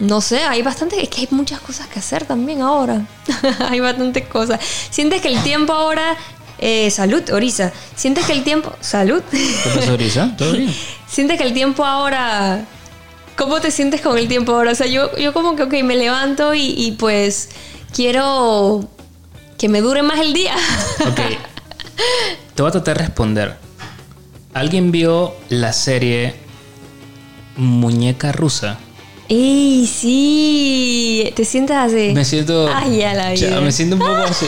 no 0.00 0.20
sé, 0.20 0.40
hay 0.44 0.62
bastante, 0.62 1.00
es 1.02 1.08
que 1.08 1.22
hay 1.22 1.28
muchas 1.30 1.60
cosas 1.60 1.86
que 1.86 1.98
hacer 2.00 2.24
también 2.24 2.62
ahora. 2.62 3.06
hay 3.68 3.80
bastantes 3.80 4.26
cosas. 4.26 4.60
Sientes 4.90 5.20
que 5.20 5.28
el 5.28 5.42
tiempo 5.42 5.72
ahora 5.72 6.16
Eh, 6.58 6.90
salud, 6.90 7.22
Orisa. 7.30 7.72
¿Sientes 7.96 8.24
que 8.26 8.32
el 8.32 8.42
tiempo... 8.44 8.72
Salud. 8.80 9.22
¿Qué 9.30 9.70
pasó, 9.74 9.92
Orisa? 9.92 10.34
¿Todo 10.36 10.52
bien? 10.52 10.72
¿Sientes 11.06 11.36
que 11.36 11.44
el 11.44 11.52
tiempo 11.52 11.84
ahora... 11.84 12.64
¿Cómo 13.36 13.60
te 13.60 13.70
sientes 13.72 14.00
con 14.00 14.16
el 14.16 14.28
tiempo 14.28 14.52
ahora? 14.52 14.70
O 14.70 14.74
sea, 14.74 14.86
yo, 14.86 15.14
yo 15.18 15.32
como 15.32 15.56
que, 15.56 15.64
ok, 15.64 15.72
me 15.82 15.96
levanto 15.96 16.54
y, 16.54 16.72
y 16.76 16.92
pues 16.92 17.50
quiero 17.92 18.88
que 19.58 19.68
me 19.68 19.80
dure 19.80 20.02
más 20.02 20.20
el 20.20 20.32
día. 20.32 20.54
Ok. 21.06 21.20
Te 22.54 22.62
voy 22.62 22.68
a 22.68 22.72
tratar 22.72 22.98
de 22.98 23.04
responder. 23.04 23.56
¿Alguien 24.54 24.92
vio 24.92 25.34
la 25.48 25.72
serie 25.72 26.34
Muñeca 27.56 28.32
Rusa? 28.32 28.78
¡Ey, 29.28 29.86
sí! 29.86 31.32
¿Te 31.34 31.44
sientes 31.44 31.76
así? 31.76 32.12
Me 32.14 32.24
siento. 32.24 32.68
Ay, 32.74 32.98
ya 32.98 33.14
la 33.14 33.34
Ya, 33.34 33.46
vida. 33.48 33.60
me 33.60 33.72
siento 33.72 33.96
un 33.96 34.02
poco 34.02 34.12
así. 34.28 34.46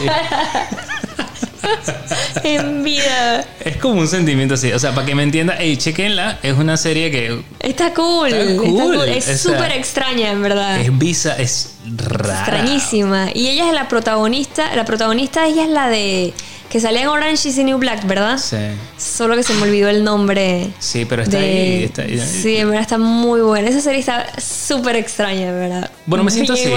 en 2.45 2.83
vida. 2.85 3.45
Es 3.65 3.77
como 3.79 4.01
un 4.01 4.09
sentimiento 4.09 4.55
así. 4.55 4.73
O 4.73 4.79
sea, 4.79 4.95
para 4.95 5.07
que 5.07 5.15
me 5.15 5.23
entienda, 5.23 5.57
hey, 5.59 5.77
chequenla. 5.77 6.39
Es 6.43 6.57
una 6.57 6.77
serie 6.77 7.11
que 7.11 7.41
Está 7.61 7.93
cool. 7.95 8.29
Está 8.29 8.53
está 8.53 8.83
cool. 8.83 9.09
Es 9.09 9.25
o 9.25 9.27
sea, 9.27 9.39
súper 9.39 9.73
extraña, 9.73 10.31
en 10.31 10.43
verdad. 10.43 10.81
es 10.81 10.97
visa, 10.97 11.37
es 11.37 11.75
rara. 11.97 12.41
Extrañísima. 12.41 13.29
Y 13.35 13.49
ella 13.49 13.69
es 13.69 13.75
la 13.75 13.89
protagonista. 13.89 14.75
La 14.77 14.85
protagonista, 14.85 15.47
ella 15.47 15.65
es 15.65 15.71
la 15.71 15.89
de. 15.89 16.35
Que 16.77 16.81
salía 16.83 17.01
en 17.05 17.09
Orange 17.09 17.49
is 17.49 17.55
the 17.57 17.65
New 17.65 17.79
Black, 17.79 18.07
¿verdad? 18.07 18.37
Sí. 18.37 18.59
Solo 18.99 19.35
que 19.35 19.43
se 19.43 19.55
me 19.55 19.63
olvidó 19.63 19.89
el 19.89 20.05
nombre. 20.05 20.69
Sí, 20.79 21.07
pero 21.07 21.23
está 21.23 21.39
de- 21.39 21.45
ahí. 21.47 21.85
Está 21.85 22.03
ahí. 22.03 22.21
Sí, 22.21 22.59
en 22.59 22.67
verdad 22.69 22.83
está 22.83 22.99
muy 22.99 23.41
buena. 23.41 23.71
Esa 23.71 23.81
serie 23.81 23.99
está 24.01 24.27
súper 24.39 24.95
extraña, 24.97 25.53
verdad. 25.53 25.91
Bueno, 26.05 26.23
me 26.23 26.31
siento 26.31 26.53
así. 26.53 26.69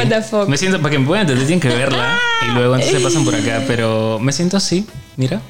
Me 0.47 0.55
siento, 0.55 0.81
para 0.81 0.93
que 0.93 0.99
me 0.99 1.05
puedan 1.05 1.23
entender, 1.23 1.45
tienen 1.45 1.59
que 1.59 1.67
verla. 1.67 2.17
y 2.47 2.51
luego 2.53 2.75
entonces 2.75 3.01
pasan 3.01 3.25
por 3.25 3.35
acá. 3.35 3.65
Pero 3.67 4.19
me 4.21 4.31
siento 4.31 4.55
así. 4.55 4.87
Mira. 5.17 5.41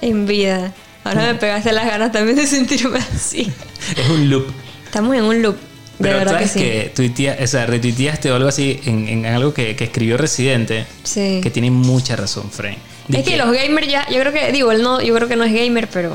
En 0.00 0.24
vida. 0.24 0.72
Ahora 1.04 1.26
me 1.26 1.34
pegaste 1.34 1.70
las 1.72 1.84
ganas 1.84 2.10
también 2.10 2.36
de 2.36 2.46
sentirme 2.46 3.00
así. 3.14 3.52
Es 3.94 4.08
un 4.08 4.30
loop. 4.30 4.46
Estamos 4.86 5.14
en 5.16 5.24
un 5.24 5.42
loop. 5.42 5.56
De 5.98 6.04
Pero 6.04 6.18
verdad 6.18 6.38
que 6.38 6.46
sabes 6.46 6.50
sí. 6.52 6.60
que 6.60 6.92
tuitea- 6.94 7.42
o 7.42 7.46
sea, 7.46 7.66
retuiteaste 7.66 8.30
o 8.30 8.36
algo 8.36 8.48
así 8.48 8.80
en, 8.84 9.08
en 9.08 9.26
algo 9.26 9.52
que, 9.52 9.74
que 9.74 9.84
escribió 9.84 10.16
Residente. 10.16 10.86
Sí. 11.02 11.40
Que 11.42 11.50
tiene 11.50 11.70
mucha 11.72 12.14
razón, 12.14 12.50
Frank. 12.50 12.78
De 13.08 13.18
Es 13.20 13.24
que 13.26 13.36
los 13.36 13.50
gamers 13.52 13.88
ya, 13.88 14.06
yo 14.08 14.20
creo 14.20 14.32
que, 14.32 14.52
digo, 14.52 14.70
él 14.70 14.82
no, 14.82 15.00
yo 15.00 15.14
creo 15.14 15.26
que 15.28 15.34
no 15.36 15.44
es 15.44 15.52
gamer, 15.52 15.88
pero 15.92 16.12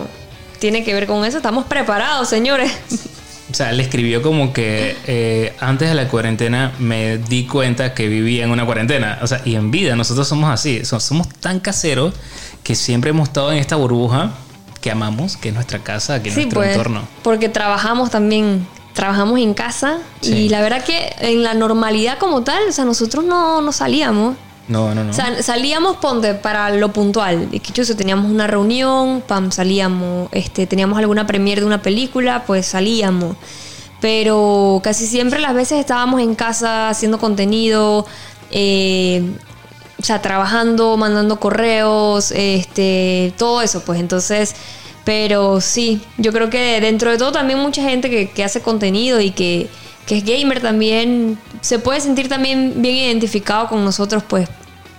tiene 0.59 0.83
que 0.85 0.93
ver 0.93 1.05
con 1.07 1.25
eso. 1.25 1.37
Estamos 1.37 1.65
preparados, 1.65 2.29
señores. 2.29 2.71
O 3.51 3.55
sea, 3.55 3.71
le 3.73 3.83
escribió 3.83 4.21
como 4.21 4.53
que 4.53 4.95
eh, 5.05 5.53
antes 5.59 5.89
de 5.89 5.95
la 5.95 6.07
cuarentena 6.07 6.71
me 6.79 7.17
di 7.17 7.45
cuenta 7.45 7.93
que 7.93 8.07
vivía 8.07 8.45
en 8.45 8.51
una 8.51 8.65
cuarentena. 8.65 9.19
O 9.21 9.27
sea, 9.27 9.41
y 9.43 9.55
en 9.55 9.69
vida 9.69 9.95
nosotros 9.97 10.27
somos 10.27 10.49
así. 10.49 10.85
So- 10.85 10.99
Somos 11.01 11.27
tan 11.41 11.59
caseros 11.59 12.13
que 12.63 12.73
siempre 12.73 13.09
hemos 13.09 13.27
estado 13.27 13.51
en 13.51 13.57
esta 13.57 13.75
burbuja 13.75 14.31
que 14.81 14.89
amamos, 14.91 15.35
que 15.37 15.49
es 15.49 15.53
nuestra 15.55 15.79
casa, 15.79 16.23
que 16.23 16.29
es 16.29 16.35
Sí, 16.35 16.41
nuestro 16.41 16.61
pues, 16.61 16.71
entorno. 16.71 17.07
porque 17.21 17.49
trabajamos 17.49 18.09
también, 18.11 18.65
trabajamos 18.93 19.39
en 19.39 19.53
casa 19.53 19.97
Sí. 20.21 20.33
y 20.33 20.49
la 20.49 20.61
verdad 20.61 20.83
que 20.83 21.13
en 21.19 21.43
la 21.43 21.53
normalidad 21.53 22.17
como 22.17 22.43
tal, 22.43 22.69
o 22.69 22.71
sea, 22.71 22.85
nosotros 22.85 23.25
no, 23.25 23.61
no 23.61 23.71
salíamos. 23.71 24.35
No, 24.67 24.95
no, 24.95 25.03
no. 25.03 25.11
O 25.11 25.13
sea, 25.13 25.43
salíamos 25.43 25.97
ponte 25.97 26.35
para 26.35 26.69
lo 26.69 26.93
puntual. 26.93 27.49
Y 27.51 27.59
que 27.59 27.73
yo 27.73 27.95
teníamos 27.97 28.31
una 28.31 28.47
reunión, 28.47 29.21
pam, 29.27 29.51
salíamos. 29.51 30.29
Este, 30.31 30.65
teníamos 30.67 30.97
alguna 30.97 31.27
premiere 31.27 31.61
de 31.61 31.67
una 31.67 31.81
película, 31.81 32.43
pues 32.45 32.67
salíamos. 32.67 33.35
Pero 33.99 34.79
casi 34.83 35.05
siempre 35.05 35.39
las 35.39 35.53
veces 35.53 35.79
estábamos 35.79 36.21
en 36.21 36.35
casa 36.35 36.89
haciendo 36.89 37.19
contenido, 37.19 38.05
eh, 38.51 39.33
o 39.99 40.03
sea, 40.03 40.21
trabajando, 40.21 40.95
mandando 40.97 41.39
correos, 41.39 42.31
este, 42.31 43.33
todo 43.37 43.61
eso, 43.61 43.81
pues 43.81 43.99
entonces. 43.99 44.55
Pero 45.05 45.59
sí, 45.59 46.01
yo 46.17 46.31
creo 46.31 46.49
que 46.49 46.79
dentro 46.79 47.11
de 47.11 47.17
todo 47.17 47.31
también 47.31 47.59
mucha 47.59 47.81
gente 47.83 48.09
que, 48.09 48.29
que 48.29 48.43
hace 48.43 48.61
contenido 48.61 49.19
y 49.19 49.31
que, 49.31 49.67
que 50.05 50.17
es 50.17 50.23
gamer 50.25 50.61
también 50.61 51.37
se 51.61 51.77
puede 51.79 51.99
sentir 51.99 52.29
también 52.29 52.75
bien 52.81 52.95
identificado 52.95 53.67
con 53.67 53.83
nosotros, 53.83 54.23
pues 54.25 54.47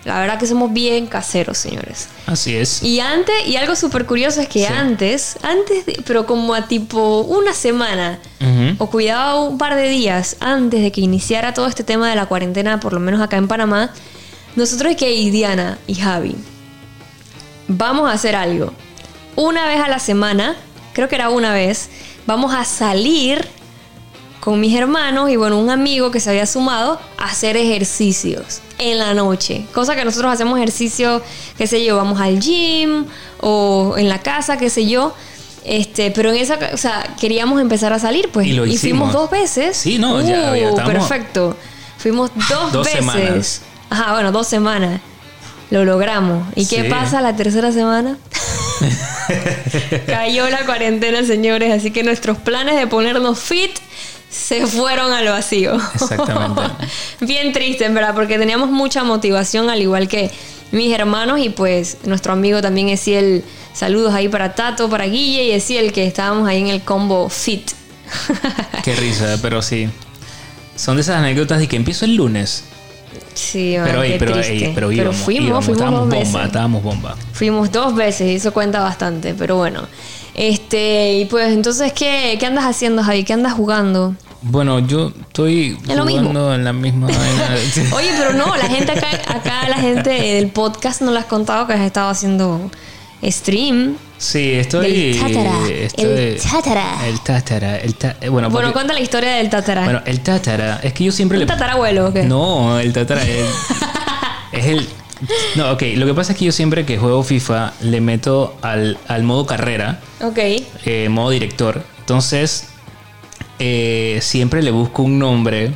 la 0.04 0.20
verdad 0.20 0.38
que 0.38 0.46
somos 0.46 0.70
bien 0.74 1.06
caseros, 1.06 1.56
señores. 1.56 2.08
Así 2.26 2.54
es. 2.54 2.82
Y 2.82 3.00
antes, 3.00 3.34
y 3.46 3.56
algo 3.56 3.74
súper 3.74 4.04
curioso 4.04 4.42
es 4.42 4.48
que 4.48 4.66
Sí. 4.66 4.66
antes, 4.66 5.38
antes, 5.42 5.86
de- 5.86 6.02
pero 6.06 6.26
como 6.26 6.52
a 6.52 6.68
tipo 6.68 7.20
una 7.22 7.54
semana, 7.54 8.18
o 8.76 8.90
cuidado 8.90 9.44
un 9.46 9.56
par 9.56 9.74
de 9.74 9.88
días 9.88 10.36
antes 10.40 10.82
de 10.82 10.92
que 10.92 11.00
iniciara 11.00 11.54
todo 11.54 11.66
este 11.66 11.82
tema 11.84 12.10
de 12.10 12.16
la 12.16 12.26
cuarentena, 12.26 12.78
por 12.80 12.92
lo 12.92 13.00
menos 13.00 13.22
acá 13.22 13.38
en 13.38 13.48
Panamá, 13.48 13.90
nosotros 14.54 14.94
que 14.96 15.06
Diana 15.30 15.78
y 15.86 15.94
Javi, 15.94 16.36
vamos 17.68 18.08
a 18.10 18.12
hacer 18.12 18.36
algo. 18.36 18.72
Una 19.36 19.66
vez 19.66 19.80
a 19.80 19.88
la 19.88 19.98
semana, 19.98 20.56
creo 20.92 21.08
que 21.08 21.16
era 21.16 21.28
una 21.28 21.52
vez, 21.52 21.88
vamos 22.26 22.54
a 22.54 22.64
salir 22.64 23.46
con 24.40 24.60
mis 24.60 24.76
hermanos 24.76 25.30
y 25.30 25.36
bueno, 25.36 25.58
un 25.58 25.70
amigo 25.70 26.10
que 26.10 26.20
se 26.20 26.28
había 26.30 26.46
sumado 26.46 27.00
a 27.18 27.24
hacer 27.24 27.56
ejercicios 27.56 28.60
en 28.78 28.98
la 28.98 29.14
noche. 29.14 29.64
Cosa 29.72 29.96
que 29.96 30.04
nosotros 30.04 30.32
hacemos 30.32 30.58
ejercicio, 30.58 31.22
qué 31.56 31.66
sé 31.66 31.84
yo, 31.84 31.96
vamos 31.96 32.20
al 32.20 32.38
gym 32.40 33.06
o 33.40 33.94
en 33.96 34.08
la 34.08 34.20
casa, 34.20 34.56
qué 34.58 34.68
sé 34.70 34.86
yo. 34.86 35.14
Este, 35.64 36.10
pero 36.10 36.28
en 36.30 36.36
esa, 36.36 36.58
o 36.74 36.76
sea, 36.76 37.14
queríamos 37.18 37.58
empezar 37.58 37.94
a 37.94 37.98
salir, 37.98 38.28
pues. 38.30 38.46
Y 38.46 38.52
lo 38.52 38.62
fuimos 38.64 38.74
hicimos. 38.76 39.12
dos 39.14 39.30
veces. 39.30 39.78
Sí, 39.78 39.98
no, 39.98 40.20
ya- 40.20 40.54
ya 40.54 40.66
Uh, 40.66 40.68
estamos- 40.76 40.92
Perfecto. 40.92 41.56
Fuimos 41.96 42.30
dos, 42.50 42.70
Dos 42.72 42.84
veces. 42.84 42.98
semanas. 43.00 43.62
Ajá, 43.88 44.12
bueno, 44.12 44.30
dos 44.30 44.46
semanas. 44.46 45.00
Lo 45.70 45.86
logramos. 45.86 46.46
¿Y 46.54 46.66
qué 46.66 46.84
pasa 46.84 47.22
la 47.22 47.34
tercera 47.34 47.72
semana? 47.72 48.18
Cayó 50.06 50.48
la 50.48 50.64
cuarentena, 50.64 51.24
señores, 51.24 51.72
así 51.72 51.90
que 51.90 52.02
nuestros 52.02 52.38
planes 52.38 52.76
de 52.76 52.86
ponernos 52.86 53.38
fit 53.38 53.72
se 54.30 54.66
fueron 54.66 55.12
al 55.12 55.28
vacío. 55.28 55.78
Exactamente. 55.94 56.62
Bien 57.20 57.52
triste, 57.52 57.84
en 57.84 57.94
verdad, 57.94 58.14
porque 58.14 58.38
teníamos 58.38 58.70
mucha 58.70 59.04
motivación, 59.04 59.70
al 59.70 59.80
igual 59.80 60.08
que 60.08 60.30
mis 60.72 60.92
hermanos 60.92 61.38
y 61.40 61.50
pues 61.50 61.98
nuestro 62.04 62.32
amigo 62.32 62.60
también 62.60 62.88
Esiel. 62.88 63.44
Saludos 63.72 64.14
ahí 64.14 64.28
para 64.28 64.54
Tato, 64.54 64.88
para 64.88 65.04
Guille 65.04 65.44
y 65.44 65.50
Esiel, 65.52 65.92
que 65.92 66.06
estábamos 66.06 66.48
ahí 66.48 66.60
en 66.60 66.68
el 66.68 66.82
combo 66.82 67.28
fit. 67.28 67.70
Qué 68.84 68.94
risa, 68.94 69.38
pero 69.40 69.62
sí. 69.62 69.88
Son 70.76 70.96
de 70.96 71.02
esas 71.02 71.16
anécdotas 71.16 71.60
de 71.60 71.68
que 71.68 71.76
empiezo 71.76 72.04
el 72.04 72.16
lunes. 72.16 72.64
Sí, 73.34 73.74
man, 73.76 73.86
Pero, 73.86 74.02
ey, 74.02 74.12
qué 74.12 74.18
pero, 74.18 74.32
triste. 74.34 74.52
ey, 74.66 74.72
pero 74.74 74.92
íbamos, 74.92 75.16
fuimos, 75.16 75.46
íbamos, 75.48 75.64
fuimos 75.64 75.80
estábamos 75.80 76.00
dos 76.08 76.18
bomba, 76.18 76.38
veces. 76.38 76.46
estábamos 76.46 76.82
bomba. 76.82 77.16
Fuimos 77.32 77.72
dos 77.72 77.94
veces 77.94 78.28
y 78.30 78.34
eso 78.36 78.52
cuenta 78.52 78.80
bastante, 78.80 79.34
pero 79.34 79.56
bueno. 79.56 79.82
Este, 80.34 81.14
y 81.14 81.24
pues 81.26 81.52
entonces, 81.52 81.92
¿qué, 81.92 82.36
qué 82.40 82.46
andas 82.46 82.64
haciendo, 82.64 83.02
Javi? 83.02 83.24
¿Qué 83.24 83.32
andas 83.32 83.52
jugando? 83.52 84.14
Bueno, 84.42 84.78
yo 84.80 85.12
estoy 85.20 85.78
Es 85.88 85.96
lo 85.96 86.02
jugando 86.06 86.22
mismo. 86.30 86.54
en 86.54 86.64
la 86.64 86.72
misma 86.72 87.06
vaina. 87.06 87.56
Oye, 87.96 88.10
pero 88.18 88.32
no, 88.34 88.54
la 88.56 88.66
gente 88.66 88.92
acá, 88.92 89.08
acá 89.28 89.68
la 89.68 89.76
gente 89.78 90.10
del 90.10 90.48
podcast 90.48 91.00
no 91.02 91.12
le 91.12 91.18
has 91.20 91.24
contado 91.26 91.66
que 91.66 91.72
has 91.72 91.80
estado 91.80 92.10
haciendo 92.10 92.70
stream. 93.30 93.96
Sí, 94.18 94.52
estoy. 94.52 95.12
Del 95.12 95.20
Tátara, 95.34 95.68
estoy- 95.68 96.04
el 96.04 96.40
Tátara. 96.40 97.06
El 97.06 97.20
Tátara. 97.20 97.76
El 97.78 97.94
ta- 97.94 98.16
eh, 98.20 98.28
bueno, 98.28 98.48
Bueno, 98.50 98.68
porque- 98.68 98.72
cuenta 98.72 98.92
la 98.94 99.00
historia 99.00 99.32
del 99.32 99.50
tatara. 99.50 99.84
bueno, 99.84 100.00
el 100.06 100.20
Tátara. 100.20 100.80
Es 100.82 100.92
que 100.92 101.04
yo 101.04 101.12
siempre 101.12 101.36
¿Un 101.38 101.40
le. 101.40 101.46
tatarabuelo 101.46 102.08
o 102.08 102.12
qué? 102.12 102.22
No, 102.24 102.78
el 102.78 102.92
Tátara 102.92 103.22
es. 103.22 103.46
es 104.52 104.64
el. 104.66 104.88
No, 105.56 105.72
ok. 105.72 105.82
Lo 105.96 106.06
que 106.06 106.14
pasa 106.14 106.32
es 106.32 106.38
que 106.38 106.44
yo 106.46 106.52
siempre 106.52 106.84
que 106.86 106.98
juego 106.98 107.22
FIFA 107.22 107.72
le 107.82 108.00
meto 108.00 108.56
al, 108.62 108.98
al 109.08 109.22
modo 109.22 109.46
carrera, 109.46 110.00
Ok. 110.22 110.38
eh, 110.38 111.08
modo 111.10 111.30
director. 111.30 111.82
Entonces, 112.00 112.68
eh, 113.58 114.18
siempre 114.22 114.62
le 114.62 114.70
busco 114.70 115.02
un 115.02 115.18
nombre 115.18 115.72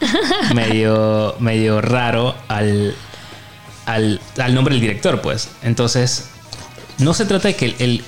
medio, 0.54 1.36
medio 1.38 1.80
raro 1.80 2.34
al, 2.48 2.94
al, 3.86 4.20
al 4.38 4.54
nombre 4.54 4.74
del 4.74 4.80
director, 4.80 5.20
pues. 5.20 5.50
Entonces, 5.62 6.28
no 7.00 7.14
se 7.14 7.24
trata 7.24 7.48
de 7.48 7.56
que 7.56 7.74
el. 7.78 8.02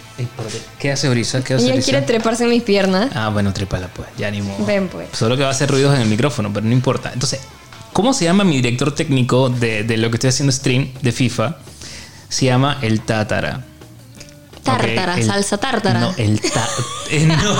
¿Qué 0.78 0.92
hace 0.92 1.08
Orisa? 1.08 1.42
¿Qué 1.42 1.54
hace 1.54 1.64
Ella 1.64 1.74
Orisa? 1.74 1.90
quiere 1.90 2.06
treparse 2.06 2.44
en 2.44 2.50
mis 2.50 2.62
piernas. 2.62 3.10
Ah, 3.14 3.28
bueno, 3.30 3.52
trépala 3.52 3.88
pues, 3.88 4.08
ya 4.18 4.30
ni 4.30 4.40
modo. 4.42 4.64
Ven, 4.64 4.88
pues. 4.88 5.08
Solo 5.12 5.36
que 5.36 5.42
va 5.42 5.48
a 5.48 5.52
hacer 5.52 5.70
ruidos 5.70 5.94
en 5.94 6.02
el 6.02 6.08
micrófono, 6.08 6.52
pero 6.52 6.64
no 6.66 6.72
importa. 6.72 7.10
Entonces, 7.12 7.40
¿cómo 7.92 8.12
se 8.14 8.24
llama 8.24 8.44
mi 8.44 8.56
director 8.56 8.94
técnico 8.94 9.48
de, 9.48 9.82
de 9.84 9.96
lo 9.96 10.10
que 10.10 10.16
estoy 10.16 10.28
haciendo 10.28 10.52
stream 10.52 10.90
de 11.02 11.12
FIFA? 11.12 11.56
Se 12.28 12.46
llama 12.46 12.78
el 12.82 13.00
Tátara. 13.02 13.64
Tártara, 14.62 15.16
el- 15.18 15.26
salsa 15.26 15.58
tártara. 15.58 15.98
No, 16.00 16.14
el 16.16 16.40
ta- 16.40 16.68
eh, 17.10 17.26
no. 17.26 17.56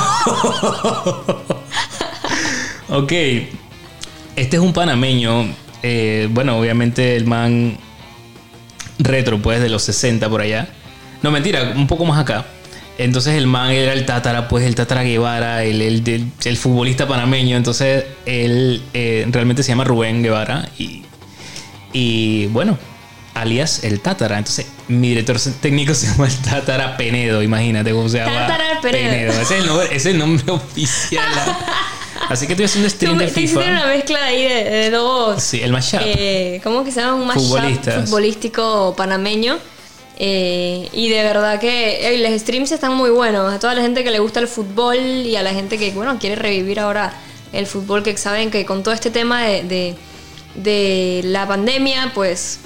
ok. 2.99 3.13
Este 4.37 4.57
es 4.57 4.63
un 4.63 4.73
panameño. 4.73 5.47
eh, 5.83 6.29
bueno, 6.31 6.59
obviamente 6.59 7.17
el 7.17 7.27
man 7.27 7.77
retro, 8.99 9.41
pues, 9.43 9.61
de 9.61 9.69
los 9.69 9.83
60 9.83 10.29
por 10.29 10.41
allá. 10.43 10.69
No, 11.23 11.31
mentira, 11.31 11.73
un 11.77 11.87
poco 11.87 12.05
más 12.05 12.19
acá. 12.21 12.47
Entonces 12.99 13.35
el 13.37 13.47
man 13.47 13.71
era 13.71 13.93
el 13.95 14.05
Tátara, 14.05 14.49
pues 14.49 14.65
el 14.67 14.75
Tátara 14.75 15.03
Guevara, 15.03 15.65
el, 15.65 15.81
el, 15.81 16.07
el- 16.09 16.27
el 16.45 16.57
futbolista 16.57 17.07
panameño. 17.09 17.57
Entonces 17.57 18.05
él 18.27 18.83
eh, 18.93 19.27
realmente 19.31 19.63
se 19.63 19.71
llama 19.71 19.85
Rubén 19.85 20.23
Guevara. 20.23 20.69
Y, 20.79 21.03
y 21.93 22.47
bueno, 22.47 22.79
alias 23.35 23.83
el 23.85 24.01
Tátara. 24.01 24.39
Entonces, 24.39 24.67
mi 24.89 25.09
director 25.09 25.39
técnico 25.61 25.95
se 25.97 26.07
llama 26.09 26.27
el 26.29 26.37
Tátara 26.39 26.97
Penedo, 26.97 27.43
imagínate 27.43 27.93
cómo 27.93 28.09
se 28.09 28.19
llama. 28.19 28.47
Tátara 28.47 28.81
Penedo. 28.83 29.33
Ese 29.33 29.43
es 29.43 29.51
el 29.63 29.67
nombre, 29.67 29.87
ese 29.87 29.97
es 29.97 30.07
el 30.07 30.19
nombre 30.19 30.45
oficial. 30.53 31.25
Así 32.29 32.47
que 32.47 32.53
estoy 32.53 32.67
haciendo 32.67 32.89
stream 32.89 33.15
Tú 33.15 33.19
de 33.21 33.25
te 33.27 33.33
FIFA. 33.33 33.45
hiciste 33.61 33.71
una 33.71 33.87
mezcla 33.87 34.25
ahí 34.25 34.43
de, 34.43 34.65
de 34.65 34.91
dos. 34.91 35.43
Sí, 35.43 35.61
el 35.63 35.73
mashup. 35.73 36.01
eh, 36.05 36.61
¿Cómo 36.63 36.85
que 36.85 36.93
se 36.93 37.01
llama? 37.01 37.15
Un 37.15 37.27
mashup 37.27 38.05
futbolístico 38.05 38.95
panameño. 38.97 39.59
Eh, 40.19 40.89
y 40.93 41.09
de 41.09 41.23
verdad 41.23 41.59
que 41.59 42.19
los 42.23 42.41
streams 42.41 42.71
están 42.73 42.95
muy 42.95 43.11
buenos. 43.11 43.53
A 43.53 43.59
toda 43.59 43.75
la 43.75 43.83
gente 43.83 44.05
que 44.05 44.11
le 44.11 44.19
gusta 44.19 44.41
el 44.41 44.49
fútbol 44.49 44.97
y 44.99 45.37
a 45.37 45.43
la 45.43 45.53
gente 45.53 45.79
que, 45.79 45.91
bueno, 45.91 46.19
quiere 46.19 46.37
revivir 46.37 46.79
ahora 46.81 47.13
el 47.53 47.67
fútbol, 47.67 48.03
que 48.03 48.17
saben 48.17 48.51
que 48.51 48.65
con 48.65 48.83
todo 48.83 48.95
este 48.95 49.11
tema 49.11 49.43
de, 49.43 49.63
de, 49.65 49.95
de 50.55 51.23
la 51.25 51.47
pandemia, 51.47 52.13
pues 52.15 52.61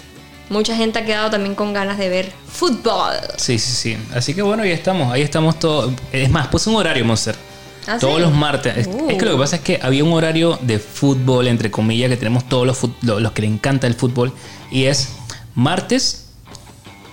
mucha 0.49 0.77
gente 0.77 0.99
ha 1.01 1.05
quedado 1.05 1.31
también 1.31 1.55
con 1.55 1.73
ganas 1.73 1.99
de 1.99 2.09
ver 2.09 2.33
fútbol. 2.49 3.15
Sí, 3.37 3.59
sí, 3.59 3.73
sí. 3.73 3.99
Así 4.15 4.35
que 4.35 4.43
bueno, 4.43 4.63
ahí 4.63 4.71
estamos. 4.71 5.13
Ahí 5.13 5.23
estamos 5.23 5.59
todos. 5.59 5.93
Es 6.13 6.31
más, 6.31 6.49
puse 6.49 6.69
un 6.71 6.77
horario, 6.77 7.05
Monster. 7.05 7.35
¿Ah, 7.89 7.99
todos 7.99 8.17
sí? 8.17 8.21
los 8.23 8.33
martes. 8.33 8.77
Es, 8.77 8.87
Uh. 8.89 9.09
es 9.11 9.17
que 9.17 9.25
lo 9.25 9.33
que 9.33 9.39
pasa 9.39 9.57
es 9.57 9.63
que 9.63 9.79
había 9.81 10.03
un 10.05 10.13
horario 10.13 10.59
de 10.61 10.79
fútbol, 10.79 11.47
entre 11.47 11.71
comillas, 11.71 12.11
que 12.11 12.17
tenemos 12.17 12.49
todos 12.49 12.67
los, 12.67 12.79
los 13.03 13.33
que 13.33 13.43
le 13.43 13.49
encanta 13.49 13.87
el 13.87 13.95
fútbol. 13.95 14.33
Y 14.71 14.85
es 14.85 15.11
martes, 15.55 16.26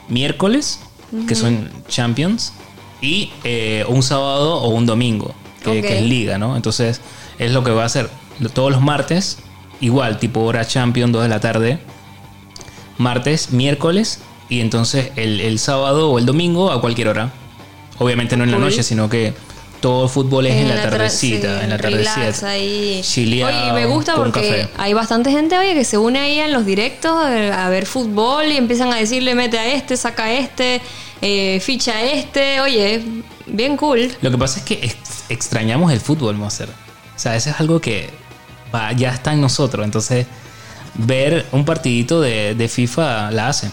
miércoles, 0.10 0.80
que 1.28 1.36
son 1.36 1.70
Champions, 1.88 2.54
y 3.02 3.32
eh, 3.44 3.86
un 3.88 4.02
sábado 4.02 4.56
o 4.62 4.70
un 4.70 4.86
domingo, 4.86 5.36
que, 5.64 5.80
es 5.80 6.04
liga, 6.04 6.38
¿no? 6.38 6.56
Entonces, 6.56 7.02
es 7.38 7.52
lo 7.52 7.64
que 7.64 7.72
va 7.72 7.84
a 7.84 7.86
hacer. 7.86 8.10
Todos 8.54 8.72
los 8.72 8.82
martes, 8.82 9.40
igual, 9.82 10.20
tipo 10.20 10.42
hora 10.42 10.66
Champions, 10.66 11.12
2 11.14 11.24
de 11.24 11.30
la 11.30 11.40
tarde. 11.40 11.80
Martes, 12.98 13.52
miércoles, 13.52 14.22
y 14.50 14.60
entonces 14.60 15.12
el, 15.16 15.40
el 15.42 15.60
sábado 15.60 16.12
o 16.12 16.20
el 16.20 16.26
domingo 16.26 16.72
a 16.72 16.82
cualquier 16.82 17.10
hora. 17.10 17.32
Obviamente 18.00 18.38
no 18.38 18.44
en 18.44 18.52
la 18.52 18.58
noche, 18.58 18.84
sino 18.84 19.10
que 19.10 19.34
todo 19.84 20.06
el 20.06 20.10
fútbol 20.10 20.46
es 20.48 20.56
en, 20.56 20.70
la, 20.70 20.76
tra- 20.78 20.90
tardecita, 20.92 21.58
sí, 21.60 21.64
en 21.66 21.70
la 21.70 21.78
tardecita. 21.78 22.48
ahí. 22.50 23.02
Chileado, 23.04 23.74
Oye, 23.74 23.74
me 23.74 23.86
gusta 23.86 24.16
porque 24.16 24.70
hay 24.78 24.94
bastante 24.94 25.30
gente 25.30 25.58
oye, 25.58 25.74
que 25.74 25.84
se 25.84 25.98
une 25.98 26.20
ahí 26.20 26.40
en 26.40 26.54
los 26.54 26.66
directos 26.66 27.12
eh, 27.30 27.52
a 27.52 27.68
ver 27.68 27.86
fútbol 27.86 28.46
y 28.46 28.56
empiezan 28.56 28.94
a 28.94 28.96
decirle 28.96 29.36
mete 29.36 29.60
a 29.60 29.68
este, 29.68 29.98
saca 29.98 30.24
a 30.24 30.32
este, 30.32 30.80
eh, 31.22 31.60
ficha 31.60 31.98
a 31.98 32.02
este. 32.04 32.62
Oye, 32.62 33.04
bien 33.46 33.76
cool. 33.76 34.10
Lo 34.22 34.32
que 34.32 34.38
pasa 34.38 34.60
es 34.60 34.66
que 34.66 34.76
ex- 34.76 35.26
extrañamos 35.28 35.92
el 35.92 36.00
fútbol, 36.00 36.36
Monster. 36.38 36.70
O 36.70 37.20
sea, 37.20 37.36
eso 37.36 37.50
es 37.50 37.60
algo 37.60 37.82
que 37.82 38.10
va- 38.74 38.94
ya 38.94 39.10
está 39.10 39.34
en 39.34 39.42
nosotros. 39.42 39.84
Entonces, 39.84 40.26
ver 40.96 41.46
un 41.52 41.66
partidito 41.66 42.22
de, 42.22 42.56
de 42.56 42.68
FIFA 42.70 43.32
la 43.32 43.50
hace. 43.50 43.68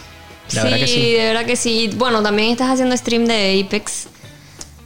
La 0.53 0.63
sí, 0.63 0.67
verdad 0.67 0.77
que 0.77 0.87
sí. 0.87 1.11
de 1.13 1.25
verdad 1.25 1.45
que 1.45 1.55
sí. 1.55 1.89
Bueno, 1.95 2.21
también 2.21 2.49
estás 2.51 2.69
haciendo 2.69 2.97
stream 2.97 3.25
de 3.27 3.63
Apex. 3.65 4.07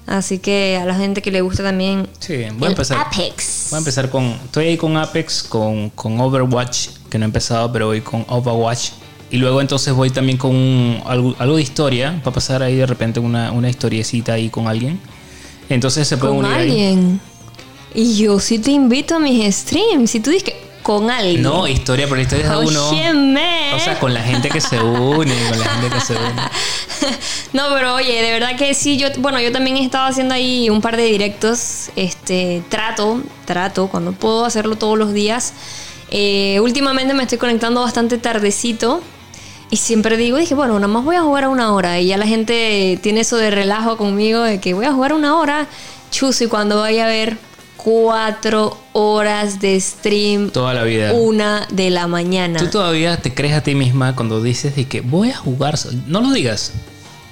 Así 0.07 0.37
que 0.39 0.77
a 0.79 0.85
la 0.85 0.93
gente 0.95 1.21
que 1.21 1.31
le 1.31 1.41
gusta 1.41 1.63
también. 1.63 2.07
Sí, 2.19 2.45
voy 2.57 2.67
a 2.67 2.71
empezar. 2.71 2.97
Apex. 2.99 3.67
Voy 3.71 3.77
a 3.77 3.79
empezar 3.79 4.09
con. 4.09 4.25
Estoy 4.45 4.67
ahí 4.67 4.77
con 4.77 4.95
Apex, 4.97 5.43
con, 5.43 5.89
con 5.91 6.19
Overwatch, 6.21 6.89
que 7.09 7.17
no 7.17 7.25
he 7.25 7.27
empezado, 7.27 7.71
pero 7.71 7.87
voy 7.87 8.01
con 8.01 8.23
Overwatch. 8.29 8.89
Y 9.31 9.37
luego 9.37 9.59
entonces 9.61 9.91
voy 9.93 10.11
también 10.11 10.37
con 10.37 10.51
un- 10.55 11.01
algo, 11.05 11.35
algo 11.39 11.55
de 11.55 11.63
historia, 11.63 12.19
para 12.23 12.33
pasar 12.35 12.61
ahí 12.61 12.75
de 12.75 12.85
repente 12.85 13.19
una, 13.19 13.51
una 13.51 13.67
historiecita 13.69 14.33
ahí 14.33 14.49
con 14.49 14.67
alguien. 14.67 14.99
Entonces 15.69 16.07
se 16.07 16.17
puede 16.17 16.33
Con 16.35 16.45
unir 16.45 16.51
ahí. 16.57 16.69
alguien. 16.69 17.19
Y 17.95 18.15
yo 18.17 18.39
sí 18.39 18.59
te 18.59 18.71
invito 18.71 19.15
a 19.15 19.19
mis 19.19 19.55
streams. 19.55 20.11
Si 20.11 20.19
tú 20.19 20.29
dices 20.29 20.43
que 20.43 20.64
con 20.85 21.09
alguien. 21.09 21.41
No, 21.41 21.67
historia, 21.67 22.05
pero 22.07 22.21
historia 22.21 22.47
de 22.47 22.57
uno. 22.57 22.89
O 22.89 23.79
sea, 23.79 23.97
con 23.99 24.13
la 24.13 24.21
gente 24.21 24.49
que 24.49 24.61
se 24.61 24.79
une, 24.79 25.35
con 25.49 25.59
la 25.59 25.65
gente 25.65 25.95
que 25.95 25.99
se 25.99 26.13
une. 26.13 26.41
No, 27.53 27.63
pero 27.73 27.95
oye, 27.95 28.21
de 28.21 28.31
verdad 28.31 28.55
que 28.55 28.73
sí, 28.73 28.97
yo, 28.97 29.07
bueno, 29.17 29.39
yo 29.39 29.51
también 29.51 29.77
he 29.77 29.83
estado 29.83 30.07
haciendo 30.07 30.33
ahí 30.35 30.69
un 30.69 30.81
par 30.81 30.97
de 30.97 31.05
directos, 31.05 31.89
este, 31.95 32.61
trato, 32.69 33.21
trato, 33.45 33.87
cuando 33.87 34.11
puedo 34.11 34.45
hacerlo 34.45 34.75
todos 34.75 34.97
los 34.97 35.11
días. 35.11 35.53
Eh, 36.11 36.59
últimamente 36.61 37.15
me 37.15 37.23
estoy 37.23 37.39
conectando 37.39 37.81
bastante 37.81 38.19
tardecito 38.19 39.01
y 39.71 39.77
siempre 39.77 40.17
digo, 40.17 40.37
dije, 40.37 40.53
bueno, 40.53 40.75
nada 40.75 40.87
más 40.87 41.03
voy 41.03 41.15
a 41.15 41.21
jugar 41.21 41.45
a 41.45 41.49
una 41.49 41.73
hora 41.73 41.99
y 41.99 42.07
ya 42.07 42.17
la 42.17 42.27
gente 42.27 42.99
tiene 43.01 43.21
eso 43.21 43.37
de 43.37 43.49
relajo 43.49 43.97
conmigo 43.97 44.41
de 44.41 44.59
que 44.59 44.75
voy 44.75 44.85
a 44.85 44.93
jugar 44.93 45.13
una 45.13 45.35
hora, 45.39 45.67
chuzo, 46.11 46.43
y 46.43 46.47
cuando 46.47 46.79
vaya 46.79 47.05
a 47.05 47.07
ver 47.07 47.37
cuatro 47.85 48.75
horas 48.93 49.59
de 49.59 49.79
stream, 49.79 50.49
Toda 50.49 50.73
la 50.73 50.83
vida. 50.83 51.13
una 51.13 51.67
de 51.71 51.91
la 51.91 52.07
mañana. 52.07 52.57
Tú 52.59 52.67
todavía 52.67 53.17
te 53.17 53.31
crees 53.31 53.53
a 53.53 53.61
ti 53.61 53.75
misma 53.75 54.15
cuando 54.15 54.41
dices 54.41 54.75
de 54.75 54.85
que 54.85 55.01
voy 55.01 55.29
a 55.29 55.35
jugar. 55.37 55.77
No 56.07 56.19
lo 56.21 56.31
digas. 56.33 56.73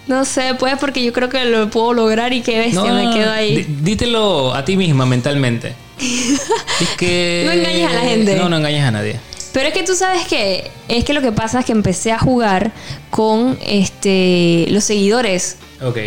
No 0.06 0.26
sé, 0.26 0.54
pues 0.60 0.76
porque 0.80 1.04
yo 1.04 1.12
creo 1.12 1.30
que 1.30 1.44
lo 1.46 1.70
puedo 1.72 1.94
lograr 1.94 2.34
y 2.34 2.42
que 2.42 2.60
bestia 2.60 2.84
No, 2.84 2.94
me 2.94 3.16
quedo 3.18 3.32
ahí. 3.32 3.56
dí- 3.64 3.66
Dítelo 3.82 4.54
a 4.54 4.64
ti 4.64 4.78
misma 4.78 5.06
mentalmente. 5.08 5.74
Es 6.00 6.90
que. 6.98 7.44
No 7.46 7.52
engañes 7.52 7.90
a 7.90 7.94
la 7.94 8.02
gente. 8.02 8.36
No, 8.36 8.48
no 8.50 8.58
engañes 8.58 8.84
a 8.84 8.92
nadie. 8.92 9.20
Pero 9.54 9.68
es 9.70 9.74
que 9.74 9.84
tú 9.84 9.96
sabes 9.96 10.26
que 10.28 10.70
es 10.88 11.04
que 11.04 11.14
lo 11.14 11.22
que 11.22 11.32
pasa 11.32 11.62
es 11.62 11.66
que 11.66 11.72
empecé 11.72 12.12
a 12.12 12.20
jugar 12.20 12.72
con 13.10 13.58
este 13.66 14.66
los 14.70 14.84
seguidores 14.84 15.58
Ok. 15.82 15.98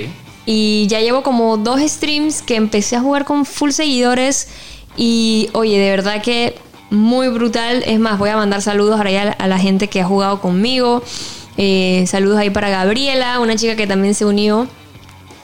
Y 0.47 0.87
ya 0.87 1.01
llevo 1.01 1.23
como 1.23 1.57
dos 1.57 1.81
streams 1.81 2.41
que 2.41 2.55
empecé 2.55 2.97
a 2.97 3.01
jugar 3.01 3.25
con 3.25 3.45
full 3.45 3.71
seguidores 3.71 4.49
y 4.97 5.51
oye, 5.53 5.79
de 5.79 5.91
verdad 5.91 6.23
que 6.23 6.55
muy 6.91 7.29
brutal. 7.29 7.83
Es 7.85 7.99
más, 7.99 8.19
voy 8.19 8.31
a 8.31 8.37
mandar 8.37 8.63
saludos 8.63 8.97
ahora 8.97 9.11
ya 9.11 9.31
a 9.33 9.47
la 9.49 9.59
gente 9.59 9.89
que 9.89 10.01
ha 10.01 10.07
jugado 10.07 10.41
conmigo. 10.41 11.03
Eh, 11.57 12.05
saludos 12.07 12.39
ahí 12.39 12.51
para 12.51 12.71
Gabriela, 12.71 13.41
una 13.41 13.57
chica 13.57 13.77
que 13.77 13.87
también 13.87 14.15
se 14.15 14.25
unió 14.25 14.69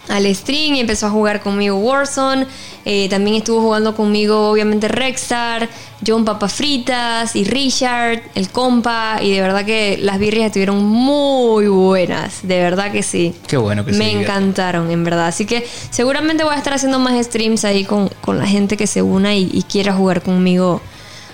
al 0.09 0.35
stream 0.35 0.75
y 0.75 0.81
empezó 0.81 1.07
a 1.07 1.11
jugar 1.11 1.41
conmigo 1.43 1.77
Warzone. 1.77 2.47
Eh, 2.85 3.09
también 3.09 3.37
estuvo 3.37 3.61
jugando 3.61 3.95
conmigo, 3.95 4.51
obviamente, 4.51 4.89
Rexstar, 4.89 5.69
John 6.05 6.25
Papafritas 6.25 7.37
y 7.37 7.45
Richard, 7.45 8.23
el 8.35 8.51
compa. 8.51 9.19
Y 9.23 9.33
de 9.33 9.41
verdad 9.41 9.65
que 9.65 9.99
las 10.01 10.19
birrias 10.19 10.47
estuvieron 10.47 10.85
muy 10.85 11.69
buenas. 11.69 12.41
De 12.43 12.59
verdad 12.61 12.91
que 12.91 13.03
sí. 13.03 13.35
Qué 13.47 13.57
bueno 13.57 13.85
que 13.85 13.93
Me 13.93 14.11
encantaron, 14.11 14.91
en 14.91 15.05
verdad. 15.05 15.29
Así 15.29 15.47
que 15.47 15.67
seguramente 15.91 16.45
voy 16.45 16.55
a 16.55 16.59
estar 16.59 16.75
haciendo 16.75 16.99
más 16.99 17.25
streams 17.25 17.65
ahí 17.65 17.85
con, 17.85 18.09
con 18.21 18.39
la 18.39 18.47
gente 18.47 18.77
que 18.77 18.87
se 18.87 19.03
una 19.03 19.35
y, 19.35 19.49
y 19.53 19.63
quiera 19.63 19.93
jugar 19.93 20.23
conmigo 20.23 20.81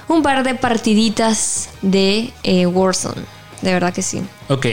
un 0.08 0.22
par 0.22 0.42
de 0.42 0.54
partiditas 0.54 1.68
de 1.82 2.32
eh, 2.42 2.66
Warzone. 2.66 3.22
De 3.62 3.72
verdad 3.72 3.92
que 3.92 4.02
sí. 4.02 4.22
Ok. 4.48 4.66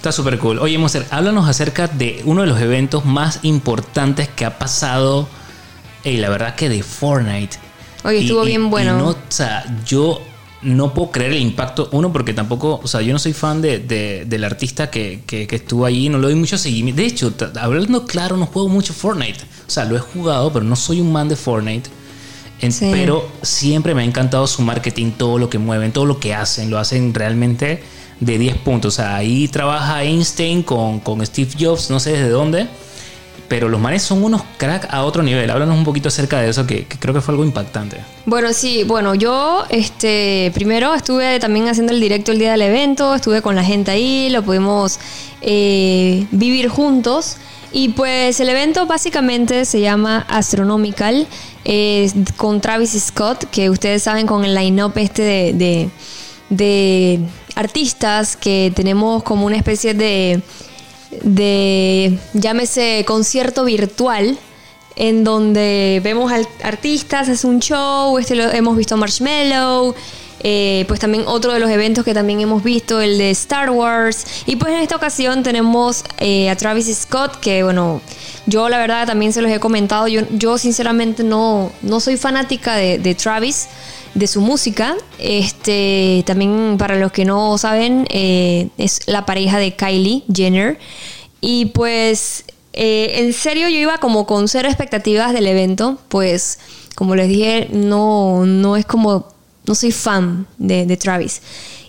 Está 0.00 0.12
súper 0.12 0.38
cool. 0.38 0.58
Oye, 0.60 0.78
Monster, 0.78 1.06
háblanos 1.10 1.46
acerca 1.46 1.86
de 1.86 2.22
uno 2.24 2.40
de 2.40 2.46
los 2.46 2.58
eventos 2.58 3.04
más 3.04 3.40
importantes 3.42 4.28
que 4.28 4.46
ha 4.46 4.58
pasado. 4.58 5.28
Y 6.04 6.16
la 6.16 6.30
verdad 6.30 6.54
que 6.54 6.70
de 6.70 6.82
Fortnite. 6.82 7.58
Oye, 8.04 8.20
estuvo 8.20 8.42
y- 8.44 8.46
bien 8.46 8.64
y 8.64 8.68
bueno. 8.70 8.96
no, 8.96 9.08
o 9.10 9.16
sea, 9.28 9.62
yo 9.84 10.22
no 10.62 10.94
puedo 10.94 11.10
creer 11.10 11.32
el 11.32 11.42
impacto. 11.42 11.90
Uno, 11.92 12.10
porque 12.14 12.32
tampoco, 12.32 12.80
o 12.82 12.88
sea, 12.88 13.02
yo 13.02 13.12
no 13.12 13.18
soy 13.18 13.34
fan 13.34 13.60
de, 13.60 13.78
de- 13.80 14.24
del 14.26 14.44
artista 14.44 14.88
que, 14.90 15.22
que- 15.26 15.46
que 15.46 15.56
estuvo 15.56 15.84
allí, 15.84 16.08
no 16.08 16.16
le 16.16 16.28
doy 16.28 16.34
mucho 16.34 16.56
seguimiento. 16.56 17.02
De 17.02 17.06
hecho, 17.06 17.34
hablando 17.60 18.06
claro, 18.06 18.38
no 18.38 18.46
juego 18.46 18.70
mucho 18.70 18.94
Fortnite. 18.94 19.40
O 19.66 19.70
sea, 19.70 19.84
lo 19.84 19.96
he 19.96 20.00
jugado, 20.00 20.50
pero 20.50 20.64
no 20.64 20.76
soy 20.76 21.02
un 21.02 21.12
man 21.12 21.28
de 21.28 21.36
Fortnite. 21.36 21.90
En- 22.62 22.72
Sí. 22.72 22.88
Pero 22.90 23.28
siempre 23.42 23.94
me 23.94 24.00
ha 24.00 24.04
encantado 24.06 24.46
su 24.46 24.62
marketing, 24.62 25.10
todo 25.12 25.36
lo 25.38 25.50
que 25.50 25.58
mueven, 25.58 25.92
todo 25.92 26.06
lo 26.06 26.18
que 26.18 26.34
hacen. 26.34 26.70
Lo 26.70 26.78
hacen 26.78 27.12
realmente 27.12 27.82
de 28.20 28.38
10 28.38 28.58
puntos. 28.58 28.94
O 28.94 28.96
sea, 28.96 29.16
ahí 29.16 29.48
trabaja 29.48 30.04
Einstein 30.04 30.62
con, 30.62 31.00
con 31.00 31.24
Steve 31.24 31.50
Jobs, 31.58 31.90
no 31.90 31.98
sé 31.98 32.12
desde 32.12 32.28
dónde. 32.28 32.68
Pero 33.48 33.68
los 33.68 33.80
manes 33.80 34.02
son 34.02 34.22
unos 34.22 34.42
crack 34.58 34.86
a 34.94 35.02
otro 35.02 35.24
nivel. 35.24 35.50
Háblanos 35.50 35.76
un 35.76 35.82
poquito 35.82 36.06
acerca 36.06 36.40
de 36.40 36.50
eso, 36.50 36.68
que, 36.68 36.86
creo 36.86 37.12
que 37.12 37.20
fue 37.20 37.32
algo 37.32 37.44
impactante. 37.44 37.96
Bueno, 38.24 38.52
sí, 38.52 38.84
bueno, 38.84 39.16
yo 39.16 39.64
este 39.70 40.52
primero 40.54 40.94
estuve 40.94 41.40
también 41.40 41.66
haciendo 41.66 41.92
el 41.92 42.00
directo 42.00 42.30
el 42.30 42.38
día 42.38 42.52
del 42.52 42.62
evento, 42.62 43.12
estuve 43.16 43.42
con 43.42 43.56
la 43.56 43.64
gente 43.64 43.90
ahí, 43.90 44.28
lo 44.30 44.42
pudimos 44.42 45.00
eh, 45.40 46.26
vivir 46.30 46.68
juntos. 46.68 47.38
Y 47.72 47.88
pues 47.88 48.38
el 48.38 48.48
evento 48.48 48.86
básicamente 48.86 49.64
se 49.64 49.80
llama 49.80 50.26
Astronomical, 50.28 51.26
con 52.36 52.60
Travis 52.60 52.92
Scott, 53.00 53.44
que 53.50 53.68
ustedes 53.68 54.02
saben 54.04 54.28
con 54.28 54.44
el 54.44 54.54
line-up 54.54 54.92
este 54.96 55.22
de, 55.22 55.90
de 56.50 57.20
artistas 57.54 58.36
que 58.36 58.72
tenemos 58.74 59.22
como 59.22 59.46
una 59.46 59.56
especie 59.56 59.94
de, 59.94 60.42
de, 61.22 62.18
llámese, 62.34 63.04
concierto 63.06 63.64
virtual 63.64 64.38
en 64.96 65.24
donde 65.24 66.00
vemos 66.04 66.30
al 66.30 66.46
artistas, 66.62 67.28
es 67.28 67.44
un 67.44 67.60
show, 67.60 68.18
este 68.18 68.34
lo, 68.34 68.50
hemos 68.52 68.76
visto 68.76 68.96
Marshmallow, 68.96 69.94
eh, 70.42 70.84
pues 70.88 71.00
también 71.00 71.24
otro 71.26 71.52
de 71.52 71.60
los 71.60 71.70
eventos 71.70 72.04
que 72.04 72.12
también 72.12 72.40
hemos 72.40 72.62
visto, 72.62 73.00
el 73.00 73.16
de 73.16 73.30
Star 73.30 73.70
Wars, 73.70 74.26
y 74.46 74.56
pues 74.56 74.74
en 74.74 74.80
esta 74.80 74.96
ocasión 74.96 75.42
tenemos 75.42 76.04
eh, 76.18 76.50
a 76.50 76.56
Travis 76.56 76.94
Scott, 76.94 77.40
que 77.40 77.62
bueno, 77.62 78.02
yo 78.46 78.68
la 78.68 78.78
verdad 78.78 79.06
también 79.06 79.32
se 79.32 79.40
los 79.40 79.50
he 79.50 79.60
comentado, 79.60 80.06
yo, 80.08 80.22
yo 80.32 80.58
sinceramente 80.58 81.22
no, 81.22 81.72
no 81.82 82.00
soy 82.00 82.16
fanática 82.16 82.74
de 82.76 83.14
Travis, 83.14 83.68
de 84.14 84.26
su 84.26 84.40
música. 84.40 84.96
Este, 85.18 86.22
también 86.26 86.76
para 86.78 86.96
los 86.96 87.12
que 87.12 87.24
no 87.24 87.56
saben, 87.58 88.06
eh, 88.10 88.68
es 88.78 89.06
la 89.06 89.26
pareja 89.26 89.58
de 89.58 89.74
Kylie 89.74 90.24
Jenner. 90.32 90.78
Y 91.40 91.66
pues, 91.66 92.44
eh, 92.72 93.14
en 93.18 93.32
serio, 93.32 93.68
yo 93.68 93.76
iba 93.76 93.98
como 93.98 94.26
con 94.26 94.48
cero 94.48 94.68
expectativas 94.68 95.32
del 95.32 95.46
evento, 95.46 95.98
pues, 96.08 96.58
como 96.94 97.14
les 97.14 97.28
dije, 97.28 97.68
no, 97.72 98.44
no 98.46 98.76
es 98.76 98.84
como, 98.84 99.28
no 99.66 99.74
soy 99.74 99.92
fan 99.92 100.46
de, 100.58 100.86
de 100.86 100.96
Travis. 100.96 101.40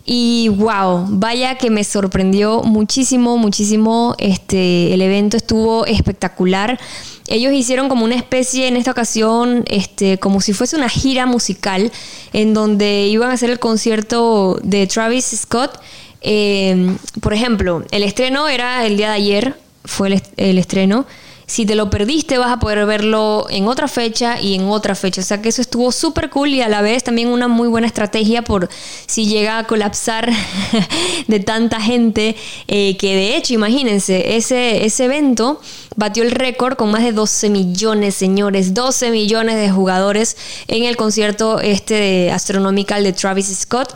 Y 0.06 0.49
wow, 0.49 1.06
vaya 1.10 1.56
que 1.56 1.70
me 1.70 1.84
sorprendió 1.84 2.64
muchísimo, 2.64 3.38
muchísimo. 3.38 4.16
Este, 4.18 4.93
el 4.93 5.02
evento 5.02 5.38
estuvo 5.38 5.86
espectacular. 5.86 6.80
Ellos 7.28 7.54
hicieron 7.54 7.88
como 7.88 8.04
una 8.04 8.16
especie 8.16 8.68
en 8.68 8.78
esta 8.78 8.91
ocasión, 8.91 9.64
este, 9.68 10.18
como 10.18 10.41
si 10.41 10.54
fuese 10.54 10.76
una 10.76 10.89
gira 10.89 11.26
musical, 11.26 11.91
en 12.34 12.54
donde 12.54 13.08
iban 13.08 13.30
a 13.30 13.34
hacer 13.34 13.49
el 13.49 13.60
concierto 13.60 14.60
de 14.64 14.88
Travis 14.88 15.26
Scott. 15.26 15.80
Eh, 16.22 16.95
por 17.22 17.34
ejemplo, 17.34 17.84
el 17.91 18.04
estreno 18.04 18.49
era 18.49 18.86
el 18.86 18.97
día 18.97 19.10
de 19.10 19.16
ayer, 19.16 19.56
fue 19.86 20.08
el, 20.10 20.24
el 20.38 20.58
estreno. 20.58 21.06
Si 21.52 21.66
te 21.66 21.76
lo 21.76 21.89
perdiste, 21.89 22.38
vas 22.38 22.49
a 22.49 22.60
poder 22.60 22.86
verlo 22.86 23.45
en 23.49 23.68
otra 23.68 23.89
fecha 23.89 24.39
y 24.39 24.56
en 24.56 24.70
otra 24.70 24.95
fecha. 24.95 25.20
O 25.20 25.24
sea 25.26 25.41
que 25.41 25.49
eso 25.49 25.62
estuvo 25.62 25.91
súper 25.91 26.30
cool 26.30 26.47
y 26.47 26.62
a 26.62 26.70
la 26.70 26.82
vez 26.82 27.04
también 27.04 27.28
una 27.28 27.49
muy 27.49 27.68
buena 27.68 27.88
estrategia 27.88 28.41
por 28.41 28.70
si 29.06 29.26
llega 29.26 29.58
a 29.58 29.68
colapsar 29.68 30.32
de 31.28 31.39
tanta 31.41 31.82
gente. 31.82 32.38
Eh, 32.70 32.95
que 32.95 33.16
de 33.16 33.36
hecho, 33.36 33.54
imagínense, 33.54 34.38
ese, 34.38 34.86
ese 34.86 35.04
evento 35.04 35.60
batió 35.97 36.24
el 36.24 36.32
récord 36.32 36.78
con 36.78 36.89
más 36.89 37.04
de 37.04 37.12
12 37.12 37.49
millones, 37.49 38.16
señores. 38.16 38.74
12 38.74 39.12
millones 39.12 39.58
de 39.58 39.70
jugadores 39.70 40.38
en 40.70 40.86
el 40.86 40.95
concierto 40.95 41.60
este 41.60 41.95
de 41.95 42.32
Astronomical 42.32 43.04
de 43.04 43.12
Travis 43.12 43.47
Scott. 43.47 43.93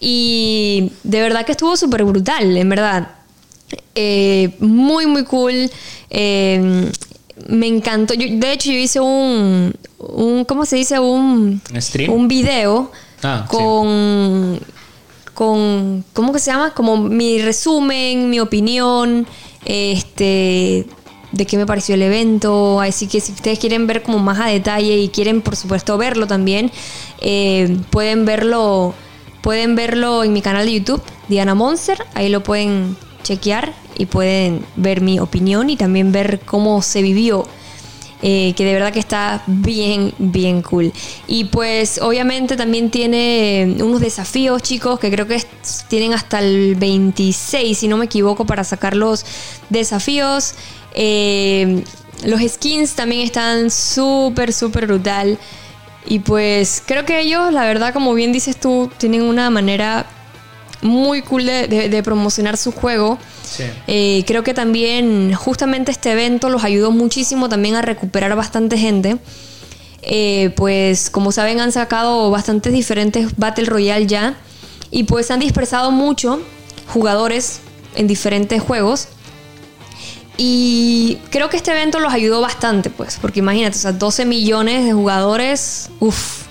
Y 0.00 0.90
de 1.04 1.20
verdad 1.20 1.46
que 1.46 1.52
estuvo 1.52 1.76
súper 1.76 2.02
brutal, 2.02 2.56
en 2.56 2.68
verdad. 2.68 3.15
Eh, 3.94 4.54
muy, 4.60 5.06
muy 5.06 5.24
cool. 5.24 5.70
Eh, 6.10 6.90
me 7.48 7.66
encantó. 7.66 8.14
Yo, 8.14 8.26
de 8.30 8.52
hecho, 8.52 8.70
yo 8.70 8.78
hice 8.78 9.00
un, 9.00 9.74
un 9.98 10.44
¿cómo 10.44 10.64
se 10.66 10.76
dice? 10.76 10.98
Un, 10.98 11.60
¿Stream? 11.76 12.12
un 12.12 12.28
video 12.28 12.90
Ah, 13.22 13.46
sí. 13.50 13.56
con, 13.56 14.60
con, 15.34 16.04
¿cómo 16.12 16.32
que 16.32 16.38
se 16.38 16.50
llama? 16.50 16.72
Como 16.74 16.96
mi 16.98 17.40
resumen, 17.40 18.28
mi 18.30 18.40
opinión, 18.40 19.26
este, 19.64 20.86
de 21.32 21.46
qué 21.46 21.56
me 21.56 21.66
pareció 21.66 21.94
el 21.94 22.02
evento. 22.02 22.80
Así 22.80 23.06
que 23.06 23.20
si 23.20 23.32
ustedes 23.32 23.58
quieren 23.58 23.86
ver 23.86 24.02
como 24.02 24.18
más 24.18 24.38
a 24.40 24.46
detalle 24.46 24.98
y 24.98 25.08
quieren, 25.08 25.42
por 25.42 25.56
supuesto, 25.56 25.96
verlo 25.98 26.26
también, 26.26 26.70
eh, 27.20 27.76
pueden 27.90 28.24
verlo, 28.24 28.94
pueden 29.42 29.74
verlo 29.74 30.24
en 30.24 30.32
mi 30.32 30.42
canal 30.42 30.66
de 30.66 30.74
YouTube, 30.74 31.02
Diana 31.28 31.54
Monster. 31.54 31.98
Ahí 32.14 32.28
lo 32.28 32.42
pueden 32.42 32.96
chequear 33.26 33.74
y 33.98 34.06
pueden 34.06 34.64
ver 34.76 35.00
mi 35.00 35.18
opinión 35.18 35.68
y 35.70 35.76
también 35.76 36.12
ver 36.12 36.40
cómo 36.44 36.80
se 36.82 37.02
vivió. 37.02 37.46
eh, 38.22 38.54
que 38.56 38.64
de 38.64 38.72
verdad 38.72 38.92
que 38.94 38.98
está 38.98 39.42
bien, 39.46 40.14
bien 40.18 40.62
cool. 40.62 40.90
Y 41.26 41.44
pues 41.44 41.98
obviamente 42.00 42.56
también 42.56 42.90
tiene 42.90 43.76
unos 43.80 44.00
desafíos, 44.00 44.62
chicos, 44.62 44.98
que 44.98 45.10
creo 45.10 45.26
que 45.26 45.42
tienen 45.88 46.14
hasta 46.14 46.38
el 46.40 46.76
26, 46.76 47.76
si 47.76 47.88
no 47.88 47.98
me 47.98 48.06
equivoco, 48.06 48.46
para 48.46 48.64
sacar 48.64 48.96
los 48.96 49.24
desafíos. 49.68 50.54
Eh, 50.94 51.84
los 52.24 52.40
skins 52.40 52.94
también 52.94 53.20
están 53.20 53.70
súper, 53.70 54.52
súper 54.52 54.86
brutal. 54.86 55.38
Y 56.06 56.20
pues 56.20 56.82
creo 56.86 57.04
que 57.04 57.20
ellos, 57.20 57.52
la 57.52 57.64
verdad, 57.66 57.92
como 57.92 58.14
bien 58.14 58.32
dices 58.32 58.56
tú, 58.58 58.90
tienen 58.96 59.22
una 59.22 59.50
manera 59.50 60.06
muy 60.82 61.22
cool 61.22 61.46
de, 61.46 61.66
de- 61.68 61.88
de 61.88 62.02
promocionar 62.02 62.56
su 62.56 62.72
juego. 62.72 63.18
Sí. 63.44 63.64
Eh, 63.86 64.24
creo 64.26 64.42
que 64.42 64.54
también 64.54 65.32
justamente 65.34 65.90
este 65.90 66.12
evento 66.12 66.48
los 66.50 66.64
ayudó 66.64 66.90
muchísimo 66.90 67.48
también 67.48 67.74
a 67.76 67.82
recuperar 67.82 68.34
bastante 68.36 68.76
gente. 68.78 69.16
Eh, 70.02 70.50
pues 70.56 71.10
como 71.10 71.32
saben 71.32 71.58
han 71.60 71.72
sacado 71.72 72.30
bastantes 72.30 72.72
diferentes 72.72 73.36
Battle 73.36 73.64
Royale 73.64 74.06
ya 74.06 74.36
y 74.92 75.02
pues 75.02 75.32
han 75.32 75.40
dispersado 75.40 75.90
mucho 75.90 76.40
jugadores 76.92 77.60
en 77.96 78.06
diferentes 78.06 78.62
juegos. 78.62 79.08
Y 80.38 81.18
creo 81.30 81.48
que 81.48 81.56
este 81.56 81.70
evento 81.72 81.98
los 81.98 82.12
ayudó 82.12 82.40
bastante, 82.42 82.90
pues, 82.90 83.18
porque 83.20 83.38
imagínate, 83.40 83.78
o 83.78 83.80
sea, 83.80 83.92
12 83.92 84.26
millones 84.26 84.84
de 84.84 84.92
jugadores, 84.92 85.88
uff, 85.98 86.42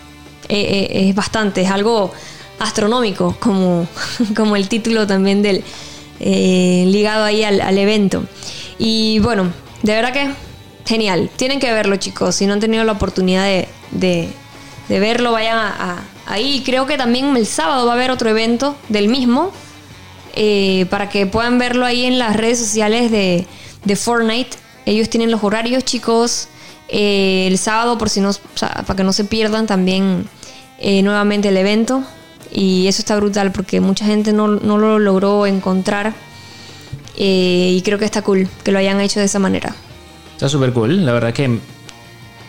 es 0.49 1.13
bastante, 1.15 1.61
es 1.61 1.69
algo 1.69 2.11
astronómico, 2.59 3.35
como, 3.39 3.87
como 4.35 4.55
el 4.55 4.67
título 4.69 5.05
también 5.07 5.41
del 5.41 5.63
eh, 6.19 6.85
ligado 6.87 7.23
ahí 7.25 7.43
al, 7.43 7.77
evento. 7.77 8.25
Y 8.77 9.19
bueno, 9.19 9.51
de 9.83 9.93
verdad 9.93 10.13
que 10.13 10.29
genial, 10.85 11.29
tienen 11.35 11.59
que 11.59 11.71
verlo, 11.71 11.95
chicos, 11.97 12.35
si 12.35 12.45
no 12.45 12.53
han 12.53 12.59
tenido 12.59 12.83
la 12.83 12.93
oportunidad 12.93 13.43
de, 13.45 13.67
de- 13.91 14.29
verlo, 14.99 15.31
vayan 15.31 15.57
a- 15.57 15.75
a- 15.93 16.03
ahí. 16.33 16.61
Creo 16.65 16.85
que 16.85 16.97
también 16.97 17.35
el 17.35 17.45
sábado 17.47 17.85
va 17.85 17.93
a 17.93 17.95
haber 17.95 18.11
otro 18.11 18.29
evento 18.29 18.75
del 18.89 19.07
mismo, 19.07 19.51
eh, 20.35 20.85
para 20.89 21.09
que 21.09 21.25
puedan 21.25 21.57
verlo 21.57 21.85
ahí 21.85 22.05
en 22.05 22.19
las 22.19 22.35
redes 22.35 22.59
sociales 22.59 23.09
de, 23.11 23.47
de 23.83 23.95
Fortnite. 23.95 24.57
Ellos 24.85 25.09
tienen 25.09 25.31
los 25.31 25.43
horarios, 25.43 25.83
chicos. 25.83 26.49
Eh, 26.87 27.47
el 27.47 27.57
sábado, 27.57 27.97
por 27.97 28.09
si 28.09 28.19
no, 28.21 28.29
para 28.59 28.95
que 28.95 29.03
no 29.03 29.11
se 29.11 29.23
pierdan 29.23 29.65
también 29.65 30.27
nuevamente 31.03 31.47
el 31.47 31.57
evento. 31.57 32.03
Y 32.57 32.87
eso 32.87 33.01
está 33.01 33.17
brutal 33.17 33.51
porque 33.51 33.81
mucha 33.81 34.05
gente 34.05 34.31
no, 34.31 34.47
no 34.47 34.77
lo 34.77 34.97
logró 34.97 35.45
encontrar. 35.45 36.13
Eh, 37.17 37.73
y 37.77 37.81
creo 37.81 37.97
que 37.99 38.05
está 38.05 38.21
cool 38.21 38.47
que 38.63 38.71
lo 38.71 38.79
hayan 38.79 39.01
hecho 39.01 39.19
de 39.19 39.25
esa 39.25 39.39
manera. 39.39 39.75
Está 40.33 40.47
súper 40.47 40.71
cool. 40.71 41.05
La 41.05 41.11
verdad 41.11 41.33
que 41.33 41.59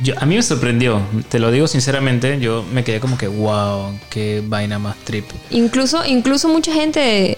yo, 0.01 0.15
a 0.19 0.25
mí 0.27 0.37
me 0.37 0.43
sorprendió. 0.43 1.01
Te 1.29 1.41
lo 1.41 1.51
digo 1.51 1.67
sinceramente. 1.67 2.39
Yo 2.39 2.65
me 2.73 2.85
quedé 2.85 3.01
como 3.01 3.19
que, 3.19 3.27
wow, 3.27 3.99
qué 4.09 4.45
vaina 4.47 4.79
más 4.79 4.97
trip. 4.99 5.25
Incluso, 5.51 6.05
incluso 6.07 6.49
mucha 6.49 6.73
gente 6.73 7.37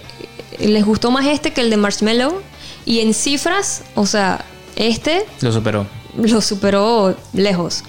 les 0.58 0.84
gustó 0.84 1.10
más 1.10 1.26
este 1.26 1.52
que 1.52 1.62
el 1.62 1.70
de 1.70 1.78
Marshmallow. 1.78 2.42
Y 2.84 3.00
en 3.00 3.14
cifras, 3.14 3.82
o 3.94 4.04
sea, 4.04 4.44
este 4.76 5.24
Lo 5.40 5.52
superó. 5.52 5.86
lo 6.16 6.40
superó 6.42 7.16
lejos. 7.32 7.82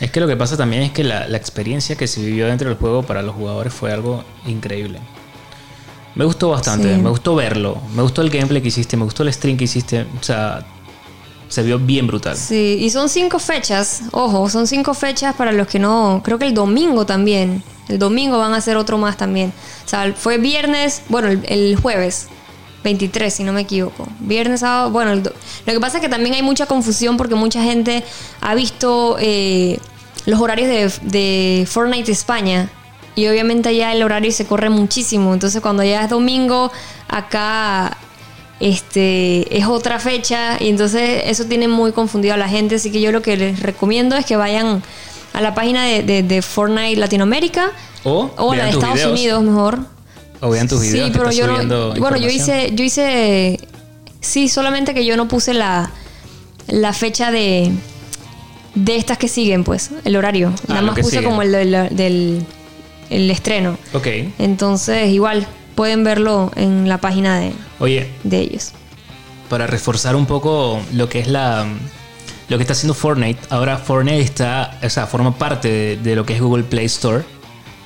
Es 0.00 0.10
que 0.10 0.20
lo 0.20 0.26
que 0.26 0.36
pasa 0.36 0.56
también 0.56 0.82
es 0.82 0.90
que 0.92 1.04
la, 1.04 1.26
la 1.26 1.36
experiencia 1.36 1.96
que 1.96 2.06
se 2.06 2.20
vivió 2.20 2.46
dentro 2.46 2.68
del 2.68 2.76
juego 2.78 3.02
para 3.02 3.22
los 3.22 3.34
jugadores 3.34 3.72
fue 3.72 3.92
algo 3.92 4.24
increíble. 4.46 4.98
Me 6.14 6.24
gustó 6.24 6.50
bastante, 6.50 6.94
Sí. 6.94 7.00
me 7.00 7.10
gustó 7.10 7.34
verlo, 7.34 7.78
me 7.94 8.02
gustó 8.02 8.22
el 8.22 8.30
gameplay 8.30 8.62
que 8.62 8.68
hiciste, 8.68 8.96
me 8.96 9.04
gustó 9.04 9.22
el 9.22 9.32
stream 9.32 9.56
que 9.56 9.64
hiciste, 9.64 10.06
o 10.18 10.22
sea, 10.22 10.64
se 11.48 11.62
vio 11.62 11.78
bien 11.78 12.06
brutal. 12.06 12.36
Sí, 12.36 12.78
y 12.80 12.90
son 12.90 13.08
cinco 13.08 13.38
fechas, 13.38 14.02
ojo, 14.12 14.48
son 14.48 14.66
cinco 14.66 14.94
fechas 14.94 15.34
para 15.34 15.52
los 15.52 15.66
que 15.66 15.78
no, 15.78 16.22
creo 16.24 16.38
que 16.38 16.46
el 16.46 16.54
domingo 16.54 17.04
también, 17.06 17.62
el 17.88 17.98
domingo 17.98 18.38
van 18.38 18.54
a 18.54 18.56
hacer 18.56 18.76
otro 18.78 18.96
más 18.98 19.16
también. 19.18 19.52
O 19.84 19.88
sea, 19.88 20.12
fue 20.14 20.38
viernes, 20.38 21.02
bueno, 21.10 21.28
el, 21.28 21.42
el 21.48 21.76
jueves, 21.76 22.28
23 22.86 23.32
si 23.34 23.44
no 23.44 23.52
me 23.52 23.60
equivoco. 23.62 24.06
Viernes, 24.20 24.60
sábado, 24.60 24.90
bueno, 24.90 25.12
el 25.12 25.22
do- 25.22 25.32
lo 25.66 25.72
que 25.72 25.80
pasa 25.80 25.98
es 25.98 26.02
que 26.02 26.08
también 26.08 26.34
hay 26.34 26.42
mucha 26.42 26.64
confusión 26.66 27.16
porque 27.18 27.34
mucha 27.34 27.62
gente 27.62 28.02
ha 28.40 28.54
visto 28.54 29.16
eh, 29.20 29.78
los 30.24 30.40
horarios 30.40 30.68
de, 30.68 30.90
de 31.10 31.66
Fortnite 31.66 32.10
España. 32.10 32.70
Y 33.14 33.26
obviamente 33.28 33.70
allá 33.70 33.92
el 33.92 34.02
horario 34.02 34.30
se 34.30 34.44
corre 34.46 34.68
muchísimo. 34.70 35.32
Entonces 35.34 35.60
cuando 35.62 35.82
ya 35.82 36.04
es 36.04 36.10
domingo, 36.10 36.70
acá 37.08 37.96
este 38.60 39.56
es 39.56 39.66
otra 39.66 39.98
fecha 39.98 40.56
y 40.60 40.68
entonces 40.70 41.22
eso 41.26 41.44
tiene 41.44 41.68
muy 41.68 41.92
confundido 41.92 42.34
a 42.34 42.36
la 42.38 42.48
gente 42.48 42.76
así 42.76 42.90
que 42.90 43.00
yo 43.00 43.12
lo 43.12 43.20
que 43.22 43.36
les 43.36 43.60
recomiendo 43.60 44.16
es 44.16 44.24
que 44.24 44.36
vayan 44.36 44.82
a 45.34 45.40
la 45.42 45.54
página 45.54 45.84
de, 45.84 46.02
de- 46.02 46.22
de 46.22 46.40
Fortnite 46.42 46.96
Latinoamérica 46.98 47.70
O 48.04 48.30
o 48.38 48.52
a 48.52 48.56
la 48.56 48.64
de 48.64 48.70
Estados 48.70 48.94
videos. 48.96 49.12
Unidos 49.12 49.42
mejor 49.44 49.78
O 50.40 50.50
vean 50.50 50.68
tus 50.68 50.80
videos 50.82 51.06
sí 51.06 51.12
que 51.12 51.18
pero 51.18 51.30
yo 51.32 51.46
no- 51.64 51.94
bueno 51.94 52.16
yo 52.16 52.28
hice 52.28 52.70
yo 52.74 52.84
hice 52.84 53.58
sí 54.20 54.48
solamente 54.48 54.92
que 54.94 55.04
yo 55.04 55.16
no 55.16 55.28
puse 55.28 55.54
la 55.54 55.90
la 56.68 56.92
fecha 56.92 57.30
de 57.30 57.72
de 58.74 58.96
estas 58.96 59.16
que 59.18 59.28
siguen 59.28 59.64
pues 59.64 59.90
el 60.04 60.16
horario 60.16 60.52
Ah, 60.54 60.62
nada 60.68 60.82
más 60.82 60.96
puse 60.98 61.10
sigue. 61.10 61.24
como 61.24 61.42
el 61.42 61.52
del, 61.52 61.96
del 61.96 62.44
el 63.10 63.30
estreno 63.30 63.78
Ok. 63.94 64.06
entonces 64.38 65.08
igual 65.12 65.46
pueden 65.74 66.04
verlo 66.04 66.50
en 66.56 66.88
la 66.88 66.98
página 66.98 67.38
de, 67.38 67.52
Oye, 67.78 68.08
de 68.24 68.40
ellos 68.40 68.72
para 69.48 69.66
reforzar 69.66 70.16
un 70.16 70.26
poco 70.26 70.80
lo 70.92 71.08
que 71.08 71.20
es 71.20 71.28
la 71.28 71.66
lo 72.48 72.58
que 72.58 72.62
está 72.62 72.74
haciendo 72.74 72.94
Fortnite. 72.94 73.40
Ahora 73.50 73.76
Fortnite 73.76 74.20
está, 74.20 74.78
o 74.80 74.88
sea, 74.88 75.06
forma 75.08 75.36
parte 75.36 75.68
de, 75.68 75.96
de 75.96 76.14
lo 76.14 76.24
que 76.24 76.34
es 76.34 76.40
Google 76.40 76.62
Play 76.62 76.86
Store. 76.86 77.24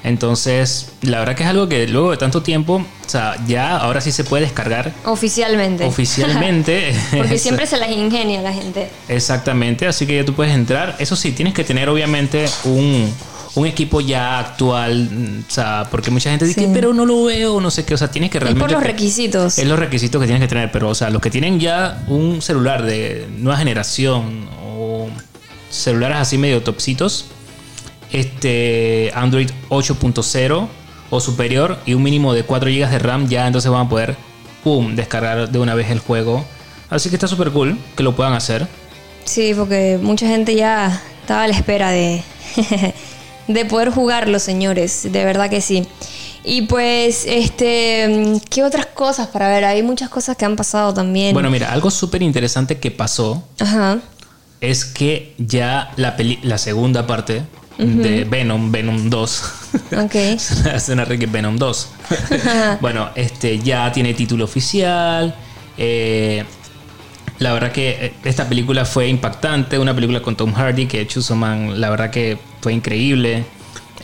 Entonces, 0.02 0.92
la 1.02 1.18
verdad 1.18 1.34
que 1.36 1.42
es 1.42 1.48
algo 1.48 1.68
que 1.68 1.86
luego 1.86 2.10
de 2.10 2.16
tanto 2.16 2.42
tiempo, 2.42 2.76
o 3.06 3.08
sea, 3.08 3.36
ya 3.46 3.76
ahora 3.76 4.00
sí 4.00 4.12
se 4.12 4.24
puede 4.24 4.44
descargar 4.44 4.92
Oficialmente. 5.04 5.84
oficialmente. 5.84 6.94
Porque 7.16 7.38
siempre 7.38 7.66
se 7.66 7.76
las 7.76 7.90
ingenia 7.90 8.40
la 8.40 8.52
gente. 8.52 8.88
Exactamente, 9.08 9.86
así 9.86 10.06
que 10.06 10.16
ya 10.16 10.24
tú 10.24 10.34
puedes 10.34 10.54
entrar. 10.54 10.96
Eso 10.98 11.16
sí, 11.16 11.32
tienes 11.32 11.52
que 11.54 11.64
tener 11.64 11.88
obviamente 11.90 12.46
un, 12.64 13.12
un 13.56 13.66
equipo 13.66 14.00
ya 14.00 14.38
actual, 14.38 15.08
mm, 15.10 15.44
o 15.48 15.50
sea, 15.52 15.86
porque 15.90 16.10
mucha 16.10 16.30
gente 16.30 16.46
dice, 16.46 16.60
Sí. 16.62 16.70
pero 16.72 16.94
no 16.94 17.04
lo 17.04 17.24
veo, 17.24 17.60
no 17.60 17.70
sé 17.70 17.84
qué, 17.84 17.94
o 17.94 17.98
sea, 17.98 18.10
tienes 18.10 18.30
que 18.30 18.38
Es 18.38 18.42
realmente... 18.44 18.64
por 18.64 18.72
los 18.72 18.82
requisitos. 18.82 19.58
Es 19.58 19.66
los 19.66 19.78
requisitos 19.78 20.20
que 20.20 20.26
tienes 20.26 20.40
que 20.42 20.48
tener, 20.48 20.72
pero 20.72 20.88
o 20.88 20.94
sea, 20.94 21.10
los 21.10 21.20
que 21.20 21.30
tienen 21.30 21.60
ya 21.60 22.02
un 22.06 22.40
celular 22.40 22.82
de 22.84 23.26
nueva 23.38 23.58
generación 23.58 24.48
o 24.64 25.08
celulares 25.68 26.16
así 26.18 26.38
medio 26.38 26.62
topsitos, 26.62 27.26
este 28.12 29.10
Android 29.14 29.50
8.0 29.68 30.68
o 31.10 31.20
superior 31.20 31.78
y 31.86 31.94
un 31.94 32.02
mínimo 32.02 32.32
de 32.34 32.44
4 32.44 32.70
GB 32.70 32.88
de 32.88 32.98
RAM, 32.98 33.28
ya 33.28 33.46
entonces 33.46 33.70
van 33.70 33.86
a 33.86 33.88
poder 33.88 34.16
pum, 34.62 34.94
descargar 34.94 35.50
de 35.50 35.58
una 35.58 35.74
vez 35.74 35.90
el 35.90 35.98
juego. 35.98 36.44
Así 36.88 37.08
que 37.08 37.16
está 37.16 37.28
súper 37.28 37.50
cool 37.50 37.78
que 37.96 38.02
lo 38.02 38.14
puedan 38.14 38.32
hacer. 38.32 38.66
Sí, 39.24 39.52
porque 39.56 39.98
mucha 40.00 40.26
gente 40.26 40.54
ya 40.54 41.00
estaba 41.20 41.44
a 41.44 41.48
la 41.48 41.54
espera 41.54 41.90
de, 41.90 42.22
de 43.48 43.64
poder 43.64 43.90
jugarlo, 43.90 44.38
señores. 44.38 45.04
De 45.04 45.24
verdad 45.24 45.48
que 45.50 45.60
sí. 45.60 45.86
Y 46.42 46.62
pues, 46.62 47.24
este, 47.26 48.40
¿qué 48.48 48.64
otras 48.64 48.86
cosas 48.86 49.28
para 49.28 49.48
ver? 49.48 49.64
Hay 49.64 49.82
muchas 49.82 50.08
cosas 50.08 50.36
que 50.36 50.44
han 50.44 50.56
pasado 50.56 50.94
también. 50.94 51.34
Bueno, 51.34 51.50
mira, 51.50 51.72
algo 51.72 51.90
súper 51.90 52.22
interesante 52.22 52.78
que 52.78 52.90
pasó 52.90 53.44
Ajá. 53.58 53.98
es 54.60 54.84
que 54.84 55.34
ya 55.38 55.92
la, 55.96 56.16
peli 56.16 56.38
la 56.42 56.56
segunda 56.56 57.06
parte 57.06 57.42
de 57.80 58.24
Venom, 58.24 58.70
Venom 58.70 59.08
2, 59.10 59.42
Ok. 60.04 60.14
Suena 60.78 61.04
Venom 61.04 61.56
2. 61.56 61.88
bueno, 62.80 63.10
este 63.14 63.58
ya 63.58 63.90
tiene 63.92 64.14
título 64.14 64.44
oficial. 64.44 65.34
eh, 65.78 66.44
la 67.38 67.52
verdad 67.54 67.72
que 67.72 67.90
eh, 67.90 68.12
esta 68.24 68.46
película 68.48 68.84
fue 68.84 69.08
impactante, 69.08 69.78
una 69.78 69.94
película 69.94 70.20
con 70.20 70.36
Tom 70.36 70.52
Hardy 70.52 70.86
que 70.86 71.06
Chuzo 71.06 71.34
Man, 71.36 71.80
la 71.80 71.88
verdad 71.88 72.10
que 72.10 72.38
fue 72.60 72.72
increíble. 72.74 73.44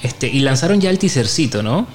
Este, 0.03 0.27
y 0.29 0.41
lanzaron 0.41 0.81
ya 0.81 0.89
el 0.91 0.99
teasercito, 0.99 1.63
¿no? 1.63 1.87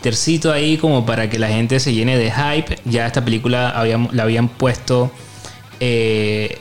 Teasercito 0.00 0.50
ahí 0.52 0.78
como 0.78 1.06
para 1.06 1.30
que 1.30 1.38
la 1.38 1.46
gente 1.48 1.78
se 1.78 1.92
llene 1.94 2.16
de 2.18 2.32
hype. 2.32 2.78
Ya 2.84 3.06
esta 3.06 3.24
película 3.24 3.70
habían- 3.70 4.08
la 4.12 4.24
habían 4.24 4.48
puesto 4.48 5.12
eh, 5.78 6.58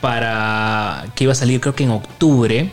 para 0.00 1.06
que 1.14 1.24
iba 1.24 1.32
a 1.32 1.36
salir 1.36 1.60
creo 1.60 1.74
que 1.76 1.84
en 1.84 1.90
octubre. 1.90 2.70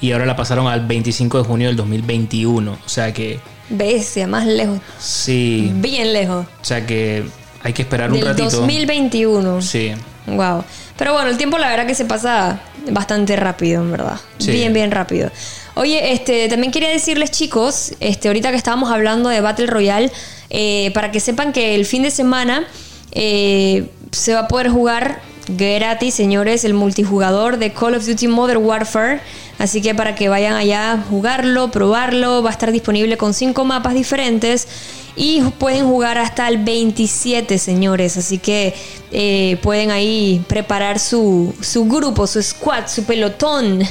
Y 0.00 0.12
ahora 0.12 0.26
la 0.26 0.36
pasaron 0.36 0.66
al 0.68 0.86
25 0.86 1.38
de 1.38 1.44
junio 1.44 1.68
del 1.68 1.76
2021. 1.76 2.72
O 2.72 2.88
sea 2.88 3.12
que 3.12 3.40
Bestia, 3.70 4.26
más 4.26 4.46
lejos. 4.46 4.80
sí. 4.98 5.70
Bien 5.74 6.12
lejos. 6.12 6.46
O 6.60 6.64
sea 6.64 6.86
que 6.86 7.24
hay 7.62 7.72
que 7.72 7.82
esperar 7.82 8.10
un 8.12 8.20
ratito. 8.20 8.50
2021. 8.50 9.62
Sí. 9.62 9.92
Wow. 10.26 10.64
Pero 10.96 11.12
bueno, 11.12 11.28
el 11.28 11.36
tiempo 11.36 11.58
la 11.58 11.68
verdad 11.68 11.86
que 11.86 11.94
se 11.94 12.04
pasa 12.04 12.60
bastante 12.90 13.36
rápido, 13.36 13.82
en 13.82 13.90
verdad. 13.90 14.18
Sí. 14.38 14.52
Bien, 14.52 14.72
bien 14.72 14.90
rápido. 14.90 15.30
Oye, 15.74 16.12
este, 16.12 16.48
también 16.48 16.72
quería 16.72 16.88
decirles, 16.88 17.30
chicos, 17.30 17.94
este, 18.00 18.28
ahorita 18.28 18.50
que 18.50 18.56
estábamos 18.56 18.90
hablando 18.90 19.28
de 19.28 19.40
Battle 19.40 19.66
Royale, 19.66 20.10
eh, 20.50 20.90
para 20.94 21.10
que 21.10 21.20
sepan 21.20 21.52
que 21.52 21.74
el 21.74 21.86
fin 21.86 22.02
de 22.02 22.10
semana 22.10 22.66
eh, 23.12 23.88
se 24.10 24.34
va 24.34 24.40
a 24.40 24.48
poder 24.48 24.70
jugar 24.70 25.20
gratis, 25.48 26.14
señores, 26.14 26.64
el 26.64 26.74
multijugador 26.74 27.58
de 27.58 27.72
Call 27.72 27.94
of 27.94 28.06
Duty 28.06 28.28
Modern 28.28 28.64
Warfare. 28.64 29.20
Así 29.58 29.82
que 29.82 29.94
para 29.94 30.14
que 30.14 30.28
vayan 30.28 30.54
allá 30.54 30.92
a 30.92 30.98
jugarlo, 30.98 31.70
probarlo, 31.70 32.42
va 32.42 32.50
a 32.50 32.52
estar 32.52 32.70
disponible 32.70 33.16
con 33.16 33.34
cinco 33.34 33.64
mapas 33.64 33.94
diferentes 33.94 34.68
y 35.16 35.40
pueden 35.58 35.86
jugar 35.86 36.16
hasta 36.16 36.46
el 36.46 36.58
27, 36.58 37.58
señores. 37.58 38.16
Así 38.16 38.38
que 38.38 38.74
eh, 39.10 39.58
pueden 39.62 39.90
ahí 39.90 40.44
preparar 40.46 41.00
su, 41.00 41.54
su 41.60 41.86
grupo, 41.86 42.28
su 42.28 42.40
squad, 42.40 42.86
su 42.86 43.02
pelotón 43.04 43.82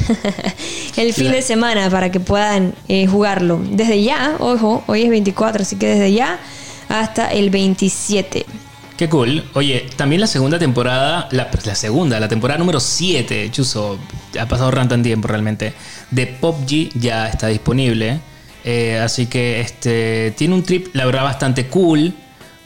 el 0.95 1.13
fin 1.13 1.31
de 1.31 1.41
semana 1.41 1.89
para 1.89 2.11
que 2.11 2.21
puedan 2.21 2.73
eh, 2.87 3.07
jugarlo. 3.07 3.59
Desde 3.71 4.01
ya, 4.01 4.37
ojo, 4.39 4.83
hoy 4.87 5.03
es 5.03 5.09
24, 5.09 5.63
así 5.63 5.75
que 5.75 5.87
desde 5.87 6.13
ya 6.13 6.39
hasta 6.87 7.27
el 7.27 7.49
27. 7.49 8.45
Qué 8.97 9.07
cool. 9.09 9.43
Oye, 9.53 9.87
también 9.95 10.21
la 10.21 10.27
segunda 10.27 10.57
temporada, 10.57 11.27
la, 11.31 11.49
la 11.63 11.75
segunda, 11.75 12.19
la 12.19 12.27
temporada 12.27 12.57
número 12.57 12.79
7, 12.79 13.51
Chuzo, 13.51 13.99
ha 14.39 14.45
pasado 14.47 14.71
tanto 14.71 14.99
tiempo 15.01 15.27
realmente, 15.27 15.73
de 16.09 16.25
PUBG 16.25 16.89
ya 16.99 17.27
está 17.27 17.47
disponible. 17.47 18.19
Eh, 18.63 18.97
así 18.97 19.27
que 19.27 19.61
este 19.61 20.33
tiene 20.35 20.55
un 20.55 20.63
trip, 20.63 20.87
la 20.95 21.05
verdad, 21.05 21.23
bastante 21.23 21.67
cool, 21.67 22.11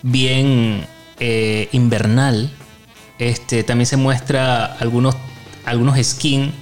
bien 0.03 0.88
eh, 1.19 1.67
invernal. 1.73 2.49
Este, 3.19 3.63
también 3.63 3.86
se 3.86 3.97
muestra 3.97 4.65
algunos, 4.79 5.15
algunos 5.65 5.99
skins 6.01 6.53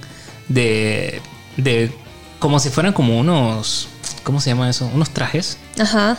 de, 0.48 1.22
de 1.56 1.92
como 2.40 2.58
si 2.58 2.70
fueran 2.70 2.92
como 2.92 3.18
unos, 3.18 3.88
¿cómo 4.24 4.40
se 4.40 4.50
llama 4.50 4.68
eso? 4.68 4.90
Unos 4.92 5.10
trajes 5.10 5.58
Ajá, 5.78 6.18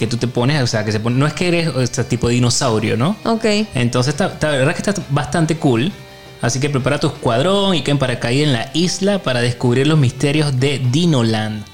que 0.00 0.06
tú 0.08 0.16
te 0.16 0.26
pones, 0.26 0.60
o 0.62 0.66
sea, 0.66 0.82
que 0.84 0.90
se 0.92 0.98
pone, 0.98 1.16
no 1.16 1.26
es 1.26 1.34
que 1.34 1.46
eres 1.48 1.90
sea, 1.90 2.08
tipo 2.08 2.26
dinosaurio, 2.28 2.96
¿no? 2.96 3.16
ok. 3.24 3.44
Entonces, 3.74 4.14
está, 4.14 4.26
está- 4.28 4.50
la 4.50 4.56
verdad 4.56 4.74
que 4.74 4.78
está 4.90 4.94
bastante 5.10 5.56
cool. 5.58 5.92
Así 6.42 6.58
que 6.58 6.70
prepara 6.70 6.98
tu 6.98 7.08
escuadrón 7.08 7.74
y 7.74 7.82
caen 7.82 7.98
para 7.98 8.18
caer 8.18 8.44
en 8.44 8.54
la 8.54 8.70
isla 8.72 9.18
para 9.22 9.42
descubrir 9.42 9.86
los 9.86 9.98
misterios 9.98 10.58
de 10.58 10.78
Dinoland. 10.90 11.64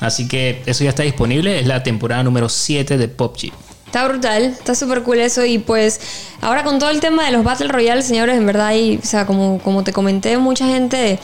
Así 0.00 0.26
que 0.26 0.62
eso 0.64 0.82
ya 0.82 0.88
está 0.90 1.02
disponible, 1.02 1.60
es 1.60 1.66
la 1.66 1.82
temporada 1.82 2.22
número 2.22 2.48
7 2.48 2.96
de 2.96 3.06
PUBG. 3.08 3.52
Está 3.84 4.08
brutal, 4.08 4.42
está 4.44 4.74
súper 4.74 5.02
cool 5.02 5.20
eso 5.20 5.44
y 5.44 5.58
pues 5.58 6.00
ahora 6.40 6.64
con 6.64 6.78
todo 6.78 6.88
el 6.88 7.00
tema 7.00 7.26
de 7.26 7.32
los 7.32 7.44
Battle 7.44 7.68
Royale, 7.68 8.00
señores, 8.02 8.36
en 8.38 8.46
verdad, 8.46 8.72
y, 8.74 8.96
o 8.96 9.06
sea, 9.06 9.26
como, 9.26 9.58
como 9.58 9.84
te 9.84 9.92
comenté, 9.92 10.36
mucha 10.38 10.66
gente 10.66 11.18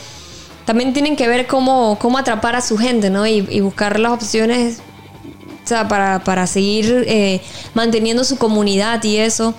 también 0.66 0.92
tienen 0.92 1.16
que 1.16 1.26
ver 1.26 1.46
cómo, 1.46 1.98
cómo 1.98 2.18
atrapar 2.18 2.54
a 2.54 2.60
su 2.60 2.76
gente, 2.76 3.08
¿no? 3.08 3.26
Y, 3.26 3.46
y 3.50 3.60
buscar 3.60 3.98
las 3.98 4.12
opciones, 4.12 4.82
o 5.64 5.68
sea, 5.68 5.88
para, 5.88 6.24
para 6.24 6.46
seguir 6.46 7.04
eh, 7.06 7.40
manteniendo 7.74 8.24
su 8.24 8.36
comunidad 8.38 9.02
y 9.04 9.18
eso. 9.18 9.54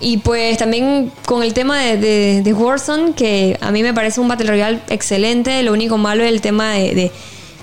Y 0.00 0.18
pues 0.18 0.58
también 0.58 1.10
con 1.24 1.42
el 1.42 1.54
tema 1.54 1.80
de, 1.80 1.96
de, 1.96 2.42
de 2.42 2.52
Warzone, 2.52 3.14
que 3.14 3.56
a 3.60 3.70
mí 3.70 3.82
me 3.82 3.94
parece 3.94 4.20
un 4.20 4.28
Battle 4.28 4.50
Royale 4.50 4.80
excelente, 4.88 5.62
lo 5.62 5.72
único 5.72 5.96
malo 5.98 6.22
es 6.22 6.30
el 6.30 6.40
tema 6.40 6.72
de- 6.72 6.94
de 6.94 7.12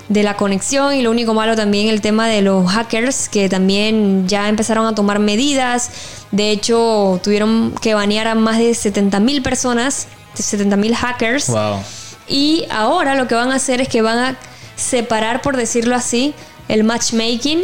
de 0.06 0.22
la 0.22 0.36
conexión 0.36 0.92
y 0.94 1.00
lo 1.00 1.10
único 1.10 1.32
malo 1.32 1.56
también 1.56 1.88
el 1.88 2.02
tema 2.02 2.28
de 2.28 2.42
los 2.42 2.70
hackers 2.70 3.30
que 3.30 3.48
también 3.48 4.28
ya 4.28 4.50
empezaron 4.50 4.86
a 4.86 4.94
tomar 4.94 5.18
medidas. 5.18 5.88
De 6.30 6.50
hecho, 6.50 7.18
tuvieron 7.24 7.72
que 7.80 7.94
banear 7.94 8.28
a 8.28 8.34
más 8.34 8.58
de 8.58 8.74
70 8.74 9.18
mil 9.20 9.40
personas, 9.40 10.06
70 10.34 10.76
mil 10.76 10.94
hackers. 10.94 11.48
Wow. 11.48 11.78
Y 12.28 12.66
ahora 12.68 13.14
lo 13.14 13.26
que 13.28 13.34
van 13.34 13.50
a 13.50 13.54
hacer 13.54 13.80
es 13.80 13.88
que 13.88 14.02
van 14.02 14.18
a 14.18 14.36
separar, 14.76 15.40
por 15.40 15.56
decirlo 15.56 15.96
así, 15.96 16.34
el 16.68 16.84
matchmaking 16.84 17.62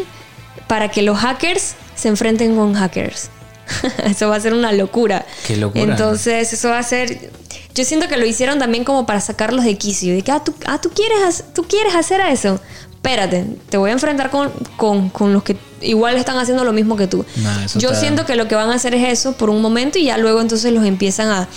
para 0.66 0.88
que 0.88 1.02
los 1.02 1.18
hackers 1.18 1.74
se 1.94 2.08
enfrenten 2.08 2.56
con 2.56 2.74
hackers. 2.74 3.28
eso 4.04 4.28
va 4.28 4.36
a 4.36 4.40
ser 4.40 4.52
una 4.54 4.72
locura. 4.72 5.24
Qué 5.46 5.56
locura. 5.56 5.82
Entonces, 5.84 6.52
eso 6.52 6.70
va 6.70 6.78
a 6.78 6.82
ser. 6.82 7.30
Yo 7.74 7.84
siento 7.84 8.08
que 8.08 8.16
lo 8.16 8.26
hicieron 8.26 8.58
también 8.58 8.84
como 8.84 9.06
para 9.06 9.20
sacarlos 9.20 9.64
de 9.64 9.76
quicio. 9.76 10.12
De 10.14 10.22
que, 10.22 10.32
ah, 10.32 10.42
tú, 10.42 10.54
ah, 10.66 10.80
¿tú, 10.80 10.90
quieres, 10.90 11.44
tú 11.54 11.62
quieres 11.64 11.94
hacer 11.94 12.20
eso. 12.20 12.60
Espérate, 12.94 13.46
te 13.70 13.76
voy 13.78 13.90
a 13.90 13.92
enfrentar 13.94 14.30
con, 14.30 14.50
con, 14.76 15.08
con 15.08 15.32
los 15.32 15.42
que 15.42 15.56
igual 15.80 16.16
están 16.16 16.36
haciendo 16.36 16.64
lo 16.64 16.72
mismo 16.72 16.96
que 16.96 17.06
tú. 17.06 17.24
Nah, 17.36 17.64
Yo 17.76 17.90
está- 17.90 17.94
siento 18.00 18.26
que 18.26 18.36
lo 18.36 18.46
que 18.48 18.54
van 18.56 18.70
a 18.70 18.74
hacer 18.74 18.92
es 18.94 19.08
eso 19.08 19.32
por 19.32 19.48
un 19.48 19.62
momento 19.62 19.98
y 19.98 20.04
ya 20.04 20.18
luego 20.18 20.40
entonces 20.42 20.70
los 20.72 20.84
empiezan 20.84 21.28
a, 21.30 21.48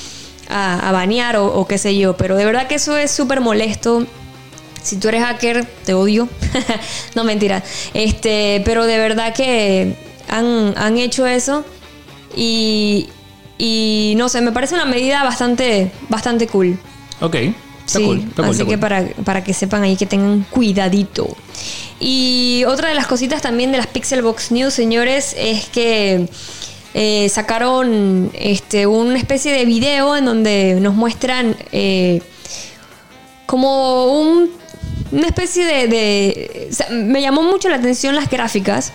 a, 0.50 0.88
a 0.88 0.92
banear 0.94 1.36
o, 1.36 1.48
o 1.48 1.68
qué 1.68 1.78
sé 1.78 1.98
yo. 1.98 2.16
Pero 2.16 2.38
de 2.38 2.46
verdad 2.46 2.68
que 2.68 2.76
eso 2.76 2.96
es 2.96 3.12
súper 3.12 3.42
molesto. 3.42 4.06
Si 4.84 4.98
tú 4.98 5.08
eres 5.08 5.24
hacker, 5.24 5.66
te 5.86 5.94
odio. 5.94 6.28
no, 7.16 7.24
mentira. 7.24 7.64
Este, 7.94 8.62
pero 8.66 8.86
de 8.86 8.98
verdad 8.98 9.34
que 9.34 9.96
han, 10.30 10.74
han 10.78 10.98
hecho 10.98 11.26
eso. 11.26 11.66
Y, 12.36 13.08
y 13.58 14.14
no 14.18 14.30
sé, 14.30 14.42
me 14.42 14.52
parece 14.52 14.76
una 14.76 14.86
medida 14.86 15.24
bastante, 15.24 15.92
bastante 16.10 16.48
cool. 16.48 16.78
Ok. 17.22 17.36
Está 17.36 18.00
Sí, 18.00 18.06
cool. 18.06 18.20
Está 18.20 18.44
cool, 18.44 18.46
así 18.46 18.52
está 18.62 18.64
que 18.66 18.72
cool. 18.72 18.80
para, 18.80 19.06
para 19.26 19.44
que 19.44 19.54
sepan 19.54 19.84
ahí 19.84 19.96
que 19.96 20.06
tengan 20.06 20.46
cuidadito. 20.50 21.36
Y 22.00 22.64
otra 22.68 22.90
de 22.90 22.96
las 22.96 23.08
cositas 23.08 23.42
también 23.42 23.72
de 23.72 23.78
las 23.78 23.88
Pixelbox 23.88 24.52
News, 24.52 24.74
señores, 24.74 25.36
es 25.38 25.66
que 25.68 26.28
eh, 26.94 27.30
sacaron 27.30 28.32
este, 28.34 28.88
una 28.88 29.18
especie 29.18 29.54
de 29.54 29.66
video 29.66 30.16
en 30.18 30.26
donde 30.26 30.78
nos 30.82 30.96
muestran 30.96 31.56
eh, 31.72 32.22
como 33.54 34.06
un- 34.20 34.50
una 35.12 35.28
especie 35.28 35.64
de... 35.88 36.70
me 36.90 37.22
llamó 37.22 37.44
mucho 37.44 37.70
la 37.70 37.76
atención 37.76 38.16
las 38.16 38.28
gráficas. 38.28 38.92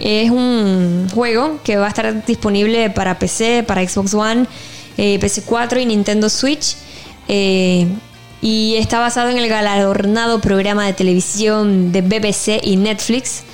Es 0.00 0.30
un 0.32 1.06
juego 1.14 1.60
que 1.62 1.76
va 1.76 1.86
a 1.86 1.88
estar 1.90 2.26
disponible 2.26 2.90
para 2.90 3.20
PC, 3.20 3.62
para 3.62 3.86
Xbox 3.86 4.12
One, 4.14 4.46
eh, 4.96 5.20
PC4 5.20 5.80
y 5.80 5.86
Nintendo 5.86 6.28
Switch. 6.28 6.74
Eh, 7.28 7.86
y 8.42 8.74
está 8.78 8.98
basado 8.98 9.28
en 9.28 9.38
el 9.38 9.48
galardonado 9.48 10.40
programa 10.40 10.86
de 10.86 10.92
televisión 10.94 11.92
de 11.92 12.00
BBC 12.02 12.58
y 12.64 12.74
Netflix. 12.74 13.44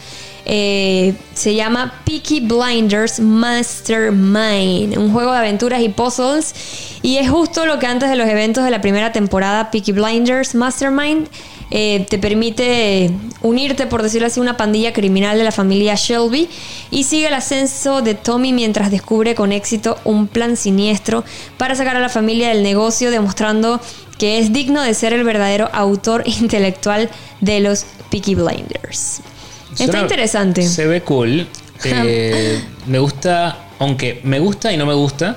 Eh, 0.48 1.14
se 1.34 1.56
llama 1.56 1.92
Peaky 2.04 2.40
Blinders 2.40 3.18
Mastermind, 3.18 4.96
un 4.96 5.12
juego 5.12 5.32
de 5.32 5.38
aventuras 5.38 5.82
y 5.82 5.88
puzzles. 5.88 6.54
Y 7.02 7.18
es 7.18 7.28
justo 7.28 7.66
lo 7.66 7.80
que 7.80 7.86
antes 7.86 8.08
de 8.08 8.14
los 8.14 8.28
eventos 8.28 8.64
de 8.64 8.70
la 8.70 8.80
primera 8.80 9.10
temporada 9.10 9.72
Peaky 9.72 9.90
Blinders 9.90 10.54
Mastermind 10.54 11.28
eh, 11.72 12.06
te 12.08 12.18
permite 12.18 13.10
unirte, 13.42 13.88
por 13.88 14.04
decirlo 14.04 14.28
así, 14.28 14.38
una 14.38 14.56
pandilla 14.56 14.92
criminal 14.92 15.36
de 15.36 15.42
la 15.42 15.50
familia 15.50 15.96
Shelby 15.96 16.48
y 16.92 17.02
sigue 17.02 17.26
el 17.26 17.34
ascenso 17.34 18.02
de 18.02 18.14
Tommy 18.14 18.52
mientras 18.52 18.92
descubre 18.92 19.34
con 19.34 19.50
éxito 19.50 19.98
un 20.04 20.28
plan 20.28 20.56
siniestro 20.56 21.24
para 21.58 21.74
sacar 21.74 21.96
a 21.96 22.00
la 22.00 22.08
familia 22.08 22.50
del 22.50 22.62
negocio, 22.62 23.10
demostrando 23.10 23.80
que 24.16 24.38
es 24.38 24.52
digno 24.52 24.80
de 24.80 24.94
ser 24.94 25.12
el 25.12 25.24
verdadero 25.24 25.68
autor 25.72 26.22
intelectual 26.40 27.10
de 27.40 27.58
los 27.58 27.84
Peaky 28.10 28.36
Blinders. 28.36 29.22
Está 29.78 29.84
Suena- 29.86 30.00
interesante. 30.02 30.62
Se 30.62 30.86
ve 30.86 31.02
cool. 31.02 31.46
Eh, 31.84 32.58
me 32.86 32.98
gusta, 32.98 33.58
aunque 33.78 34.20
me 34.24 34.38
gusta 34.38 34.72
y 34.72 34.78
no 34.78 34.86
me 34.86 34.94
gusta. 34.94 35.36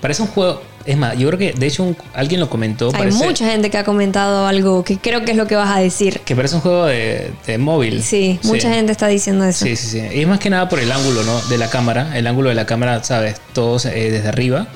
Parece 0.00 0.22
un 0.22 0.28
juego. 0.28 0.62
Es 0.86 0.96
más, 0.96 1.16
yo 1.18 1.26
creo 1.28 1.38
que 1.38 1.52
de 1.52 1.66
hecho 1.66 1.82
un- 1.82 1.96
alguien 2.14 2.40
lo 2.40 2.48
comentó. 2.48 2.86
Hay 2.86 2.92
parece 2.92 3.24
mucha 3.24 3.46
gente 3.50 3.68
que 3.68 3.78
ha 3.78 3.84
comentado 3.84 4.46
algo 4.46 4.84
que 4.84 4.98
creo 4.98 5.24
que 5.24 5.32
es 5.32 5.36
lo 5.36 5.46
que 5.48 5.56
vas 5.56 5.70
a 5.76 5.80
decir. 5.80 6.20
Que 6.20 6.34
parece 6.36 6.54
un 6.56 6.60
juego 6.60 6.86
de, 6.86 7.32
de 7.46 7.58
móvil. 7.58 8.02
Sí, 8.02 8.38
mucha 8.44 8.72
gente 8.72 8.92
está 8.92 9.08
diciendo 9.08 9.44
eso. 9.44 9.64
Sí, 9.64 9.74
sí, 9.76 9.86
sí. 9.88 9.98
Y 10.14 10.20
es 10.22 10.28
más 10.28 10.38
que 10.38 10.50
nada 10.50 10.68
por 10.68 10.78
el 10.78 10.90
ángulo, 10.90 11.24
¿no? 11.24 11.40
De 11.42 11.58
la 11.58 11.68
cámara. 11.68 12.16
El 12.16 12.26
ángulo 12.28 12.48
de 12.48 12.54
la 12.54 12.64
cámara, 12.66 13.02
¿sabes? 13.02 13.40
Todos 13.52 13.84
eh, 13.86 14.10
desde 14.10 14.28
arriba. 14.28 14.68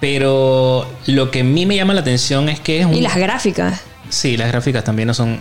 Pero 0.00 0.86
lo 1.06 1.30
que 1.30 1.40
a 1.40 1.44
mí 1.44 1.64
me 1.66 1.76
llama 1.76 1.94
la 1.94 2.00
atención 2.00 2.48
es 2.48 2.60
que 2.60 2.80
es 2.80 2.86
un. 2.86 2.94
Y 2.94 3.00
las 3.00 3.16
gráficas. 3.16 3.80
Sí, 4.08 4.36
las 4.36 4.48
gráficas 4.48 4.84
también 4.84 5.06
no 5.06 5.14
son. 5.14 5.40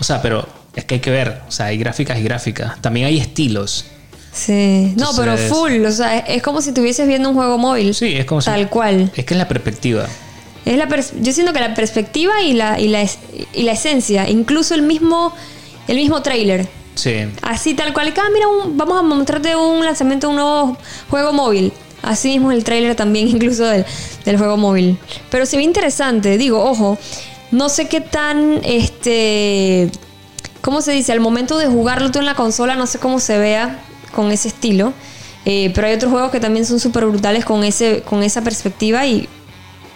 O 0.00 0.04
sea, 0.04 0.22
pero 0.22 0.46
es 0.76 0.84
que 0.84 0.94
hay 0.96 1.00
que 1.00 1.10
ver. 1.10 1.40
O 1.48 1.50
sea, 1.50 1.66
hay 1.66 1.78
gráficas 1.78 2.18
y 2.18 2.22
gráficas. 2.22 2.80
También 2.80 3.06
hay 3.06 3.18
estilos. 3.18 3.84
Sí. 4.32 4.92
No, 4.96 5.10
pero 5.16 5.36
full. 5.36 5.84
O 5.84 5.90
sea, 5.92 6.18
es 6.18 6.42
como 6.42 6.60
si 6.62 6.68
estuvieses 6.68 7.06
viendo 7.08 7.30
un 7.30 7.34
juego 7.34 7.58
móvil. 7.58 7.94
Sí, 7.94 8.14
es 8.16 8.24
como 8.24 8.40
si- 8.40 8.46
Tal 8.46 8.68
cual. 8.68 9.10
Es 9.16 9.24
que 9.24 9.34
es 9.34 9.38
la 9.38 9.48
perspectiva. 9.48 10.06
Es 10.64 10.76
la 10.76 10.86
yo 11.20 11.32
siento 11.32 11.52
que 11.52 11.60
la 11.60 11.74
perspectiva 11.74 12.42
y 12.42 12.52
la, 12.52 12.78
y 12.78 12.88
la, 12.88 13.02
es- 13.02 13.18
y 13.54 13.62
la 13.62 13.72
esencia, 13.72 14.28
incluso 14.28 14.74
el 14.74 14.82
mismo, 14.82 15.32
el 15.88 15.96
mismo 15.96 16.20
trailer. 16.22 16.68
Sí. 16.94 17.14
Así 17.42 17.74
tal 17.74 17.92
cual. 17.92 18.12
Ah, 18.16 18.22
mira, 18.32 18.48
un- 18.48 18.76
vamos 18.76 18.98
a 18.98 19.02
mostrarte 19.02 19.56
un 19.56 19.84
lanzamiento 19.84 20.26
de 20.26 20.30
un 20.30 20.36
nuevo 20.36 20.76
juego 21.10 21.32
móvil. 21.32 21.72
Así 22.02 22.28
mismo 22.28 22.52
el 22.52 22.62
trailer 22.64 22.94
también, 22.94 23.26
incluso 23.36 23.64
del, 23.64 23.84
del 24.24 24.36
juego 24.36 24.56
móvil. 24.56 24.98
Pero 25.30 25.46
se 25.46 25.56
ve 25.56 25.62
interesante. 25.64 26.36
Digo, 26.38 26.62
ojo, 26.62 26.98
no 27.50 27.68
sé 27.70 27.88
qué 27.88 28.00
tan, 28.00 28.60
este, 28.62 29.90
¿cómo 30.60 30.80
se 30.82 30.92
dice? 30.92 31.12
Al 31.12 31.20
momento 31.20 31.58
de 31.58 31.66
jugarlo 31.66 32.10
tú 32.10 32.18
en 32.18 32.26
la 32.26 32.34
consola, 32.34 32.74
no 32.76 32.86
sé 32.86 32.98
cómo 32.98 33.20
se 33.20 33.38
vea 33.38 33.80
con 34.14 34.30
ese 34.32 34.48
estilo. 34.48 34.92
Eh, 35.44 35.70
pero 35.74 35.86
hay 35.86 35.94
otros 35.94 36.10
juegos 36.12 36.30
que 36.30 36.40
también 36.40 36.66
son 36.66 36.78
súper 36.80 37.06
brutales 37.06 37.44
con, 37.44 37.64
ese, 37.64 38.02
con 38.02 38.22
esa 38.22 38.42
perspectiva 38.42 39.06
y... 39.06 39.28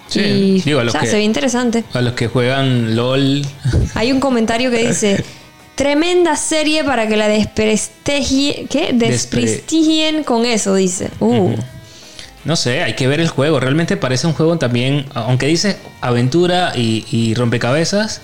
Sí, 0.08 0.20
y, 0.20 0.60
digo, 0.60 0.80
a 0.80 0.84
o 0.84 0.90
sea, 0.90 1.00
que- 1.02 1.06
se 1.06 1.16
ve 1.16 1.22
interesante. 1.22 1.84
A 1.92 2.00
los 2.02 2.12
que 2.14 2.28
juegan 2.28 2.94
LOL. 2.96 3.42
Hay 3.94 4.12
un 4.12 4.20
comentario 4.20 4.70
que 4.70 4.88
dice: 4.88 5.24
Tremenda 5.74 6.36
serie 6.36 6.84
para 6.84 7.08
que 7.08 7.16
la 7.16 7.28
desprestigien. 7.28 8.68
¿Qué? 8.68 8.92
Despre- 8.92 9.08
Desprestigien 9.08 10.22
con 10.24 10.44
eso, 10.44 10.74
dice. 10.74 11.08
Uh. 11.20 11.54
No 12.44 12.56
sé, 12.56 12.82
hay 12.82 12.94
que 12.94 13.06
ver 13.06 13.20
el 13.20 13.28
juego. 13.28 13.60
Realmente 13.60 13.96
parece 13.96 14.26
un 14.26 14.32
juego 14.34 14.58
también, 14.58 15.06
aunque 15.14 15.46
dice 15.46 15.76
aventura 16.00 16.72
y, 16.74 17.06
y 17.10 17.34
rompecabezas, 17.34 18.20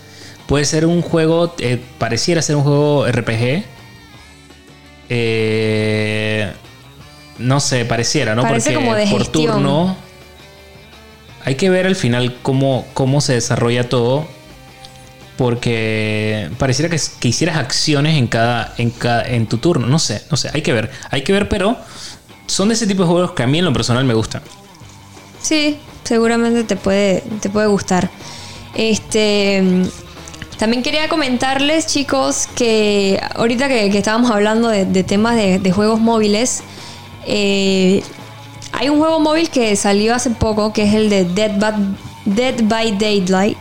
puede 0.49 0.65
ser 0.65 0.87
un 0.87 1.03
juego, 1.03 1.55
eh, 1.59 1.81
pareciera 1.99 2.43
ser 2.43 2.57
un 2.57 2.63
juego 2.63 3.07
RPG. 3.07 3.65
Eh, 5.11 6.53
no 7.39 7.61
sé, 7.61 7.85
pareciera, 7.85 8.35
¿no? 8.35 8.43
Parece 8.43 8.75
como 8.75 8.95
de 8.95 9.07
por 9.07 9.27
turno. 9.27 9.95
Hay 11.45 11.55
que 11.55 11.71
ver 11.71 11.87
al 11.87 11.97
final 11.97 12.39
cómo, 12.43 12.87
cómo 12.95 13.21
se 13.21 13.35
desarrolla 13.35 13.89
todo. 13.89 14.27
Porque 15.37 16.51
pareciera 16.59 16.91
que, 16.91 17.01
que 17.21 17.29
hicieras 17.29 17.59
acciones 17.59 18.17
en 18.17 18.27
cada, 18.27 18.75
en 18.79 18.91
cada. 18.91 19.23
en 19.23 19.47
tu 19.47 19.59
turno. 19.59 19.87
No 19.87 19.99
sé, 19.99 20.23
no 20.31 20.37
sé. 20.37 20.51
Hay 20.53 20.63
que 20.63 20.73
ver. 20.73 20.91
Hay 21.11 21.23
que 21.23 21.33
ver, 21.33 21.49
pero 21.49 21.77
son 22.47 22.69
de 22.69 22.75
ese 22.75 22.87
tipo 22.87 23.03
de 23.03 23.09
juegos 23.09 23.33
que 23.33 23.43
a 23.45 23.47
mí 23.47 23.59
en 23.59 23.67
lo 23.67 23.73
personal 23.73 24.05
me 24.05 24.15
gustan. 24.15 24.43
Sí, 25.41 25.79
seguramente 26.05 26.65
te 26.65 26.75
puede, 26.75 27.23
te 27.41 27.51
puede 27.51 27.69
gustar. 27.69 28.11
Este. 28.75 29.63
También 30.59 30.83
quería 30.83 31.09
comentarles, 31.09 31.87
chicos, 31.87 32.49
que 32.57 33.21
ahorita 33.37 33.69
que, 33.69 33.87
estábamos 33.97 34.33
hablando 34.33 34.69
de, 34.69 35.05
temas 35.05 35.37
de, 35.37 35.73
juegos 35.73 36.01
móviles, 36.01 36.63
eh, 37.27 38.03
hay 38.73 38.89
un 38.89 38.99
juego 38.99 39.21
móvil 39.21 39.51
que 39.51 39.77
salió 39.77 40.17
hace 40.17 40.31
poco, 40.31 40.73
que 40.73 40.83
es 40.83 40.95
el 40.95 41.11
de 41.11 41.25
Dead 41.25 41.61
by, 41.61 41.75
Dead 42.25 42.55
by 42.65 42.99
Daylight. 42.99 43.59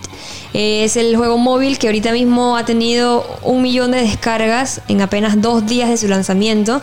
Eh, 0.56 0.86
es 0.86 0.98
el 0.98 1.16
juego 1.16 1.38
móvil 1.38 1.78
que 1.78 1.86
ahorita 1.86 2.12
mismo 2.14 2.58
ha 2.58 2.66
tenido 2.66 3.26
un 3.43 3.62
millón 3.62 3.91
de 3.91 4.02
descargas 4.02 4.82
en 4.88 5.02
apenas 5.02 5.39
dos 5.39 5.68
días 5.68 5.89
de 5.89 5.98
su 5.98 6.08
lanzamiento 6.08 6.82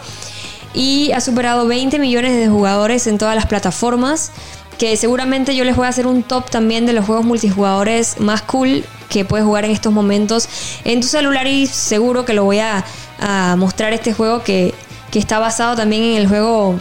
y 0.75 1.11
ha 1.13 1.21
superado 1.21 1.67
20 1.67 1.99
millones 1.99 2.37
de 2.37 2.49
jugadores 2.49 3.09
en 3.09 3.19
todas 3.19 3.35
las 3.35 3.47
plataformas. 3.47 4.31
Que 4.79 4.97
seguramente 4.97 5.55
yo 5.55 5.65
les 5.65 5.77
voy 5.77 5.87
a 5.87 5.89
hacer 5.91 6.07
un 6.07 6.23
top 6.23 6.51
también 6.51 6.85
de 6.87 6.93
los 6.93 7.05
juegos 7.07 7.25
multijugadores 7.25 8.19
más 8.21 8.43
cool 8.43 8.85
que 9.09 9.25
puedes 9.25 9.47
jugar 9.47 9.65
en 9.65 9.71
estos 9.71 9.93
momentos 9.93 10.49
en 10.85 11.01
tu 11.01 11.07
celular 11.07 11.47
y 11.47 11.67
seguro 11.67 12.25
que 12.25 12.33
lo 12.33 12.45
voy 12.45 12.59
a, 12.59 12.85
a 13.21 13.55
mostrar 13.57 13.93
este 13.93 14.13
juego 14.13 14.43
que, 14.43 14.75
que 15.13 15.19
está 15.21 15.39
basado 15.39 15.77
también 15.77 16.03
en 16.03 16.17
el 16.17 16.27
juego 16.27 16.81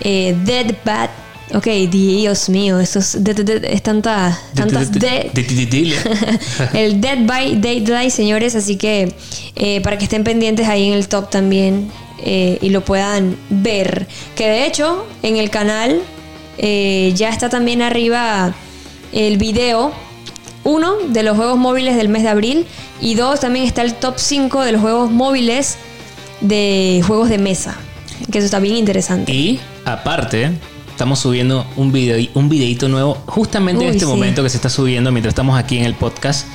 eh, 0.00 0.34
Dead 0.44 0.74
Bad. 0.84 1.10
Ok, 1.54 1.66
Dios 1.90 2.48
mío, 2.48 2.80
esto 2.80 2.98
es, 3.00 3.22
de- 3.22 3.34
de- 3.34 3.44
de- 3.60 3.72
es 3.74 3.82
tanta, 3.82 4.36
tantas 4.54 4.90
el 6.72 7.00
Dead 7.02 7.18
by 7.26 7.60
Daylight, 7.60 8.10
señores. 8.10 8.54
Así 8.56 8.76
que 8.76 9.14
eh, 9.54 9.80
para 9.82 9.98
que 9.98 10.04
estén 10.04 10.24
pendientes 10.24 10.66
ahí 10.66 10.88
en 10.88 10.94
el 10.94 11.06
top 11.06 11.28
también 11.30 11.90
eh, 12.24 12.58
y 12.62 12.70
lo 12.70 12.82
puedan 12.84 13.36
ver. 13.50 14.06
Que 14.34 14.48
de 14.48 14.66
hecho, 14.66 15.06
en 15.22 15.36
el 15.36 15.50
canal 15.50 16.00
eh, 16.58 17.12
ya 17.14 17.30
está 17.30 17.48
también 17.48 17.82
arriba 17.82 18.54
el 19.12 19.38
video. 19.38 19.92
Uno 20.64 20.96
de 21.08 21.22
los 21.22 21.36
juegos 21.36 21.58
móviles 21.58 21.96
del 21.96 22.08
mes 22.08 22.22
de 22.22 22.28
abril. 22.28 22.66
Y 23.00 23.14
dos, 23.14 23.40
también 23.40 23.66
está 23.66 23.82
el 23.82 23.94
top 23.94 24.14
5 24.16 24.62
de 24.62 24.72
los 24.72 24.80
juegos 24.80 25.10
móviles 25.10 25.76
de 26.40 27.02
juegos 27.06 27.28
de 27.28 27.38
mesa. 27.38 27.76
Que 28.30 28.38
eso 28.38 28.46
está 28.46 28.60
bien 28.60 28.76
interesante. 28.76 29.32
Y 29.32 29.60
aparte, 29.84 30.52
estamos 30.90 31.18
subiendo 31.18 31.66
un 31.76 31.92
video, 31.92 32.26
un 32.34 32.48
videito 32.48 32.88
nuevo 32.88 33.14
justamente 33.26 33.84
en 33.84 33.90
este 33.90 34.04
sí. 34.04 34.06
momento 34.06 34.42
que 34.42 34.48
se 34.48 34.56
está 34.56 34.70
subiendo 34.70 35.10
mientras 35.12 35.32
estamos 35.32 35.58
aquí 35.58 35.78
en 35.78 35.84
el 35.84 35.94
podcast. 35.94 36.46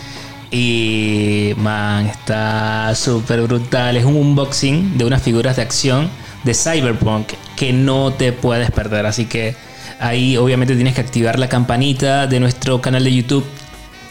Y 0.51 1.53
man, 1.57 2.07
está 2.07 2.95
súper 2.95 3.41
brutal. 3.43 3.97
Es 3.97 4.05
un 4.05 4.15
unboxing 4.15 4.97
de 4.97 5.05
unas 5.05 5.21
figuras 5.21 5.57
de 5.57 5.61
acción 5.61 6.09
de 6.43 6.53
Cyberpunk 6.53 7.27
que 7.55 7.73
no 7.73 8.13
te 8.13 8.31
puedes 8.31 8.71
perder. 8.71 9.05
Así 9.05 9.25
que 9.25 9.55
ahí 9.99 10.37
obviamente 10.37 10.75
tienes 10.75 10.95
que 10.95 11.01
activar 11.01 11.37
la 11.37 11.49
campanita 11.49 12.27
de 12.27 12.39
nuestro 12.39 12.81
canal 12.81 13.03
de 13.03 13.13
YouTube 13.13 13.45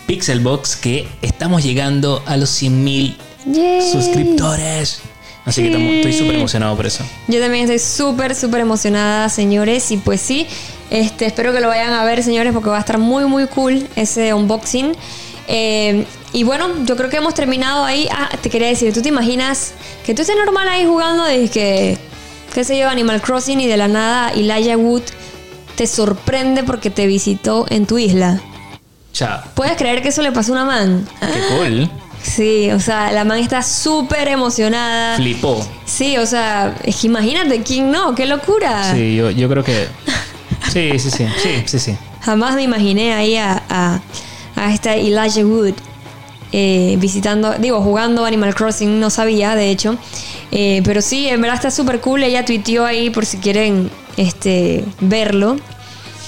Pixelbox 0.06 0.76
que 0.76 1.08
estamos 1.22 1.62
llegando 1.62 2.22
a 2.26 2.36
los 2.36 2.62
100.000 2.62 3.16
Yay. 3.46 3.92
suscriptores. 3.92 5.00
Así 5.44 5.62
que 5.62 5.96
estoy 5.96 6.12
súper 6.12 6.36
emocionado 6.36 6.76
por 6.76 6.86
eso. 6.86 7.04
Yo 7.26 7.40
también 7.40 7.64
estoy 7.64 7.78
súper, 7.78 8.34
súper 8.34 8.60
emocionada, 8.60 9.30
señores. 9.30 9.90
Y 9.90 9.96
pues 9.96 10.20
sí, 10.20 10.46
este, 10.90 11.24
espero 11.24 11.54
que 11.54 11.60
lo 11.60 11.68
vayan 11.68 11.92
a 11.94 12.04
ver, 12.04 12.22
señores, 12.22 12.52
porque 12.52 12.68
va 12.68 12.76
a 12.76 12.80
estar 12.80 12.98
muy, 12.98 13.24
muy 13.24 13.46
cool 13.46 13.86
ese 13.96 14.34
unboxing. 14.34 14.92
Eh, 15.46 16.04
y 16.34 16.44
bueno, 16.44 16.68
yo 16.84 16.96
creo 16.96 17.08
que 17.08 17.16
hemos 17.16 17.32
terminado 17.32 17.84
ahí. 17.84 18.08
Ah, 18.10 18.28
te 18.42 18.50
quería 18.50 18.68
decir, 18.68 18.92
¿tú 18.92 19.00
te 19.00 19.08
imaginas 19.08 19.72
que 20.04 20.14
tú 20.14 20.20
estés 20.20 20.36
normal 20.36 20.68
ahí 20.68 20.84
jugando 20.84 21.24
de 21.24 21.48
que, 21.48 21.96
qué 22.52 22.64
sé 22.64 22.78
yo, 22.78 22.88
Animal 22.88 23.22
Crossing 23.22 23.60
y 23.60 23.66
de 23.66 23.78
la 23.78 23.88
nada 23.88 24.30
Elijah 24.32 24.76
Wood 24.76 25.02
te 25.78 25.86
sorprende 25.86 26.64
porque 26.64 26.90
te 26.90 27.06
visitó 27.06 27.64
en 27.70 27.86
tu 27.86 27.98
isla? 27.98 28.40
Chao. 29.12 29.40
¿Puedes 29.54 29.76
creer 29.76 30.02
que 30.02 30.08
eso 30.08 30.22
le 30.22 30.32
pasó 30.32 30.52
a 30.52 30.56
una 30.56 30.64
man? 30.64 31.08
Qué 31.20 31.56
cool. 31.56 31.90
Sí, 32.20 32.68
o 32.72 32.80
sea, 32.80 33.12
la 33.12 33.24
man 33.24 33.38
está 33.38 33.62
súper 33.62 34.26
emocionada. 34.26 35.14
Flipó. 35.14 35.64
Sí, 35.84 36.18
o 36.18 36.26
sea, 36.26 36.76
es 36.82 36.96
que 36.96 37.06
imagínate, 37.06 37.62
¿quién 37.62 37.92
no? 37.92 38.12
¡Qué 38.16 38.26
locura! 38.26 38.92
Sí, 38.92 39.14
yo, 39.14 39.30
yo 39.30 39.48
creo 39.48 39.62
que. 39.62 39.86
Sí, 40.72 40.98
sí, 40.98 41.10
sí. 41.10 41.24
Sí, 41.42 41.62
sí, 41.64 41.78
sí. 41.78 41.96
Jamás 42.20 42.54
me 42.56 42.62
imaginé 42.62 43.14
ahí 43.14 43.36
a, 43.36 43.62
a, 43.70 44.00
a 44.56 44.74
esta 44.74 44.96
Elijah 44.96 45.46
Wood 45.46 45.72
eh, 46.52 46.96
visitando, 46.98 47.54
digo, 47.54 47.80
jugando 47.80 48.26
Animal 48.26 48.54
Crossing, 48.54 48.98
no 49.00 49.08
sabía, 49.08 49.54
de 49.54 49.70
hecho. 49.70 49.96
Eh, 50.50 50.82
pero 50.84 51.00
sí, 51.00 51.28
en 51.28 51.40
verdad 51.40 51.56
está 51.56 51.70
súper 51.70 52.00
cool. 52.00 52.24
Ella 52.24 52.44
tuiteó 52.44 52.84
ahí 52.84 53.08
por 53.08 53.24
si 53.24 53.38
quieren 53.38 53.90
este, 54.18 54.84
verlo. 55.00 55.56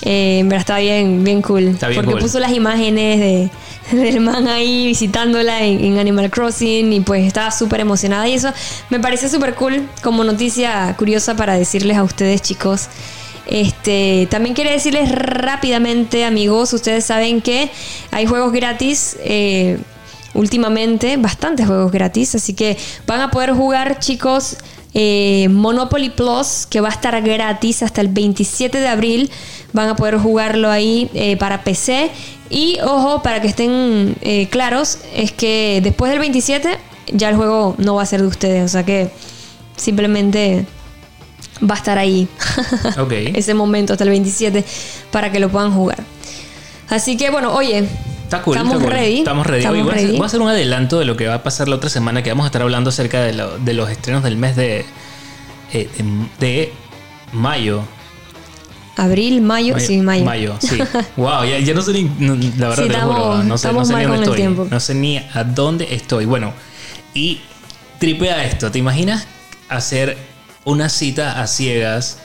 Eh, 0.03 0.39
en 0.39 0.49
verdad 0.49 0.61
está 0.61 0.79
bien, 0.79 1.23
bien 1.25 1.43
cool. 1.43 1.69
Está 1.69 1.89
bien 1.89 2.01
porque 2.01 2.13
cool. 2.13 2.23
puso 2.23 2.41
las 2.41 2.53
imágenes 2.53 3.21
de, 3.21 3.51
del 3.97 4.21
man 4.21 4.49
ahí 4.49 4.87
visitándola 4.87 5.63
en, 5.63 5.85
en 5.85 5.99
Animal 5.99 6.31
Crossing 6.31 6.91
y 6.93 7.01
pues 7.01 7.27
estaba 7.27 7.51
súper 7.51 7.81
emocionada. 7.81 8.27
Y 8.27 8.35
eso 8.35 8.51
me 8.89 8.99
parece 8.99 9.29
súper 9.29 9.55
cool 9.55 9.87
como 10.03 10.25
noticia 10.25 10.95
curiosa 10.97 11.37
para 11.37 11.59
decirles 11.59 11.99
a 11.99 12.03
ustedes, 12.03 12.41
chicos. 12.41 12.89
Este, 13.47 14.29
también 14.31 14.55
quiero 14.55 14.71
decirles 14.71 15.11
rápidamente, 15.13 16.25
amigos, 16.25 16.73
ustedes 16.73 17.05
saben 17.05 17.43
que 17.43 17.71
hay 18.11 18.25
juegos 18.25 18.53
gratis. 18.53 19.17
eh, 19.23 19.79
últimamente 20.35 21.17
bastantes 21.17 21.67
juegos 21.67 21.93
gratis, 21.93 22.35
así 22.35 22.55
que 22.55 22.77
van 23.07 23.21
a 23.21 23.31
poder 23.31 23.53
jugar 23.53 23.99
chicos 23.99 24.57
eh, 24.95 25.49
Monopoly 25.51 26.11
Plus, 26.11 26.67
que 26.69 26.81
va 26.81 26.89
a 26.89 26.93
estar 26.93 27.21
gratis 27.23 27.83
hasta 27.83 28.01
el 28.01 28.09
27 28.09 28.79
de 28.79 28.89
abril. 28.89 29.31
Van 29.73 29.89
a 29.89 29.97
poder 29.97 30.19
jugarlo 30.19 30.71
ahí 30.71 31.11
eh, 31.15 31.37
para 31.37 31.63
PC. 31.63 32.11
Y 32.49 32.79
ojo, 32.83 33.23
para 33.23 33.41
que 33.41 33.49
estén 33.49 34.17
eh, 34.23 34.49
claros, 34.49 34.99
es 35.15 35.33
que 35.33 35.81
después 35.83 36.11
del 36.11 36.19
27 36.19 36.77
ya 37.13 37.29
el 37.29 37.37
juego 37.37 37.77
no 37.79 37.95
va 37.95 38.03
a 38.03 38.07
ser 38.07 38.21
de 38.23 38.27
ustedes. 38.27 38.65
O 38.65 38.69
sea 38.69 38.85
que 38.85 39.11
simplemente 39.77 40.67
va 41.63 41.75
a 41.75 41.79
estar 41.79 41.99
ahí. 41.99 42.29
Ok. 42.99 43.13
Ese 43.35 43.55
momento 43.55 43.93
hasta 43.93 44.05
el 44.05 44.11
27 44.11 44.65
para 45.13 45.31
que 45.31 45.39
lo 45.39 45.49
puedan 45.49 45.73
jugar. 45.73 46.03
Así 46.89 47.17
que 47.17 47.31
bueno, 47.31 47.55
oye. 47.55 47.87
Está 48.31 48.43
cool, 48.43 48.55
Estamos 48.57 48.75
está 48.77 48.85
cool. 48.87 48.93
ready. 48.97 49.19
Estamos 49.19 49.45
ready. 49.47 49.59
Estamos 49.59 49.77
Hoy 49.79 49.83
voy, 49.83 49.91
a 49.91 49.95
hacer, 49.95 50.07
ready. 50.07 50.17
voy 50.19 50.25
a 50.25 50.27
hacer 50.27 50.41
un 50.41 50.49
adelanto 50.49 50.99
de 51.01 51.05
lo 51.05 51.17
que 51.17 51.27
va 51.27 51.35
a 51.35 51.43
pasar 51.43 51.69
la 51.69 51.75
otra 51.75 51.91
semana, 51.91 52.23
que 52.23 52.31
vamos 52.31 52.45
a 52.45 52.47
estar 52.47 52.63
hablando 52.63 52.91
acerca 52.91 53.21
de, 53.23 53.33
lo- 53.33 53.59
de 53.59 53.75
los 53.75 53.91
estrenos 53.91 54.23
del 54.23 54.37
mes 54.37 54.55
de, 54.55 54.85
eh, 55.73 55.89
de, 55.99 56.37
de 56.39 56.73
mayo. 57.33 57.83
Abril, 58.97 59.41
mayo, 59.41 59.81
sí, 59.81 59.99
mayo. 59.99 60.25
Mayo, 60.25 60.57
sí. 60.61 60.79
wow, 61.17 61.43
ya, 61.45 61.59
ya 61.59 61.75
no 61.75 61.83
sé 61.83 61.93
ni. 61.93 62.05
no, 62.21 62.37
la 62.37 62.69
verdad, 62.69 62.85
Sí, 62.85 62.89
te 62.89 62.95
estamos- 62.95 63.17
juro, 63.17 63.43
no 63.43 63.59
sé, 63.59 63.73
no 63.73 63.83
ni 63.83 64.05
dónde 64.05 64.23
estoy. 64.23 64.69
No 64.71 64.79
sé 64.81 64.95
ni 64.95 65.19
a 65.19 65.43
dónde 65.45 65.93
estoy. 65.93 66.25
Bueno, 66.25 66.53
y 67.15 67.41
tripea 67.99 68.45
esto. 68.45 68.71
¿Te 68.71 68.79
imaginas 68.79 69.27
hacer 69.69 70.17
una 70.65 70.89
cita 70.89 71.43
a 71.43 71.49
ciegas 71.49 72.19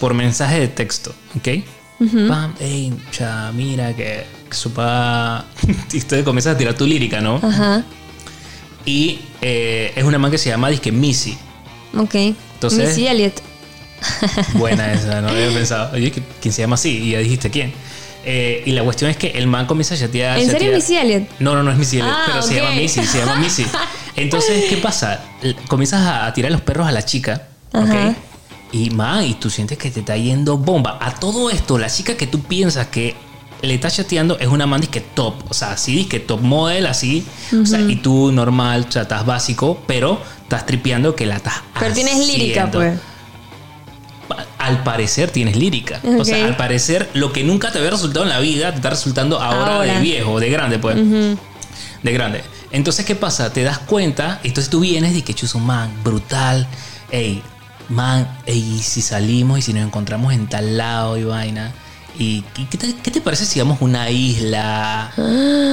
por 0.00 0.14
mensaje 0.14 0.58
de 0.58 0.66
texto? 0.66 1.14
¿Ok? 1.36 1.48
Pam, 2.28 2.54
ey, 2.58 2.92
cha, 3.12 3.52
mira 3.54 3.94
que, 3.94 4.24
que 4.54 4.60
su 4.60 4.70
papá. 4.72 5.44
y 5.92 6.00
tú 6.00 6.16
comienzas 6.24 6.54
a 6.54 6.58
tirar 6.58 6.74
tu 6.74 6.86
lírica, 6.86 7.20
¿no? 7.20 7.40
Ajá. 7.42 7.84
Y 8.86 9.20
eh, 9.40 9.92
es 9.96 10.04
una 10.04 10.18
man 10.18 10.30
que 10.30 10.38
se 10.38 10.50
llama 10.50 10.68
Disque 10.68 10.92
Missy. 10.92 11.36
Ok. 11.96 12.14
Entonces- 12.14 12.88
Missy 12.90 13.06
Elliott. 13.06 13.34
Buena 14.54 14.92
esa, 14.92 15.20
no 15.20 15.28
había 15.28 15.48
pensado. 15.54 15.94
Oye, 15.94 16.12
¿qui- 16.12 16.22
¿quién 16.40 16.52
se 16.52 16.62
llama 16.62 16.74
así? 16.74 16.90
Y 16.98 17.10
ya 17.12 17.18
dijiste 17.18 17.50
quién. 17.50 17.72
Eh, 18.26 18.62
y 18.66 18.72
la 18.72 18.82
cuestión 18.82 19.10
es 19.10 19.16
que 19.16 19.28
el 19.28 19.46
man 19.46 19.66
comienza 19.66 19.94
a 19.94 19.98
chatear. 19.98 20.38
¿En 20.38 20.50
serio. 20.50 20.72
Missy 20.72 20.96
Elliott? 20.96 21.28
No, 21.40 21.54
no, 21.54 21.62
no 21.62 21.70
es 21.70 21.76
Missy 21.78 21.98
Elliott, 21.98 22.14
Ah, 22.16 22.22
pero 22.26 22.42
se 22.42 22.54
ok. 22.54 22.62
llama 22.62 22.74
Missy, 22.76 23.04
se 23.04 23.18
llama 23.18 23.36
Missy. 23.36 23.66
Entonces, 24.16 24.64
¿qué 24.70 24.76
pasa? 24.78 25.20
Comienzas 25.68 26.06
a 26.06 26.32
tirar 26.32 26.50
los 26.52 26.60
perros 26.60 26.86
a 26.86 26.92
la 26.92 27.04
chica, 27.04 27.48
¿ok? 27.72 27.82
Ajá. 27.82 28.14
Y 28.72 28.90
man, 28.90 29.24
y 29.24 29.34
tú 29.34 29.50
sientes 29.50 29.76
que 29.78 29.90
te 29.90 30.00
está 30.00 30.16
yendo 30.16 30.56
bomba. 30.58 30.98
A 31.00 31.14
todo 31.14 31.50
esto, 31.50 31.78
la 31.78 31.88
chica 31.88 32.16
que 32.16 32.26
tú 32.26 32.40
piensas 32.42 32.86
que 32.88 33.14
le 33.66 33.74
está 33.74 33.90
chateando 33.90 34.38
es 34.38 34.48
una 34.48 34.66
man 34.66 34.80
que 34.82 35.00
top, 35.00 35.34
o 35.48 35.54
sea, 35.54 35.72
así 35.72 36.04
que 36.04 36.20
top 36.20 36.40
model, 36.40 36.86
así. 36.86 37.24
O 37.60 37.66
sea, 37.66 37.80
y 37.80 37.96
tú 37.96 38.32
normal, 38.32 38.88
chatas 38.88 39.24
básico, 39.26 39.82
pero 39.86 40.20
estás 40.42 40.66
tripeando 40.66 41.14
que 41.14 41.26
la 41.26 41.36
estás 41.36 41.62
Pero 41.78 41.94
tienes 41.94 42.26
lírica, 42.26 42.70
pues. 42.70 42.98
Al 44.58 44.82
parecer 44.82 45.30
tienes 45.30 45.56
lírica. 45.56 46.00
O 46.18 46.24
sea, 46.24 46.44
al 46.44 46.56
parecer 46.56 47.10
lo 47.14 47.32
que 47.32 47.44
nunca 47.44 47.70
te 47.70 47.78
había 47.78 47.90
resultado 47.90 48.24
en 48.24 48.30
la 48.30 48.40
vida 48.40 48.70
te 48.70 48.76
está 48.76 48.90
resultando 48.90 49.40
ahora, 49.40 49.76
Ahora. 49.76 49.94
de 49.94 50.00
viejo, 50.00 50.40
de 50.40 50.50
grande, 50.50 50.78
pues. 50.78 50.96
De 50.96 52.12
grande. 52.12 52.42
Entonces, 52.70 53.04
¿qué 53.04 53.14
pasa? 53.14 53.52
Te 53.52 53.62
das 53.62 53.78
cuenta, 53.78 54.40
entonces 54.42 54.68
tú 54.70 54.80
vienes 54.80 55.14
y 55.14 55.22
que 55.22 55.34
chuzo, 55.34 55.58
man, 55.58 55.90
brutal. 56.02 56.66
Ey, 57.10 57.42
man, 57.88 58.26
ey, 58.46 58.80
si 58.82 59.00
salimos 59.00 59.58
y 59.58 59.62
si 59.62 59.72
nos 59.72 59.84
encontramos 59.84 60.32
en 60.32 60.48
tal 60.48 60.76
lado 60.76 61.16
y 61.16 61.24
vaina. 61.24 61.72
¿Y 62.18 62.42
qué 62.70 62.78
te, 62.78 62.94
qué 62.96 63.10
te 63.10 63.20
parece 63.20 63.44
si 63.44 63.58
vamos 63.58 63.80
a 63.80 63.84
una 63.84 64.08
isla 64.10 65.12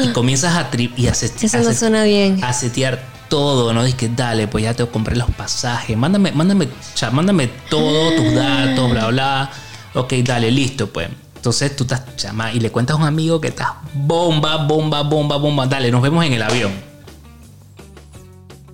y 0.04 0.08
comienzas 0.12 0.56
a 0.56 0.70
tri 0.72 0.92
y 0.98 1.08
a, 1.08 1.14
set- 1.14 1.44
Eso 1.44 1.58
a 1.58 1.62
no 1.62 1.74
suena 1.74 2.04
bien. 2.04 2.44
a 2.44 2.52
setear 2.54 3.00
todo, 3.30 3.72
¿no? 3.74 3.84
Dices 3.84 4.00
que 4.00 4.10
dale, 4.10 4.48
pues 4.48 4.64
ya 4.64 4.74
te 4.74 4.86
compré 4.88 5.16
los 5.16 5.30
pasajes, 5.32 5.96
mándame, 5.96 6.32
mándame, 6.32 6.68
sea, 6.96 7.12
mándame 7.12 7.48
todos 7.70 8.16
tus 8.16 8.34
datos, 8.34 8.90
bla, 8.92 9.08
bla. 9.08 9.52
Ok, 9.94 10.14
dale, 10.24 10.50
listo, 10.52 10.88
pues. 10.92 11.10
Entonces 11.36 11.76
tú 11.76 11.84
estás, 11.84 12.04
chama, 12.18 12.52
y 12.54 12.60
le 12.60 12.72
cuentas 12.72 12.96
a 12.96 13.00
un 13.00 13.06
amigo 13.08 13.40
que 13.40 13.48
estás 13.50 13.70
bomba, 13.94 14.58
bomba, 14.58 15.02
bomba, 15.04 15.38
bomba, 15.38 15.66
dale, 15.68 15.92
nos 15.92 16.02
vemos 16.02 16.26
en 16.26 16.34
el 16.34 16.42
avión. 16.42 16.72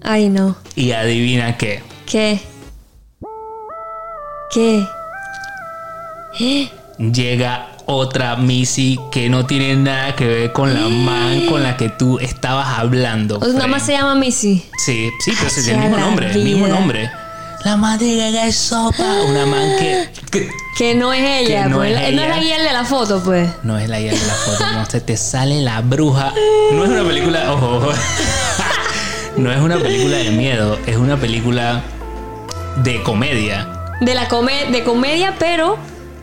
Ay, 0.03 0.29
no. 0.29 0.55
Y 0.75 0.91
adivina 0.91 1.57
qué. 1.57 1.83
¿Qué? 2.05 2.39
¿Qué? 6.37 6.71
Llega 6.97 7.69
otra 7.85 8.35
Missy 8.35 8.99
que 9.11 9.29
no 9.29 9.45
tiene 9.45 9.75
nada 9.75 10.15
que 10.15 10.25
ver 10.25 10.51
con 10.51 10.73
la 10.73 10.81
man 10.89 11.45
con 11.47 11.63
la 11.63 11.77
que 11.77 11.89
tú 11.89 12.19
estabas 12.19 12.79
hablando. 12.79 13.39
Sea, 13.39 13.53
nada 13.53 13.67
más 13.67 13.85
se 13.85 13.93
llama 13.93 14.15
Missy. 14.15 14.65
Sí, 14.83 15.09
sí, 15.23 15.31
pero 15.37 15.47
es 15.47 15.67
el 15.67 15.77
mismo 15.77 15.97
nombre, 15.97 16.31
el 16.31 16.43
mismo 16.43 16.67
nombre. 16.67 17.09
La 17.63 17.75
madre 17.75 18.15
gaga 18.15 18.47
es 18.47 18.55
sopa. 18.55 19.21
Una 19.27 19.45
man 19.45 19.69
que, 19.77 20.09
que 20.31 20.49
Que 20.77 20.93
no 20.93 21.11
es 21.11 21.21
ella, 21.21 21.63
Que 21.63 21.69
no 21.69 21.77
pues. 21.77 21.99
es 21.99 22.13
No 22.13 22.21
es 22.21 22.29
la 22.29 22.37
guía 22.39 22.61
de 22.61 22.71
la 22.71 22.85
foto, 22.85 23.19
pues. 23.23 23.49
No 23.63 23.79
es 23.79 23.89
la 23.89 23.99
idea 23.99 24.13
de 24.13 24.27
la 24.27 24.33
foto, 24.33 24.63
no 24.73 24.85
se 24.85 25.01
te 25.01 25.17
sale 25.17 25.61
la 25.61 25.81
bruja. 25.81 26.33
No 26.71 26.83
es 26.83 26.91
una 26.91 27.03
película, 27.03 27.51
ojo, 27.51 27.77
ojo. 27.77 27.91
No 29.37 29.51
es 29.51 29.59
una 29.59 29.77
película 29.77 30.17
de 30.17 30.31
miedo, 30.31 30.79
es 30.87 30.97
una 30.97 31.15
película 31.17 31.83
de 32.77 33.03
comedia. 33.03 33.67
De 34.01 34.15
la 34.15 34.27
come 34.27 34.65
de 34.71 34.83
comedia, 34.83 35.35
pero 35.37 35.77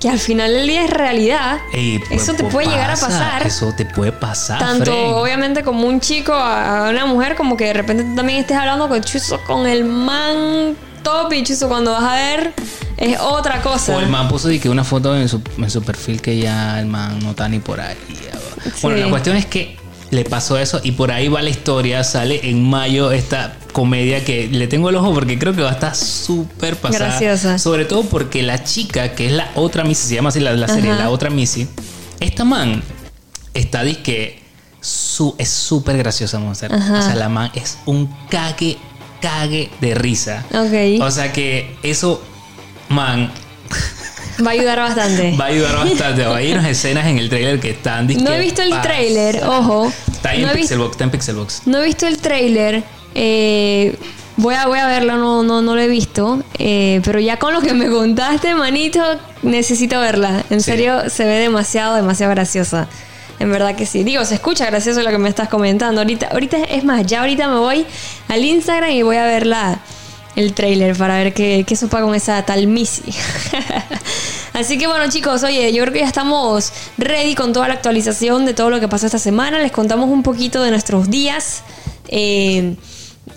que 0.05 0.11
al 0.11 0.19
final 0.19 0.53
del 0.53 0.67
día 0.67 0.85
es 0.85 0.91
realidad. 0.91 1.61
Ey, 1.73 1.97
Eso 2.11 2.27
pues, 2.33 2.37
te 2.37 2.45
puede 2.45 2.67
llegar 2.67 2.91
a 2.91 2.93
pasa, 2.93 3.07
pasar. 3.09 3.47
Eso 3.47 3.73
te 3.75 3.87
puede 3.87 4.13
pasar. 4.13 4.59
Tanto 4.59 4.93
obviamente 5.17 5.63
como 5.63 5.87
un 5.89 5.99
chico 5.99 6.35
a 6.35 6.91
una 6.91 7.07
mujer, 7.07 7.37
como 7.37 7.57
que 7.57 7.65
de 7.65 7.73
repente 7.73 8.05
tú 8.05 8.15
también 8.15 8.41
estés 8.41 8.55
hablando 8.59 8.87
con 8.87 9.03
Chuzo, 9.03 9.41
con 9.47 9.67
el 9.67 9.87
man 9.87 10.77
top 11.03 11.33
y 11.33 11.43
Chuzo 11.43 11.69
cuando 11.69 11.93
vas 11.93 12.03
a 12.05 12.15
ver 12.17 12.53
es 12.99 13.19
otra 13.19 13.63
cosa. 13.63 13.97
O 13.97 14.01
el 14.01 14.09
man 14.09 14.29
puso 14.29 14.49
de 14.49 14.61
que 14.61 14.69
una 14.69 14.85
foto 14.85 15.17
en 15.17 15.27
su, 15.27 15.41
en 15.57 15.71
su 15.71 15.83
perfil 15.83 16.21
que 16.21 16.37
ya 16.37 16.79
el 16.81 16.85
man 16.87 17.19
no 17.21 17.31
está 17.31 17.49
ni 17.49 17.61
por 17.61 17.81
ahí. 17.81 17.97
Bueno, 18.83 18.99
Sí. 18.99 19.05
la 19.05 19.09
cuestión 19.09 19.37
es 19.39 19.47
que 19.47 19.79
le 20.15 20.25
pasó 20.25 20.57
eso 20.59 20.81
y 20.83 20.93
por 20.93 21.11
ahí 21.11 21.29
va 21.29 21.43
la 21.43 21.51
historia. 21.51 22.05
Sale 22.05 22.49
en 22.49 22.63
mayo 22.63 23.13
esta 23.13 23.57
comedia 23.73 24.25
que 24.25 24.49
le 24.49 24.67
tengo 24.69 24.89
el 24.89 24.97
ojo 24.97 25.13
porque 25.13 25.39
creo 25.39 25.55
que 25.55 25.63
va 25.63 25.71
a 25.71 25.75
estar 25.75 25.95
súper 25.95 26.77
pasada. 26.77 27.07
Graciosa. 27.07 27.59
Sobre 27.59 27.85
todo 27.85 28.05
porque 28.05 28.43
la 28.43 28.63
chica, 28.63 29.15
que 29.15 29.27
es 29.27 29.33
la 29.33 29.51
otra 29.57 29.85
Missy, 29.85 30.09
se 30.09 30.15
llama 30.15 30.29
así 30.29 30.41
la, 30.41 30.53
la 30.53 30.69
serie, 30.69 30.93
Ajá. 30.93 31.03
la 31.05 31.11
otra 31.11 31.31
Missy. 31.31 31.67
Esta 32.21 32.45
man 32.45 32.83
está 33.53 33.83
disque 33.83 34.41
su, 34.81 35.35
es 35.39 35.49
súper 35.49 35.97
graciosa. 35.99 36.39
Ajá. 36.39 36.99
O 36.99 37.03
sea, 37.03 37.15
la 37.17 37.29
man 37.29 37.51
es 37.55 37.79
un 37.87 38.07
cague, 38.31 38.79
cague 39.21 39.71
de 39.81 39.95
risa. 39.95 40.45
Ok. 40.51 41.03
O 41.03 41.11
sea 41.11 41.33
que 41.33 41.77
eso, 41.83 42.23
man, 42.89 43.33
Va 44.45 44.51
a 44.51 44.53
ayudar 44.55 44.79
bastante. 44.79 45.37
va 45.39 45.45
a 45.45 45.49
ayudar 45.49 45.77
bastante. 45.77 46.25
Hay 46.25 46.53
unas 46.53 46.67
escenas 46.67 47.07
en 47.07 47.19
el 47.19 47.29
trailer 47.29 47.61
que 47.61 47.71
están 47.71 48.07
No 48.07 48.33
he 48.33 48.41
visto 48.41 48.63
el 48.63 48.81
trailer, 48.81 49.43
ojo. 49.45 49.93
Está 50.11 50.33
No 50.35 50.39
en 50.49 50.55
vis- 50.55 50.63
Pixelbox, 50.63 50.91
está 50.93 51.05
en 51.05 51.11
Pixelbox. 51.11 51.63
no 51.67 51.79
he 51.81 51.85
visto 51.85 52.07
el 52.07 52.19
trailer. 52.19 52.83
eh, 53.15 53.97
voy, 54.37 54.55
a, 54.57 54.67
voy 54.67 54.79
a 54.81 54.87
verlo, 54.89 55.17
no, 55.17 55.43
no, 55.45 55.63
no 55.63 55.75
lo 55.77 55.81
he 55.81 55.87
visto. 55.89 56.43
eh, 56.59 57.01
pero 57.05 57.21
ya 57.21 57.39
con 57.39 57.53
lo 57.55 57.61
que 57.61 57.75
me 57.75 57.89
contaste, 57.89 58.55
manito, 58.55 59.01
necesito 59.43 60.01
verla. 60.01 60.45
En 60.51 60.61
Sí. 60.61 60.71
serio, 60.73 61.09
se 61.11 61.25
ve 61.25 61.35
demasiado, 61.39 61.95
demasiado 61.97 62.33
graciosa. 62.33 62.89
En 63.39 63.51
verdad 63.51 63.75
que 63.77 63.85
sí. 63.87 64.05
Digo, 64.05 64.25
se 64.25 64.35
escucha 64.35 64.67
gracioso 64.67 65.03
lo 65.03 65.11
que 65.11 65.19
me 65.19 65.29
estás 65.29 65.49
comentando. 65.49 66.01
Ahorita, 66.01 66.29
ahorita 66.33 66.57
es 66.65 66.85
más, 66.85 67.05
ya 67.07 67.21
ahorita 67.21 67.49
me 67.49 67.59
voy 67.59 67.85
al 68.29 68.45
Instagram 68.45 68.91
y 68.91 69.03
voy 69.03 69.17
a 69.17 69.25
ver 69.27 69.47
la, 69.47 69.79
el 70.37 70.55
trailer 70.55 70.97
para 70.97 71.17
ver 71.17 71.35
qué, 71.35 71.65
qué 71.67 71.77
con 71.89 72.15
esa 72.15 72.45
tal 72.45 72.67
Missy. 72.67 73.03
Así 74.53 74.79
que 74.79 74.87
bueno 74.87 75.11
chicos, 75.11 75.43
oye, 75.43 75.73
yo 75.73 75.83
creo 75.83 75.93
que 75.93 76.01
ya 76.01 76.07
estamos 76.07 76.73
ready 76.97 77.35
con 77.35 77.53
toda 77.53 77.69
la 77.69 77.75
actualización 77.75 78.47
de 78.47 78.55
todo 78.55 78.71
lo 78.71 78.81
que 78.81 78.89
pasó 78.89 79.07
esta 79.07 79.19
semana. 79.19 79.59
Les 79.59 79.73
contamos 79.73 80.09
un 80.09 80.23
poquito 80.23 80.63
de 80.63 80.71
nuestros 80.71 81.11
días. 81.11 81.63
Eh, 82.09 82.77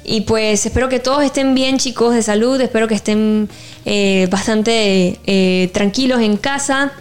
y 0.03 0.21
pues 0.21 0.65
espero 0.65 0.89
que 0.89 0.99
todos 0.99 1.23
estén 1.23 1.53
bien 1.53 1.77
chicos 1.77 2.13
de 2.13 2.23
salud, 2.23 2.59
espero 2.61 2.87
que 2.87 2.95
estén 2.95 3.49
eh, 3.85 4.27
bastante 4.31 5.19
eh, 5.25 5.69
tranquilos 5.73 6.21
en 6.21 6.37
casa. 6.37 6.93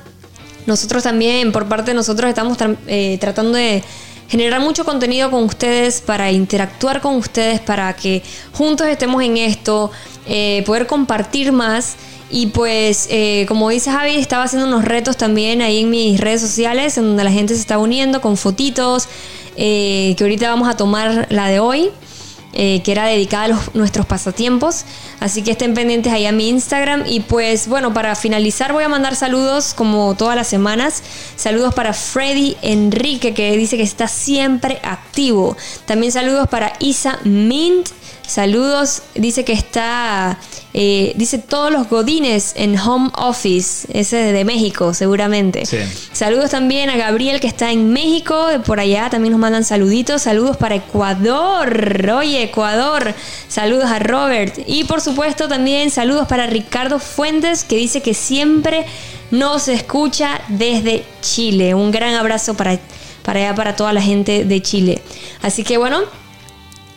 Nosotros 0.67 1.05
también, 1.05 1.53
por 1.53 1.69
parte 1.69 1.93
de 1.93 1.95
nosotros, 1.95 2.29
estamos 2.29 2.59
eh, 2.89 3.17
tratando 3.21 3.53
de 3.53 3.85
generar 4.29 4.61
mucho 4.61 4.85
contenido 4.85 5.31
con 5.31 5.45
ustedes, 5.45 6.01
para 6.01 6.31
interactuar 6.31 7.01
con 7.01 7.17
ustedes, 7.17 7.61
para 7.61 7.95
que 7.95 8.23
juntos 8.53 8.87
estemos 8.87 9.23
en 9.23 9.37
esto, 9.37 9.91
eh, 10.27 10.63
poder 10.67 10.87
compartir 10.87 11.53
más. 11.53 11.97
Y 12.29 12.47
pues, 12.49 13.07
eh, 13.11 13.47
como 13.47 13.71
dice 13.71 13.91
Javi, 13.91 14.17
estaba 14.17 14.45
haciendo 14.45 14.67
unos 14.67 14.85
retos 14.85 15.17
también 15.17 15.63
ahí 15.63 15.83
en 15.83 15.91
mis 15.91 16.21
redes 16.21 16.41
sociales, 16.41 16.99
en 16.99 17.05
donde 17.05 17.23
la 17.23 17.31
gente 17.31 17.55
se 17.55 17.61
está 17.61 17.79
uniendo 17.79 18.21
con 18.21 18.37
fotitos, 18.37 19.09
eh, 19.57 20.15
que 20.17 20.25
ahorita 20.25 20.51
vamos 20.51 20.69
a 20.69 20.77
tomar 20.77 21.27
la 21.31 21.47
de 21.47 21.61
hoy. 21.61 21.91
Eh, 22.59 22.81
que 22.83 22.91
era 22.93 23.05
dedicada 23.07 23.45
a 23.45 23.49
los- 23.49 23.75
nuestros 23.75 24.07
pasatiempos. 24.07 24.85
Así 25.21 25.43
que 25.43 25.51
estén 25.53 25.75
pendientes 25.75 26.13
ahí 26.13 26.27
a 26.27 26.33
mi 26.33 26.49
Instagram. 26.49 27.05
Y 27.07 27.21
pues 27.21 27.69
bueno, 27.69 27.93
para 27.95 28.17
finalizar 28.17 28.73
voy 28.73 28.83
a 28.85 28.89
mandar 28.89 29.15
saludos 29.15 29.75
como 29.75 30.15
todas 30.17 30.35
las 30.35 30.49
semanas. 30.49 31.03
Saludos 31.37 31.75
para 31.75 31.93
Freddy 31.93 32.57
Enrique 32.63 33.35
que 33.35 33.57
dice 33.57 33.77
que 33.77 33.83
está 33.83 34.09
siempre 34.09 34.81
activo. 34.83 35.57
También 35.85 36.11
saludos 36.13 36.49
para 36.49 36.73
Isa 36.81 37.19
Mint. 37.25 37.91
Saludos, 38.27 39.03
dice 39.15 39.45
que 39.45 39.53
está, 39.53 40.39
eh, 40.75 41.13
dice 41.15 41.39
todos 41.39 41.71
los 41.71 41.89
godines 41.89 42.55
en 42.57 42.77
home 42.77 43.11
office, 43.17 43.87
ese 43.93 44.17
de 44.17 44.45
México 44.45 44.95
seguramente. 44.95 45.63
Saludos 46.13 46.51
también 46.51 46.91
a 46.91 46.97
Gabriel 46.97 47.39
que 47.39 47.47
está 47.47 47.71
en 47.71 47.93
México, 47.93 48.49
por 48.67 48.81
allá 48.81 49.09
también 49.11 49.31
nos 49.31 49.41
mandan 49.41 49.63
saluditos. 49.63 50.23
Saludos 50.23 50.57
para 50.57 50.75
Ecuador, 50.75 52.11
oye 52.11 52.43
Ecuador, 52.43 53.15
saludos 53.49 53.87
a 53.91 54.01
Robert. 54.01 54.59
Y 54.67 54.85
por 54.85 55.01
supuesto 55.01 55.47
también 55.47 55.91
saludos 55.91 56.27
para 56.27 56.47
Ricardo 56.47 56.99
Fuentes 56.99 57.63
que 57.63 57.77
dice 57.77 58.03
que 58.03 58.13
siempre 58.13 58.87
nos 59.31 59.69
escucha 59.69 60.41
desde 60.49 61.05
Chile. 61.21 61.75
Un 61.75 61.93
gran 61.93 62.15
abrazo 62.15 62.55
para, 62.55 62.77
para 63.23 63.39
allá, 63.39 63.55
para 63.55 63.77
toda 63.77 63.93
la 63.93 64.03
gente 64.03 64.45
de 64.45 64.63
Chile. 64.63 65.01
Así 65.43 65.63
que 65.63 65.79
bueno. 65.79 66.26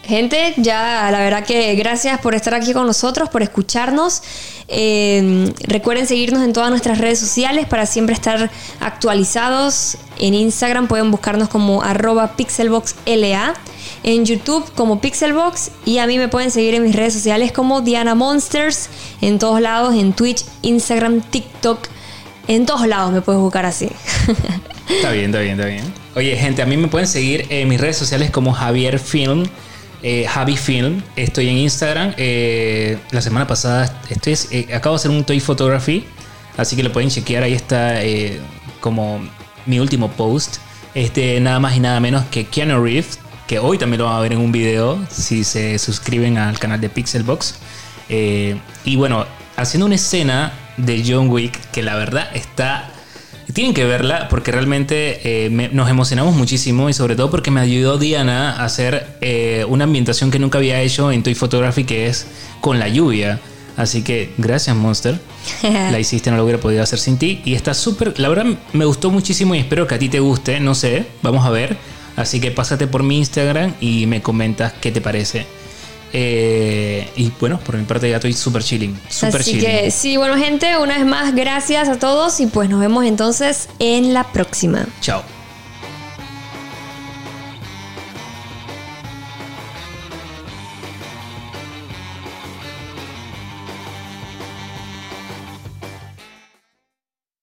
Gente, 0.09 0.55
ya 0.57 1.07
la 1.11 1.19
verdad 1.19 1.45
que 1.45 1.75
gracias 1.75 2.19
por 2.19 2.33
estar 2.33 2.55
aquí 2.55 2.73
con 2.73 2.87
nosotros, 2.87 3.29
por 3.29 3.43
escucharnos. 3.43 4.23
Eh, 4.67 5.53
recuerden 5.67 6.07
seguirnos 6.07 6.41
en 6.43 6.51
todas 6.51 6.71
nuestras 6.71 6.97
redes 6.97 7.19
sociales 7.19 7.67
para 7.67 7.85
siempre 7.85 8.15
estar 8.15 8.49
actualizados. 8.79 9.97
En 10.17 10.33
Instagram 10.33 10.87
pueden 10.87 11.11
buscarnos 11.11 11.47
como 11.47 11.83
arroba 11.83 12.35
pixelboxla. 12.35 13.53
En 14.01 14.25
YouTube 14.25 14.65
como 14.73 14.99
Pixelbox. 14.99 15.69
Y 15.85 15.99
a 15.99 16.07
mí 16.07 16.17
me 16.17 16.27
pueden 16.27 16.49
seguir 16.49 16.73
en 16.73 16.81
mis 16.81 16.95
redes 16.95 17.13
sociales 17.13 17.51
como 17.51 17.81
Diana 17.81 18.15
Monsters. 18.15 18.89
En 19.21 19.37
todos 19.37 19.61
lados, 19.61 19.93
en 19.93 20.13
Twitch, 20.13 20.43
Instagram, 20.63 21.21
TikTok. 21.21 21.87
En 22.47 22.65
todos 22.65 22.87
lados 22.87 23.11
me 23.11 23.21
puedes 23.21 23.39
buscar 23.39 23.67
así. 23.67 23.91
Está 24.89 25.11
bien, 25.11 25.25
está 25.25 25.41
bien, 25.41 25.51
está 25.51 25.67
bien. 25.67 25.83
Oye, 26.15 26.35
gente, 26.35 26.63
a 26.63 26.65
mí 26.65 26.77
me 26.77 26.87
pueden 26.87 27.07
seguir 27.07 27.45
en 27.49 27.67
mis 27.67 27.79
redes 27.79 27.95
sociales 27.95 28.31
como 28.31 28.53
Javier 28.53 28.97
Film 28.97 29.45
eh, 30.01 30.25
Javi 30.27 30.57
Film. 30.57 31.01
Estoy 31.15 31.49
en 31.49 31.57
Instagram. 31.57 32.13
Eh, 32.17 32.97
la 33.11 33.21
semana 33.21 33.47
pasada 33.47 34.01
estoy, 34.09 34.37
eh, 34.51 34.73
acabo 34.73 34.95
de 34.95 34.99
hacer 34.99 35.11
un 35.11 35.23
toy 35.23 35.39
photography. 35.39 36.05
Así 36.57 36.75
que 36.75 36.83
lo 36.83 36.91
pueden 36.91 37.09
chequear. 37.09 37.43
Ahí 37.43 37.53
está 37.53 37.99
como 38.79 39.21
mi 39.65 39.79
último 39.79 40.09
post. 40.11 40.57
Este, 40.93 41.39
nada 41.39 41.59
más 41.59 41.75
y 41.75 41.79
nada 41.79 41.99
menos 41.99 42.25
que 42.25 42.45
Keanu 42.45 42.83
Reeves. 42.83 43.19
Que 43.47 43.59
hoy 43.59 43.77
también 43.77 43.99
lo 43.99 44.05
van 44.05 44.15
a 44.15 44.19
ver 44.19 44.33
en 44.33 44.39
un 44.39 44.51
video. 44.51 44.99
Si 45.09 45.43
se 45.43 45.79
suscriben 45.79 46.37
al 46.37 46.59
canal 46.59 46.79
de 46.81 46.89
Pixelbox. 46.89 47.55
y 48.09 48.95
bueno, 48.95 49.25
haciendo 49.55 49.85
una 49.85 49.95
escena 49.95 50.53
de 50.77 51.03
John 51.05 51.29
Wick. 51.29 51.59
Que 51.71 51.81
la 51.81 51.95
verdad 51.95 52.29
está 52.33 52.91
tienen 53.53 53.73
que 53.73 53.85
verla 53.85 54.27
porque 54.29 54.51
realmente 54.51 55.45
eh, 55.45 55.69
nos 55.71 55.89
emocionamos 55.89 56.35
muchísimo 56.35 56.89
y 56.89 56.93
sobre 56.93 57.15
todo 57.15 57.31
porque 57.31 57.51
me 57.51 57.61
ayudó 57.61 57.97
Diana 57.97 58.53
a 58.53 58.65
hacer 58.65 59.17
eh, 59.21 59.65
una 59.67 59.85
ambientación 59.85 60.29
que 60.29 60.39
nunca 60.39 60.59
había 60.59 60.81
hecho 60.81 61.11
en 61.11 61.23
Toy 61.23 61.35
Photography 61.35 61.83
que 61.83 62.07
es 62.07 62.27
con 62.61 62.79
la 62.79 62.87
lluvia. 62.87 63.39
Así 63.75 64.03
que 64.03 64.33
gracias 64.37 64.75
Monster. 64.75 65.19
la 65.63 65.99
hiciste, 65.99 66.29
no 66.29 66.37
lo 66.37 66.43
hubiera 66.43 66.59
podido 66.59 66.83
hacer 66.83 66.99
sin 66.99 67.17
ti. 67.17 67.41
Y 67.45 67.55
está 67.55 67.73
súper, 67.73 68.19
la 68.19 68.29
verdad 68.29 68.45
me 68.73 68.85
gustó 68.85 69.09
muchísimo 69.09 69.55
y 69.55 69.59
espero 69.59 69.87
que 69.87 69.95
a 69.95 69.99
ti 69.99 70.09
te 70.09 70.19
guste. 70.19 70.59
No 70.59 70.75
sé, 70.75 71.07
vamos 71.21 71.45
a 71.45 71.49
ver. 71.49 71.77
Así 72.17 72.41
que 72.41 72.51
pásate 72.51 72.87
por 72.87 73.03
mi 73.03 73.17
Instagram 73.17 73.73
y 73.79 74.05
me 74.05 74.21
comentas 74.21 74.73
qué 74.73 74.91
te 74.91 74.99
parece. 74.99 75.45
Eh, 76.13 77.09
y 77.15 77.31
bueno, 77.39 77.59
por 77.59 77.77
mi 77.77 77.85
parte 77.85 78.09
ya 78.09 78.17
estoy 78.17 78.33
súper 78.33 78.63
chilling. 78.63 78.99
Super 79.09 79.41
Así 79.41 79.59
que 79.59 79.91
sí, 79.91 80.17
bueno 80.17 80.35
gente, 80.37 80.77
una 80.77 80.97
vez 80.97 81.05
más 81.05 81.35
gracias 81.35 81.87
a 81.87 81.99
todos 81.99 82.39
y 82.39 82.47
pues 82.47 82.69
nos 82.69 82.79
vemos 82.79 83.05
entonces 83.05 83.69
en 83.79 84.13
la 84.13 84.31
próxima. 84.31 84.87
Chao. 85.01 85.38